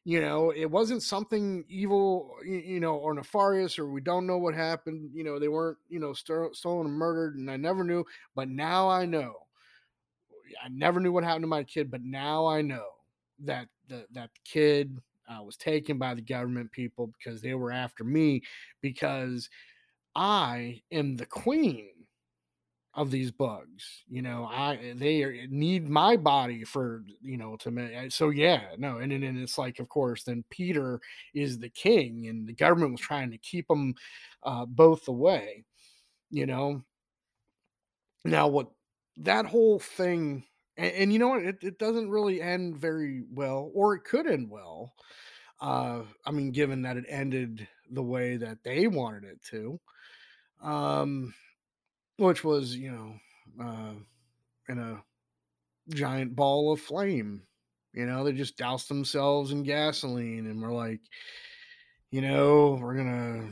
You 0.05 0.21
know 0.21 0.53
it 0.55 0.71
wasn't 0.71 1.03
something 1.03 1.65
evil 1.69 2.31
you 2.45 2.81
know 2.81 2.95
or 2.97 3.13
nefarious 3.15 3.79
or 3.79 3.89
we 3.91 4.01
don't 4.01 4.27
know 4.27 4.39
what 4.39 4.55
happened 4.55 5.11
you 5.13 5.25
know 5.25 5.39
they 5.41 5.49
weren't 5.49 5.79
you 5.89 5.99
know 5.99 6.13
st- 6.13 6.55
stolen 6.55 6.87
and 6.87 6.95
murdered 6.95 7.37
and 7.37 7.51
i 7.51 7.57
never 7.57 7.83
knew 7.83 8.05
but 8.37 8.49
now 8.49 8.89
i 8.89 9.05
know 9.05 9.35
I 10.64 10.68
never 10.68 11.01
knew 11.01 11.12
what 11.12 11.24
happened 11.24 11.44
to 11.44 11.49
my 11.49 11.64
kid, 11.64 11.90
but 11.90 12.03
now 12.03 12.47
I 12.47 12.62
know 12.62 12.86
that 13.44 13.68
the, 13.88 14.07
that 14.12 14.30
kid 14.44 14.99
uh, 15.28 15.42
was 15.42 15.57
taken 15.57 15.99
by 15.99 16.14
the 16.14 16.22
government 16.22 16.70
people 16.72 17.09
because 17.18 17.40
they 17.40 17.55
were 17.55 17.72
after 17.72 18.05
me 18.05 18.42
because 18.80 19.49
I 20.14 20.82
am 20.90 21.16
the 21.16 21.26
queen 21.26 21.90
of 22.94 23.11
these 23.11 23.30
bugs. 23.30 24.05
You 24.09 24.22
know, 24.22 24.47
I 24.51 24.94
they 24.97 25.22
are, 25.22 25.34
need 25.49 25.88
my 25.88 26.16
body 26.16 26.64
for 26.64 27.05
you 27.20 27.36
know 27.36 27.57
to 27.57 27.70
make. 27.70 28.11
So 28.11 28.30
yeah, 28.30 28.62
no, 28.78 28.99
and, 28.99 29.12
and 29.12 29.38
it's 29.38 29.59
like, 29.59 29.78
of 29.78 29.88
course, 29.88 30.24
then 30.24 30.44
Peter 30.51 31.01
is 31.34 31.59
the 31.59 31.68
king, 31.68 32.28
and 32.28 32.49
the 32.49 32.55
government 32.55 32.92
was 32.92 33.01
trying 33.01 33.30
to 33.30 33.38
keep 33.38 33.68
them 33.68 33.94
uh, 34.42 34.64
both 34.64 35.09
away. 35.09 35.64
You 36.30 36.47
know. 36.47 36.82
Now, 38.24 38.49
what 38.49 38.70
that 39.19 39.47
whole 39.47 39.79
thing 39.79 40.45
and, 40.77 40.93
and 40.93 41.12
you 41.12 41.19
know 41.19 41.29
what 41.29 41.43
it, 41.43 41.57
it 41.62 41.79
doesn't 41.79 42.11
really 42.11 42.41
end 42.41 42.77
very 42.77 43.23
well 43.33 43.71
or 43.75 43.95
it 43.95 44.05
could 44.05 44.27
end 44.27 44.51
well 44.51 44.93
uh 45.61 46.03
i 46.27 46.31
mean 46.31 46.51
given 46.51 46.83
that 46.83 46.97
it 46.97 47.05
ended 47.09 47.67
the 47.91 48.03
way 48.03 48.37
that 48.37 48.62
they 48.62 48.87
wanted 48.87 49.25
it 49.25 49.43
to 49.43 49.81
um 50.62 51.33
which 52.19 52.45
was 52.45 52.77
you 52.77 52.91
know 52.91 53.64
uh 53.64 53.93
in 54.69 54.79
a 54.79 55.03
giant 55.95 56.35
ball 56.35 56.73
of 56.73 56.81
flame 56.81 57.43
you 57.93 58.05
know 58.05 58.25
they 58.25 58.33
just 58.33 58.57
doused 58.57 58.89
themselves 58.89 59.53
in 59.53 59.62
gasoline 59.62 60.47
and 60.47 60.61
we're 60.61 60.73
like 60.73 61.01
you 62.11 62.21
know 62.21 62.79
we're 62.81 62.97
gonna 62.97 63.49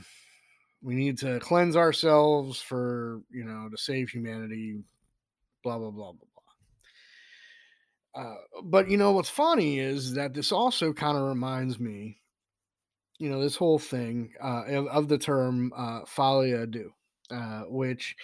we 0.82 0.94
need 0.94 1.16
to 1.16 1.38
cleanse 1.40 1.76
ourselves 1.76 2.60
for 2.60 3.22
you 3.30 3.44
know 3.44 3.68
to 3.70 3.76
save 3.76 4.10
humanity 4.10 4.82
blah 5.64 5.78
blah 5.78 5.90
blah 5.90 6.12
blah 6.12 6.28
blah. 8.14 8.22
Uh, 8.22 8.36
but 8.62 8.88
you 8.88 8.96
know 8.96 9.12
what's 9.12 9.30
funny 9.30 9.80
is 9.80 10.12
that 10.14 10.34
this 10.34 10.52
also 10.52 10.92
kind 10.92 11.16
of 11.16 11.24
reminds 11.24 11.80
me, 11.80 12.20
you 13.18 13.28
know, 13.28 13.40
this 13.40 13.56
whole 13.56 13.78
thing 13.78 14.32
uh, 14.42 14.62
of, 14.68 14.86
of, 14.86 15.08
the 15.08 15.18
term 15.18 15.72
uh, 15.76 16.00
folie 16.06 16.52
à 16.52 16.70
deux, 16.70 16.92
uh, 17.32 17.62
which 17.62 18.14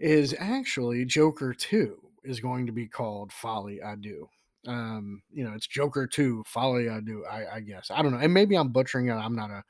is 0.00 0.34
actually 0.38 1.06
Joker 1.06 1.54
Two 1.54 1.96
is 2.24 2.40
going 2.40 2.66
to 2.66 2.72
be 2.72 2.86
called 2.86 3.30
Folie 3.32 3.80
à 3.82 3.98
deux. 4.00 4.28
Um, 4.66 5.22
you 5.32 5.44
know, 5.44 5.52
it's 5.54 5.66
Joker 5.66 6.06
Two 6.06 6.44
Folie 6.46 6.88
à 6.88 7.02
deux. 7.02 7.22
I, 7.30 7.56
I 7.56 7.60
guess 7.60 7.90
I 7.90 8.02
don't 8.02 8.12
know, 8.12 8.18
and 8.18 8.34
maybe 8.34 8.56
I'm 8.56 8.68
butchering 8.68 9.08
it. 9.08 9.14
I'm 9.14 9.36
not 9.36 9.50
a, 9.50 9.64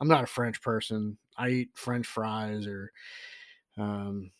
I'm 0.00 0.08
not 0.08 0.24
a 0.24 0.28
French 0.28 0.62
person. 0.62 1.18
I 1.36 1.48
eat 1.50 1.68
French 1.74 2.06
fries 2.06 2.66
or 2.66 2.92
um, 3.76 4.30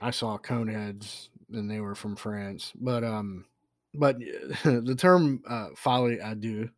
I 0.00 0.10
saw 0.10 0.38
Coneheads 0.38 1.28
and 1.50 1.70
they 1.70 1.80
were 1.80 1.94
from 1.94 2.16
France. 2.16 2.72
But 2.74 3.04
um 3.04 3.46
but 3.94 4.18
the 4.64 4.96
term 4.98 5.42
uh, 5.48 5.68
folie 5.76 6.18
à 6.18 6.70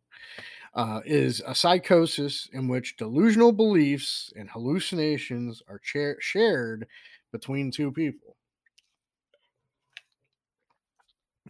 uh, 0.75 1.01
is 1.05 1.41
a 1.45 1.55
psychosis 1.55 2.47
in 2.53 2.67
which 2.67 2.95
delusional 2.97 3.51
beliefs 3.51 4.31
and 4.35 4.49
hallucinations 4.49 5.61
are 5.67 5.79
cha- 5.79 6.19
shared 6.19 6.87
between 7.31 7.71
two 7.71 7.91
people. 7.91 8.35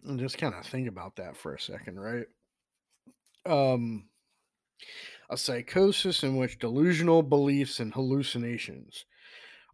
And 0.04 0.20
just 0.20 0.38
kind 0.38 0.56
of 0.56 0.66
think 0.66 0.88
about 0.88 1.18
that 1.18 1.36
for 1.36 1.54
a 1.54 1.60
second, 1.60 2.00
right? 2.00 2.26
Um, 3.46 4.08
a 5.30 5.38
psychosis 5.38 6.24
in 6.24 6.38
which 6.38 6.58
delusional 6.60 7.22
beliefs 7.22 7.80
and 7.80 7.94
hallucinations 7.94 9.06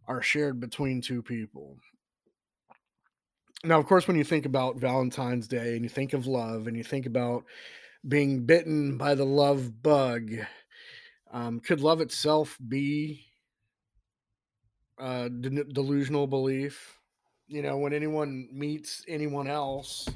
are 0.08 0.22
shared 0.22 0.60
between 0.60 1.00
two 1.00 1.22
people. 1.22 1.76
Now, 3.64 3.78
of 3.80 3.86
course, 3.86 4.06
when 4.06 4.16
you 4.16 4.24
think 4.24 4.46
about 4.46 4.76
Valentine's 4.76 5.48
Day 5.48 5.74
and 5.74 5.82
you 5.82 5.88
think 5.88 6.12
of 6.12 6.26
love 6.26 6.66
and 6.66 6.76
you 6.76 6.84
think 6.84 7.06
about 7.06 7.44
being 8.06 8.44
bitten 8.46 8.96
by 8.96 9.14
the 9.14 9.24
love 9.24 9.82
bug, 9.82 10.30
um, 11.32 11.60
could 11.60 11.80
love 11.80 12.00
itself 12.00 12.56
be 12.68 13.24
a 14.98 15.28
de- 15.28 15.64
delusional 15.64 16.26
belief? 16.26 16.98
You 17.48 17.62
know, 17.62 17.78
when 17.78 17.92
anyone 17.92 18.48
meets 18.52 19.04
anyone 19.08 19.48
else, 19.48 20.08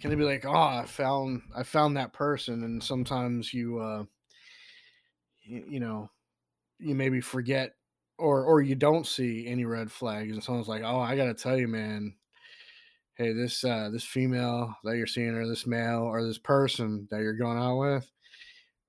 can 0.00 0.10
they 0.10 0.16
be 0.16 0.24
like, 0.24 0.44
"Oh, 0.44 0.52
I 0.52 0.84
found 0.86 1.42
I 1.54 1.62
found 1.62 1.96
that 1.96 2.12
person," 2.12 2.64
and 2.64 2.82
sometimes 2.82 3.52
you, 3.52 3.78
uh, 3.78 4.04
you, 5.42 5.64
you 5.68 5.80
know, 5.80 6.10
you 6.78 6.94
maybe 6.94 7.20
forget 7.20 7.74
or 8.18 8.44
or 8.44 8.60
you 8.60 8.74
don't 8.74 9.06
see 9.06 9.46
any 9.46 9.64
red 9.64 9.90
flags, 9.90 10.32
and 10.32 10.42
someone's 10.42 10.68
like, 10.68 10.82
"Oh, 10.84 11.00
I 11.00 11.16
got 11.16 11.26
to 11.26 11.34
tell 11.34 11.56
you, 11.58 11.68
man." 11.68 12.14
hey, 13.18 13.32
this 13.32 13.64
uh, 13.64 13.90
this 13.92 14.04
female 14.04 14.74
that 14.84 14.96
you're 14.96 15.06
seeing, 15.06 15.34
or 15.34 15.46
this 15.46 15.66
male, 15.66 16.02
or 16.02 16.24
this 16.24 16.38
person 16.38 17.08
that 17.10 17.20
you're 17.20 17.34
going 17.34 17.58
out 17.58 17.76
with, 17.76 18.10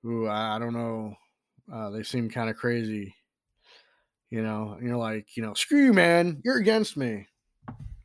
who 0.04 0.28
I, 0.28 0.56
I 0.56 0.60
don't 0.60 0.74
know, 0.74 1.16
uh, 1.74 1.90
they 1.90 2.04
seem 2.04 2.30
kind 2.30 2.50
of 2.50 2.56
crazy. 2.56 3.16
You 4.30 4.44
know, 4.44 4.76
and 4.78 4.88
you're 4.88 4.98
like, 4.98 5.36
you 5.36 5.42
know, 5.42 5.56
screw 5.56 5.86
you, 5.86 5.94
man, 5.94 6.40
you're 6.46 6.60
against 6.60 6.96
me. 6.96 7.26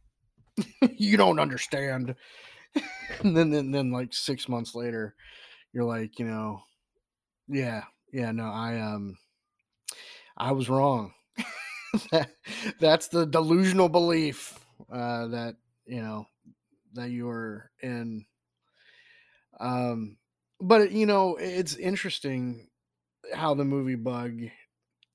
you 0.96 1.18
don't 1.18 1.38
understand. 1.38 2.14
and 3.20 3.36
then, 3.36 3.50
then, 3.50 3.70
then, 3.70 3.92
like 3.92 4.14
six 4.14 4.48
months 4.48 4.74
later, 4.74 5.14
you're 5.74 5.84
like, 5.84 6.18
you 6.18 6.24
know, 6.24 6.62
yeah, 7.46 7.82
yeah, 8.10 8.32
no, 8.32 8.44
I 8.44 8.80
um, 8.80 9.18
I 10.36 10.52
was 10.52 10.68
wrong. 10.68 11.12
that, 12.10 12.30
that's 12.80 13.08
the 13.08 13.26
delusional 13.26 13.88
belief 13.88 14.58
uh, 14.92 15.28
that 15.28 15.56
you 15.86 16.02
know 16.02 16.26
that 16.94 17.10
you 17.10 17.26
were 17.26 17.70
in. 17.82 18.24
Um 19.60 20.16
but 20.60 20.92
you 20.92 21.06
know 21.06 21.36
it's 21.36 21.76
interesting 21.76 22.68
how 23.34 23.54
the 23.54 23.64
movie 23.64 23.94
bug 23.96 24.40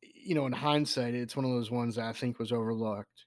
you 0.01 0.35
know 0.35 0.45
in 0.45 0.51
hindsight 0.51 1.13
it's 1.13 1.35
one 1.35 1.45
of 1.45 1.51
those 1.51 1.71
ones 1.71 1.95
that 1.95 2.05
i 2.05 2.13
think 2.13 2.39
was 2.39 2.51
overlooked 2.51 3.25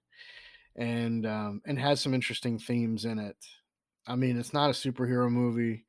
and 0.77 1.27
um 1.27 1.61
and 1.67 1.79
has 1.79 2.01
some 2.01 2.15
interesting 2.15 2.59
themes 2.59 3.05
in 3.05 3.19
it. 3.19 3.37
I 4.07 4.17
mean 4.17 4.39
it's 4.39 4.53
not 4.53 4.71
a 4.71 4.73
superhero 4.73 5.31
movie. 5.31 5.85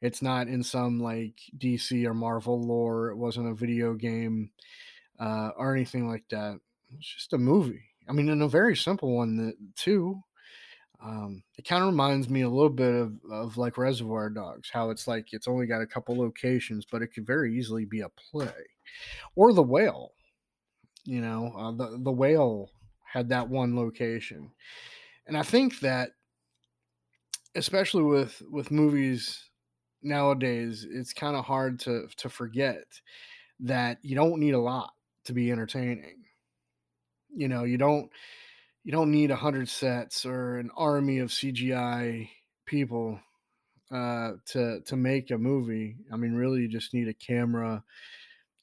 It's 0.00 0.22
not 0.22 0.48
in 0.48 0.62
some 0.62 1.00
like 1.00 1.34
dc 1.56 2.04
or 2.06 2.14
marvel 2.14 2.60
lore. 2.62 3.10
It 3.10 3.16
wasn't 3.16 3.50
a 3.50 3.54
video 3.54 3.94
game 3.94 4.50
uh 5.18 5.50
or 5.56 5.74
anything 5.74 6.08
like 6.08 6.24
that. 6.30 6.60
It's 6.96 7.14
just 7.14 7.32
a 7.32 7.38
movie. 7.38 7.84
I 8.08 8.12
mean 8.12 8.28
and 8.28 8.42
a 8.42 8.48
very 8.48 8.76
simple 8.76 9.16
one 9.16 9.36
that 9.36 9.54
too 9.76 10.22
um, 11.00 11.42
it 11.56 11.64
kind 11.64 11.82
of 11.82 11.90
reminds 11.90 12.28
me 12.28 12.42
a 12.42 12.48
little 12.48 12.70
bit 12.70 12.92
of, 12.92 13.20
of 13.30 13.56
like 13.56 13.78
Reservoir 13.78 14.30
Dogs, 14.30 14.68
how 14.72 14.90
it's 14.90 15.06
like 15.06 15.32
it's 15.32 15.46
only 15.46 15.66
got 15.66 15.80
a 15.80 15.86
couple 15.86 16.18
locations, 16.18 16.84
but 16.90 17.02
it 17.02 17.08
could 17.08 17.26
very 17.26 17.56
easily 17.56 17.84
be 17.84 18.00
a 18.00 18.08
play, 18.08 18.52
or 19.36 19.52
The 19.52 19.62
Whale. 19.62 20.12
You 21.04 21.20
know, 21.20 21.52
uh, 21.56 21.70
the 21.70 21.98
the 22.02 22.12
Whale 22.12 22.70
had 23.04 23.28
that 23.28 23.48
one 23.48 23.76
location, 23.76 24.50
and 25.26 25.38
I 25.38 25.44
think 25.44 25.78
that, 25.80 26.10
especially 27.54 28.02
with 28.02 28.42
with 28.50 28.72
movies 28.72 29.50
nowadays, 30.02 30.84
it's 30.88 31.12
kind 31.12 31.36
of 31.36 31.44
hard 31.44 31.78
to 31.80 32.08
to 32.16 32.28
forget 32.28 33.00
that 33.60 33.98
you 34.02 34.16
don't 34.16 34.40
need 34.40 34.54
a 34.54 34.60
lot 34.60 34.92
to 35.28 35.32
be 35.32 35.52
entertaining. 35.52 36.24
You 37.34 37.48
know, 37.48 37.64
you 37.64 37.78
don't 37.78 38.10
you 38.82 38.92
don't 38.92 39.12
need 39.12 39.30
a 39.30 39.36
hundred 39.36 39.68
sets 39.68 40.26
or 40.26 40.56
an 40.56 40.70
army 40.76 41.18
of 41.18 41.28
CGI 41.28 42.28
people 42.66 43.20
uh, 43.92 44.32
to 44.46 44.80
to 44.86 44.96
make 44.96 45.30
a 45.30 45.38
movie. 45.38 45.96
I 46.12 46.16
mean, 46.16 46.34
really, 46.34 46.62
you 46.62 46.68
just 46.68 46.92
need 46.92 47.08
a 47.08 47.14
camera 47.14 47.84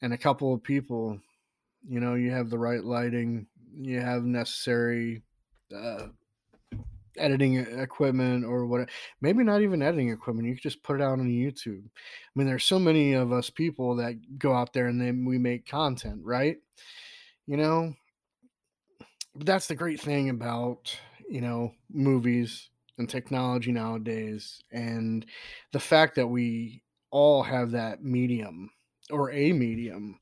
and 0.02 0.14
a 0.14 0.18
couple 0.18 0.54
of 0.54 0.64
people. 0.64 1.20
You 1.88 2.00
know, 2.00 2.16
you 2.16 2.32
have 2.32 2.50
the 2.50 2.60
right 2.60 2.84
lighting, 2.84 3.46
you 3.80 4.02
have 4.02 4.24
necessary 4.24 5.22
uh, 5.76 6.08
editing 7.18 7.56
equipment 7.56 8.46
or 8.46 8.66
what 8.66 8.90
maybe 9.22 9.44
not 9.44 9.62
even 9.62 9.82
editing 9.82 10.10
equipment 10.10 10.48
you 10.48 10.54
could 10.54 10.64
just 10.64 10.84
put 10.84 10.98
it 11.00 11.04
out 11.04 11.20
on 11.20 11.28
youtube. 11.28 11.84
I 11.86 12.32
mean 12.36 12.48
there's 12.48 12.66
so 12.66 12.80
many 12.80 13.14
of 13.14 13.32
us 13.32 13.50
people 13.50 13.96
that 13.98 14.16
go 14.38 14.54
out 14.54 14.74
there 14.74 14.88
and 14.88 15.00
then 15.00 15.26
we 15.26 15.38
make 15.38 15.68
content 15.68 16.22
right? 16.24 16.58
You 17.48 17.58
know? 17.58 17.94
But 19.36 19.46
that's 19.48 19.68
the 19.68 19.76
great 19.76 20.00
thing 20.00 20.30
about 20.30 20.98
you 21.30 21.42
know 21.42 21.74
movies 21.92 22.70
and 22.98 23.10
technology 23.10 23.72
nowadays 23.72 24.62
and 24.72 25.26
the 25.74 25.80
fact 25.80 26.16
that 26.16 26.28
we 26.28 26.82
all 27.12 27.44
have 27.44 27.72
that 27.72 28.04
medium 28.04 28.70
or 29.10 29.32
a 29.32 29.52
medium 29.54 30.20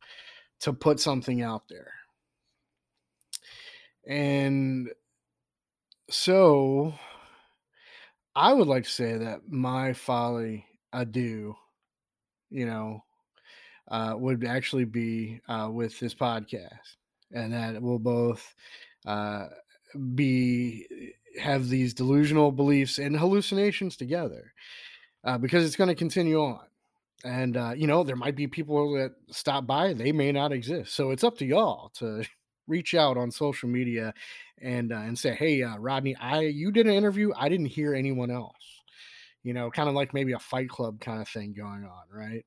to 0.60 0.74
put 0.74 1.00
something 1.00 1.42
out 1.42 1.68
there. 1.68 1.92
And 4.08 4.90
so 6.14 6.94
I 8.36 8.54
would 8.54 8.68
like 8.68 8.84
to 8.84 8.90
say 8.90 9.18
that 9.18 9.50
my 9.50 9.94
folly 9.94 10.66
adieu, 10.92 11.56
you 12.50 12.66
know, 12.66 13.04
uh, 13.90 14.14
would 14.18 14.46
actually 14.46 14.86
be 14.86 15.42
uh, 15.48 15.70
with 15.72 16.00
this 16.00 16.14
podcast, 16.14 16.98
and 17.32 17.54
that 17.54 17.82
we'll 17.82 18.00
both 18.00 18.54
uh, 19.06 19.48
be 20.16 21.14
have 21.40 21.68
these 21.68 21.94
delusional 21.94 22.52
beliefs 22.52 23.00
and 23.00 23.18
hallucinations 23.18 23.98
together, 23.98 24.54
uh, 25.24 25.38
because 25.38 25.66
it's 25.66 25.76
going 25.76 25.90
to 25.90 25.96
continue 25.96 26.42
on. 26.42 26.62
And 27.26 27.58
uh, 27.58 27.74
you 27.76 27.88
know, 27.88 28.04
there 28.04 28.16
might 28.16 28.36
be 28.36 28.48
people 28.48 28.94
that 28.94 29.14
stop 29.32 29.66
by; 29.66 29.94
they 29.94 30.12
may 30.12 30.32
not 30.32 30.52
exist. 30.52 30.94
So 30.94 31.10
it's 31.12 31.24
up 31.24 31.38
to 31.40 31.46
y'all 31.46 31.90
to 31.96 32.24
reach 32.68 32.94
out 32.94 33.18
on 33.18 33.32
social 33.32 33.70
media 33.70 34.14
and 34.62 34.92
uh, 34.92 34.98
and 34.98 35.18
say, 35.18 35.36
"Hey, 35.36 35.64
uh, 35.64 35.78
Rodney, 35.78 36.16
I 36.16 36.42
you 36.42 36.72
did 36.72 36.88
an 36.88 36.94
interview. 36.94 37.32
I 37.38 37.50
didn't 37.50 37.68
hear 37.68 37.94
anyone 37.94 38.32
else." 38.32 38.82
You 39.44 39.54
know, 39.54 39.70
kind 39.70 39.90
of 39.90 39.96
like 39.96 40.14
maybe 40.14 40.34
a 40.34 40.40
Fight 40.40 40.70
Club 40.70 41.00
kind 41.02 41.22
of 41.22 41.28
thing 41.28 41.54
going 41.54 41.84
on, 41.84 42.04
right? 42.12 42.46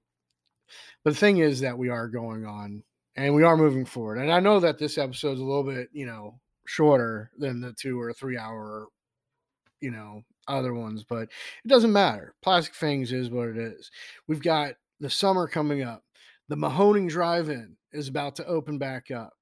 But 1.05 1.14
the 1.14 1.21
thing 1.21 1.39
is 1.39 1.61
that 1.61 1.79
we 1.79 1.89
are 1.91 2.09
going 2.09 2.47
on 2.47 2.83
and 3.17 3.35
we 3.35 3.43
are 3.45 3.57
moving 3.57 3.85
forward. 3.85 4.19
And 4.19 4.33
I 4.33 4.41
know 4.41 4.61
that 4.61 4.79
this 4.79 4.99
episode 4.99 5.33
is 5.33 5.41
a 5.41 5.45
little 5.45 5.62
bit, 5.62 5.89
you 5.93 6.07
know, 6.07 6.39
shorter 6.67 7.31
than 7.39 7.61
the 7.61 7.73
two 7.73 8.01
or 8.01 8.12
three 8.12 8.37
hour, 8.37 8.87
you 9.81 9.91
know, 9.91 10.23
other 10.49 10.75
ones, 10.75 11.05
but 11.05 11.29
it 11.64 11.69
doesn't 11.69 11.93
matter. 11.93 12.35
Plastic 12.43 12.75
Fangs 12.75 13.12
is 13.12 13.31
what 13.31 13.49
it 13.49 13.57
is. 13.57 13.91
We've 14.29 14.43
got 14.43 14.75
the 15.01 15.11
summer 15.11 15.49
coming 15.49 15.83
up. 15.83 16.03
The 16.49 16.57
Mahoning 16.57 17.09
Drive 17.09 17.49
In 17.49 17.77
is 17.93 18.09
about 18.09 18.37
to 18.37 18.47
open 18.47 18.79
back 18.79 19.11
up. 19.11 19.33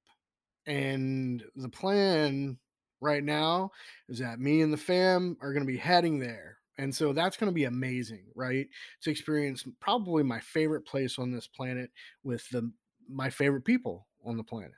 And 0.67 1.43
the 1.57 1.69
plan 1.69 2.59
right 3.01 3.23
now 3.23 3.71
is 4.09 4.19
that 4.19 4.41
me 4.41 4.63
and 4.63 4.73
the 4.73 4.79
fam 4.79 5.37
are 5.41 5.53
going 5.53 5.67
to 5.67 5.73
be 5.73 5.79
heading 5.79 6.19
there. 6.19 6.59
And 6.79 6.95
so 6.95 7.13
that's 7.13 7.37
going 7.37 7.51
to 7.51 7.55
be 7.55 7.65
amazing, 7.65 8.25
right? 8.35 8.67
To 9.03 9.11
experience 9.11 9.65
probably 9.81 10.23
my 10.23 10.41
favorite 10.41 10.87
place 10.87 11.19
on 11.19 11.31
this 11.31 11.47
planet 11.47 11.91
with 12.25 12.49
the 12.51 12.73
my 13.09 13.31
favorite 13.31 13.65
people 13.65 14.07
on 14.25 14.37
the 14.37 14.43
planet. 14.43 14.73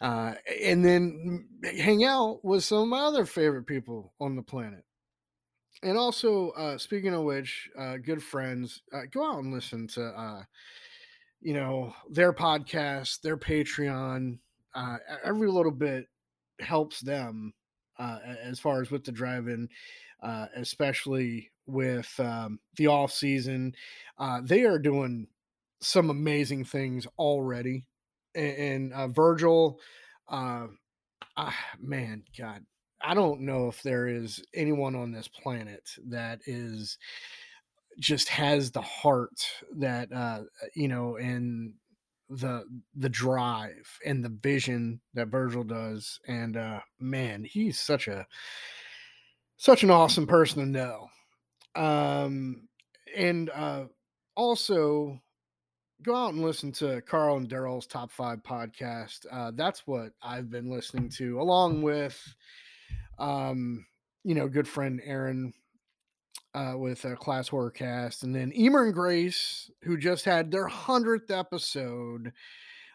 Uh, 0.00 0.34
and 0.62 0.84
then 0.84 1.46
hang 1.62 2.04
out 2.04 2.44
with 2.44 2.64
some 2.64 2.78
of 2.78 2.88
my 2.88 3.00
other 3.00 3.24
favorite 3.24 3.66
people 3.66 4.12
on 4.20 4.34
the 4.34 4.42
planet. 4.42 4.84
And 5.84 5.96
also, 5.96 6.50
uh, 6.50 6.76
speaking 6.76 7.14
of 7.14 7.22
which, 7.22 7.70
uh, 7.78 7.96
good 7.96 8.22
friends, 8.22 8.82
uh, 8.92 9.02
go 9.10 9.24
out 9.24 9.42
and 9.42 9.54
listen 9.54 9.86
to, 9.88 10.04
uh, 10.04 10.42
you 11.40 11.54
know, 11.54 11.94
their 12.10 12.32
podcast, 12.32 13.20
their 13.20 13.36
Patreon, 13.36 14.38
uh, 14.74 14.96
every 15.24 15.48
little 15.48 15.72
bit 15.72 16.06
helps 16.60 17.00
them 17.00 17.52
uh, 17.98 18.18
as 18.42 18.58
far 18.58 18.80
as 18.80 18.90
with 18.90 19.04
the 19.04 19.12
drive-in, 19.12 19.68
uh, 20.22 20.46
especially 20.56 21.50
with 21.66 22.12
um, 22.18 22.58
the 22.76 22.86
off 22.86 23.12
season. 23.12 23.74
Uh, 24.18 24.40
they 24.44 24.62
are 24.64 24.78
doing 24.78 25.26
some 25.80 26.10
amazing 26.10 26.64
things 26.64 27.06
already, 27.18 27.84
and, 28.34 28.56
and 28.56 28.92
uh, 28.92 29.08
Virgil, 29.08 29.78
uh, 30.28 30.66
ah, 31.36 31.56
man, 31.80 32.22
God, 32.38 32.64
I 33.00 33.14
don't 33.14 33.40
know 33.40 33.68
if 33.68 33.82
there 33.82 34.06
is 34.06 34.42
anyone 34.54 34.94
on 34.94 35.12
this 35.12 35.28
planet 35.28 35.88
that 36.08 36.40
is 36.46 36.98
just 37.98 38.28
has 38.28 38.70
the 38.70 38.80
heart 38.80 39.46
that 39.76 40.10
uh 40.12 40.40
you 40.74 40.88
know 40.88 41.16
and 41.16 41.74
the 42.38 42.64
the 42.94 43.08
drive 43.08 43.98
and 44.04 44.24
the 44.24 44.28
vision 44.28 45.00
that 45.14 45.28
Virgil 45.28 45.64
does. 45.64 46.20
And 46.26 46.56
uh 46.56 46.80
man, 46.98 47.44
he's 47.44 47.78
such 47.78 48.08
a 48.08 48.26
such 49.56 49.82
an 49.82 49.90
awesome 49.90 50.26
person 50.26 50.60
to 50.60 50.68
know. 50.68 51.08
Um 51.74 52.68
and 53.16 53.50
uh 53.50 53.84
also 54.34 55.20
go 56.02 56.16
out 56.16 56.34
and 56.34 56.42
listen 56.42 56.72
to 56.72 57.00
Carl 57.02 57.36
and 57.36 57.48
Daryl's 57.48 57.86
top 57.86 58.10
five 58.10 58.42
podcast. 58.42 59.26
Uh 59.30 59.52
that's 59.54 59.86
what 59.86 60.12
I've 60.22 60.50
been 60.50 60.70
listening 60.70 61.08
to, 61.10 61.40
along 61.40 61.82
with 61.82 62.20
um, 63.18 63.86
you 64.24 64.34
know, 64.34 64.48
good 64.48 64.68
friend 64.68 65.00
Aaron 65.04 65.52
uh, 66.54 66.74
with 66.76 67.04
a 67.04 67.16
class 67.16 67.48
horror 67.48 67.70
cast, 67.70 68.22
and 68.22 68.34
then 68.34 68.52
Emer 68.54 68.84
and 68.84 68.94
Grace, 68.94 69.70
who 69.82 69.96
just 69.96 70.24
had 70.24 70.50
their 70.50 70.66
hundredth 70.66 71.30
episode 71.30 72.32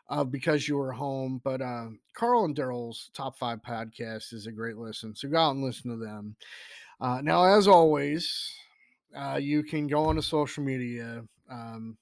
of 0.10 0.32
Because 0.32 0.68
You 0.68 0.78
Were 0.78 0.92
Home. 0.92 1.42
But 1.44 1.62
uh, 1.62 1.88
Carl 2.14 2.46
and 2.46 2.56
Daryl's 2.56 3.10
Top 3.14 3.38
Five 3.38 3.60
podcast 3.62 4.34
is 4.34 4.48
a 4.48 4.52
great 4.52 4.78
listen, 4.78 5.16
so 5.16 5.28
go 5.28 5.38
out 5.38 5.56
and 5.56 5.64
listen 5.64 5.92
to 5.92 5.98
them. 5.98 6.36
Uh, 7.02 7.22
now, 7.22 7.44
as 7.44 7.68
always, 7.68 8.54
uh, 9.16 9.40
you 9.42 9.64
can 9.64 9.88
go 9.88 10.06
onto 10.06 10.22
social 10.22 10.64
media, 10.64 11.24
um, 11.50 11.98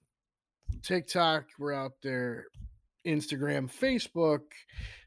TikTok, 0.81 1.45
we're 1.59 1.73
out 1.73 1.93
there, 2.01 2.45
Instagram, 3.05 3.71
Facebook, 3.71 4.41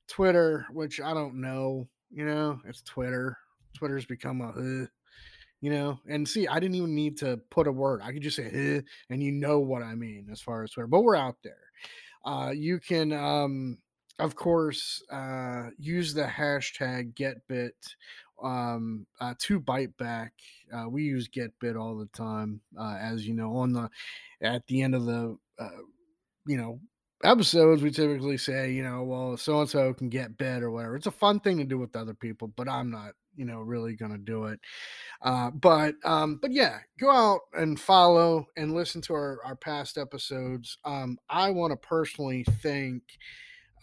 Twitter, 0.07 0.67
which 0.73 1.01
I 1.01 1.15
don't 1.15 1.41
know, 1.41 1.89
you 2.11 2.25
know, 2.25 2.61
it's 2.67 2.83
Twitter. 2.83 3.37
Twitter's 3.75 4.07
become 4.07 4.41
a. 4.41 4.89
You 5.61 5.71
know 5.71 5.99
and 6.09 6.29
see 6.29 6.47
i 6.47 6.61
didn't 6.61 6.77
even 6.77 6.95
need 6.95 7.17
to 7.19 7.37
put 7.51 7.67
a 7.67 7.73
word 7.73 8.01
i 8.05 8.13
could 8.13 8.23
just 8.23 8.37
say 8.37 8.49
eh, 8.53 8.81
and 9.11 9.21
you 9.21 9.33
know 9.33 9.59
what 9.59 9.83
i 9.83 9.93
mean 9.93 10.29
as 10.31 10.41
far 10.41 10.63
as 10.63 10.71
twitter 10.71 10.87
but 10.87 11.01
we're 11.03 11.17
out 11.17 11.37
there. 11.43 11.57
Uh, 12.25 12.51
you 12.55 12.79
can 12.79 13.13
um, 13.13 13.79
of 14.19 14.37
course 14.37 15.03
uh, 15.11 15.71
use 15.79 16.15
the 16.15 16.25
hashtag 16.25 17.15
getbit 17.15 17.71
um, 18.43 19.07
uh, 19.21 19.35
to 19.39 19.59
bite 19.59 19.97
back 19.97 20.33
uh, 20.73 20.89
we 20.89 21.03
use 21.03 21.29
getbit 21.29 21.81
all 21.81 21.97
the 21.97 22.07
time 22.17 22.61
uh, 22.79 22.97
as 23.01 23.27
you 23.27 23.35
know 23.35 23.57
on 23.57 23.73
the 23.73 23.89
at 24.43 24.67
the 24.67 24.83
end 24.83 24.95
of 24.95 25.07
the 25.07 25.37
uh, 25.59 25.69
you 26.47 26.57
know 26.57 26.79
episodes 27.25 27.83
we 27.83 27.91
typically 27.91 28.39
say 28.39 28.71
you 28.71 28.83
know 28.83 29.03
well 29.03 29.37
so 29.37 29.61
and 29.61 29.69
so 29.69 29.93
can 29.93 30.09
get 30.09 30.37
bit 30.39 30.63
or 30.63 30.71
whatever 30.71 30.95
it's 30.95 31.07
a 31.07 31.11
fun 31.11 31.41
thing 31.41 31.59
to 31.59 31.65
do 31.65 31.77
with 31.79 31.97
other 31.97 32.15
people 32.15 32.47
but 32.57 32.69
i'm 32.69 32.91
not 32.91 33.13
you 33.39 33.47
know 33.47 33.61
really 33.61 33.95
gonna 33.95 34.19
do 34.19 34.45
it 34.45 34.61
uh, 35.23 35.51
but 35.51 35.95
um, 36.05 36.39
but 36.41 36.53
yeah, 36.53 36.79
go 36.99 37.11
out 37.11 37.41
and 37.55 37.79
follow 37.79 38.47
and 38.57 38.75
listen 38.75 39.01
to 39.03 39.15
our, 39.15 39.41
our 39.45 39.57
past 39.57 39.99
episodes. 39.99 40.79
Um, 40.85 41.19
I 41.29 41.51
want 41.51 41.73
to 41.73 41.89
personally 41.89 42.45
thank 42.63 43.03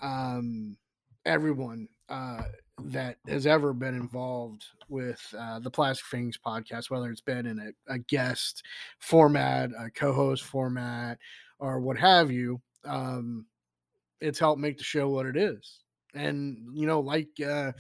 um, 0.01 0.78
everyone 1.26 1.89
uh, 2.08 2.43
that 2.86 3.18
has 3.28 3.45
ever 3.45 3.74
been 3.74 3.95
involved 3.95 4.64
with 4.88 5.22
uh, 5.38 5.60
the 5.60 5.72
Plastic 5.72 6.06
Fangs 6.06 6.38
podcast, 6.38 6.89
whether 6.89 7.10
it's 7.10 7.22
been 7.22 7.45
in 7.45 7.60
a, 7.60 7.93
a 7.93 7.99
guest 7.99 8.64
format, 8.99 9.72
a 9.72 9.89
co-host 9.89 10.43
format, 10.43 11.18
or 11.60 11.82
what 11.82 11.97
have 11.97 12.32
you. 12.32 12.62
Um, 12.86 13.45
it's 14.22 14.39
helped 14.39 14.62
make 14.62 14.78
the 14.78 14.84
show 14.84 15.10
what 15.10 15.26
it 15.26 15.36
is, 15.36 15.80
and 16.14 16.58
you 16.72 16.88
know, 16.88 17.01
like 17.01 17.28
uh, 17.45 17.74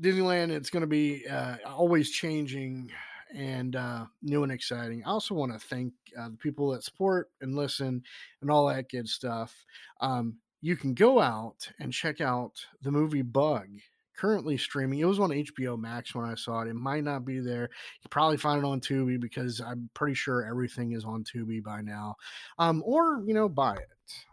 Disneyland, 0.00 0.50
it's 0.50 0.70
going 0.70 0.82
to 0.82 0.86
be 0.86 1.26
uh, 1.26 1.56
always 1.66 2.10
changing 2.10 2.90
and 3.34 3.76
uh, 3.76 4.06
new 4.22 4.42
and 4.42 4.52
exciting. 4.52 5.02
I 5.04 5.10
also 5.10 5.34
want 5.34 5.52
to 5.52 5.58
thank 5.58 5.92
uh, 6.18 6.28
the 6.30 6.36
people 6.36 6.70
that 6.70 6.84
support 6.84 7.30
and 7.40 7.54
listen 7.54 8.02
and 8.40 8.50
all 8.50 8.68
that 8.68 8.88
good 8.88 9.08
stuff. 9.08 9.64
Um, 10.00 10.36
you 10.60 10.76
can 10.76 10.94
go 10.94 11.20
out 11.20 11.68
and 11.80 11.92
check 11.92 12.20
out 12.20 12.52
the 12.82 12.90
movie 12.90 13.22
Bug 13.22 13.68
currently 14.16 14.56
streaming. 14.56 15.00
It 15.00 15.04
was 15.04 15.18
on 15.18 15.30
HBO 15.30 15.78
Max 15.78 16.14
when 16.14 16.24
I 16.24 16.34
saw 16.36 16.60
it. 16.62 16.68
It 16.68 16.74
might 16.74 17.04
not 17.04 17.24
be 17.24 17.40
there. 17.40 17.68
You 18.02 18.08
probably 18.10 18.36
find 18.36 18.64
it 18.64 18.66
on 18.66 18.80
Tubi 18.80 19.20
because 19.20 19.60
I'm 19.60 19.90
pretty 19.94 20.14
sure 20.14 20.46
everything 20.46 20.92
is 20.92 21.04
on 21.04 21.24
Tubi 21.24 21.62
by 21.62 21.80
now. 21.80 22.14
Um, 22.58 22.82
or 22.86 23.22
you 23.26 23.34
know, 23.34 23.48
buy 23.48 23.74
it. 23.74 23.88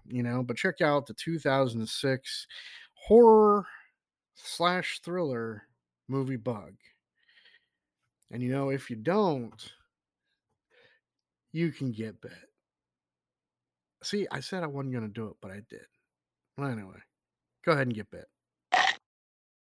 You 0.07 0.23
know, 0.23 0.43
but 0.43 0.57
check 0.57 0.81
out 0.81 1.07
the 1.07 1.13
2006 1.15 2.47
horror 2.93 3.65
slash 4.35 4.99
thriller 5.03 5.63
movie 6.07 6.37
Bug. 6.37 6.73
And 8.31 8.41
you 8.41 8.51
know, 8.51 8.69
if 8.69 8.89
you 8.89 8.95
don't, 8.95 9.73
you 11.51 11.71
can 11.71 11.91
get 11.91 12.21
bit. 12.21 12.31
See, 14.03 14.27
I 14.31 14.39
said 14.39 14.63
I 14.63 14.67
wasn't 14.67 14.93
going 14.93 15.07
to 15.07 15.13
do 15.13 15.27
it, 15.27 15.35
but 15.41 15.51
I 15.51 15.61
did. 15.69 15.85
Well, 16.57 16.69
anyway, 16.69 16.99
go 17.65 17.73
ahead 17.73 17.87
and 17.87 17.95
get 17.95 18.09
bit. 18.09 18.25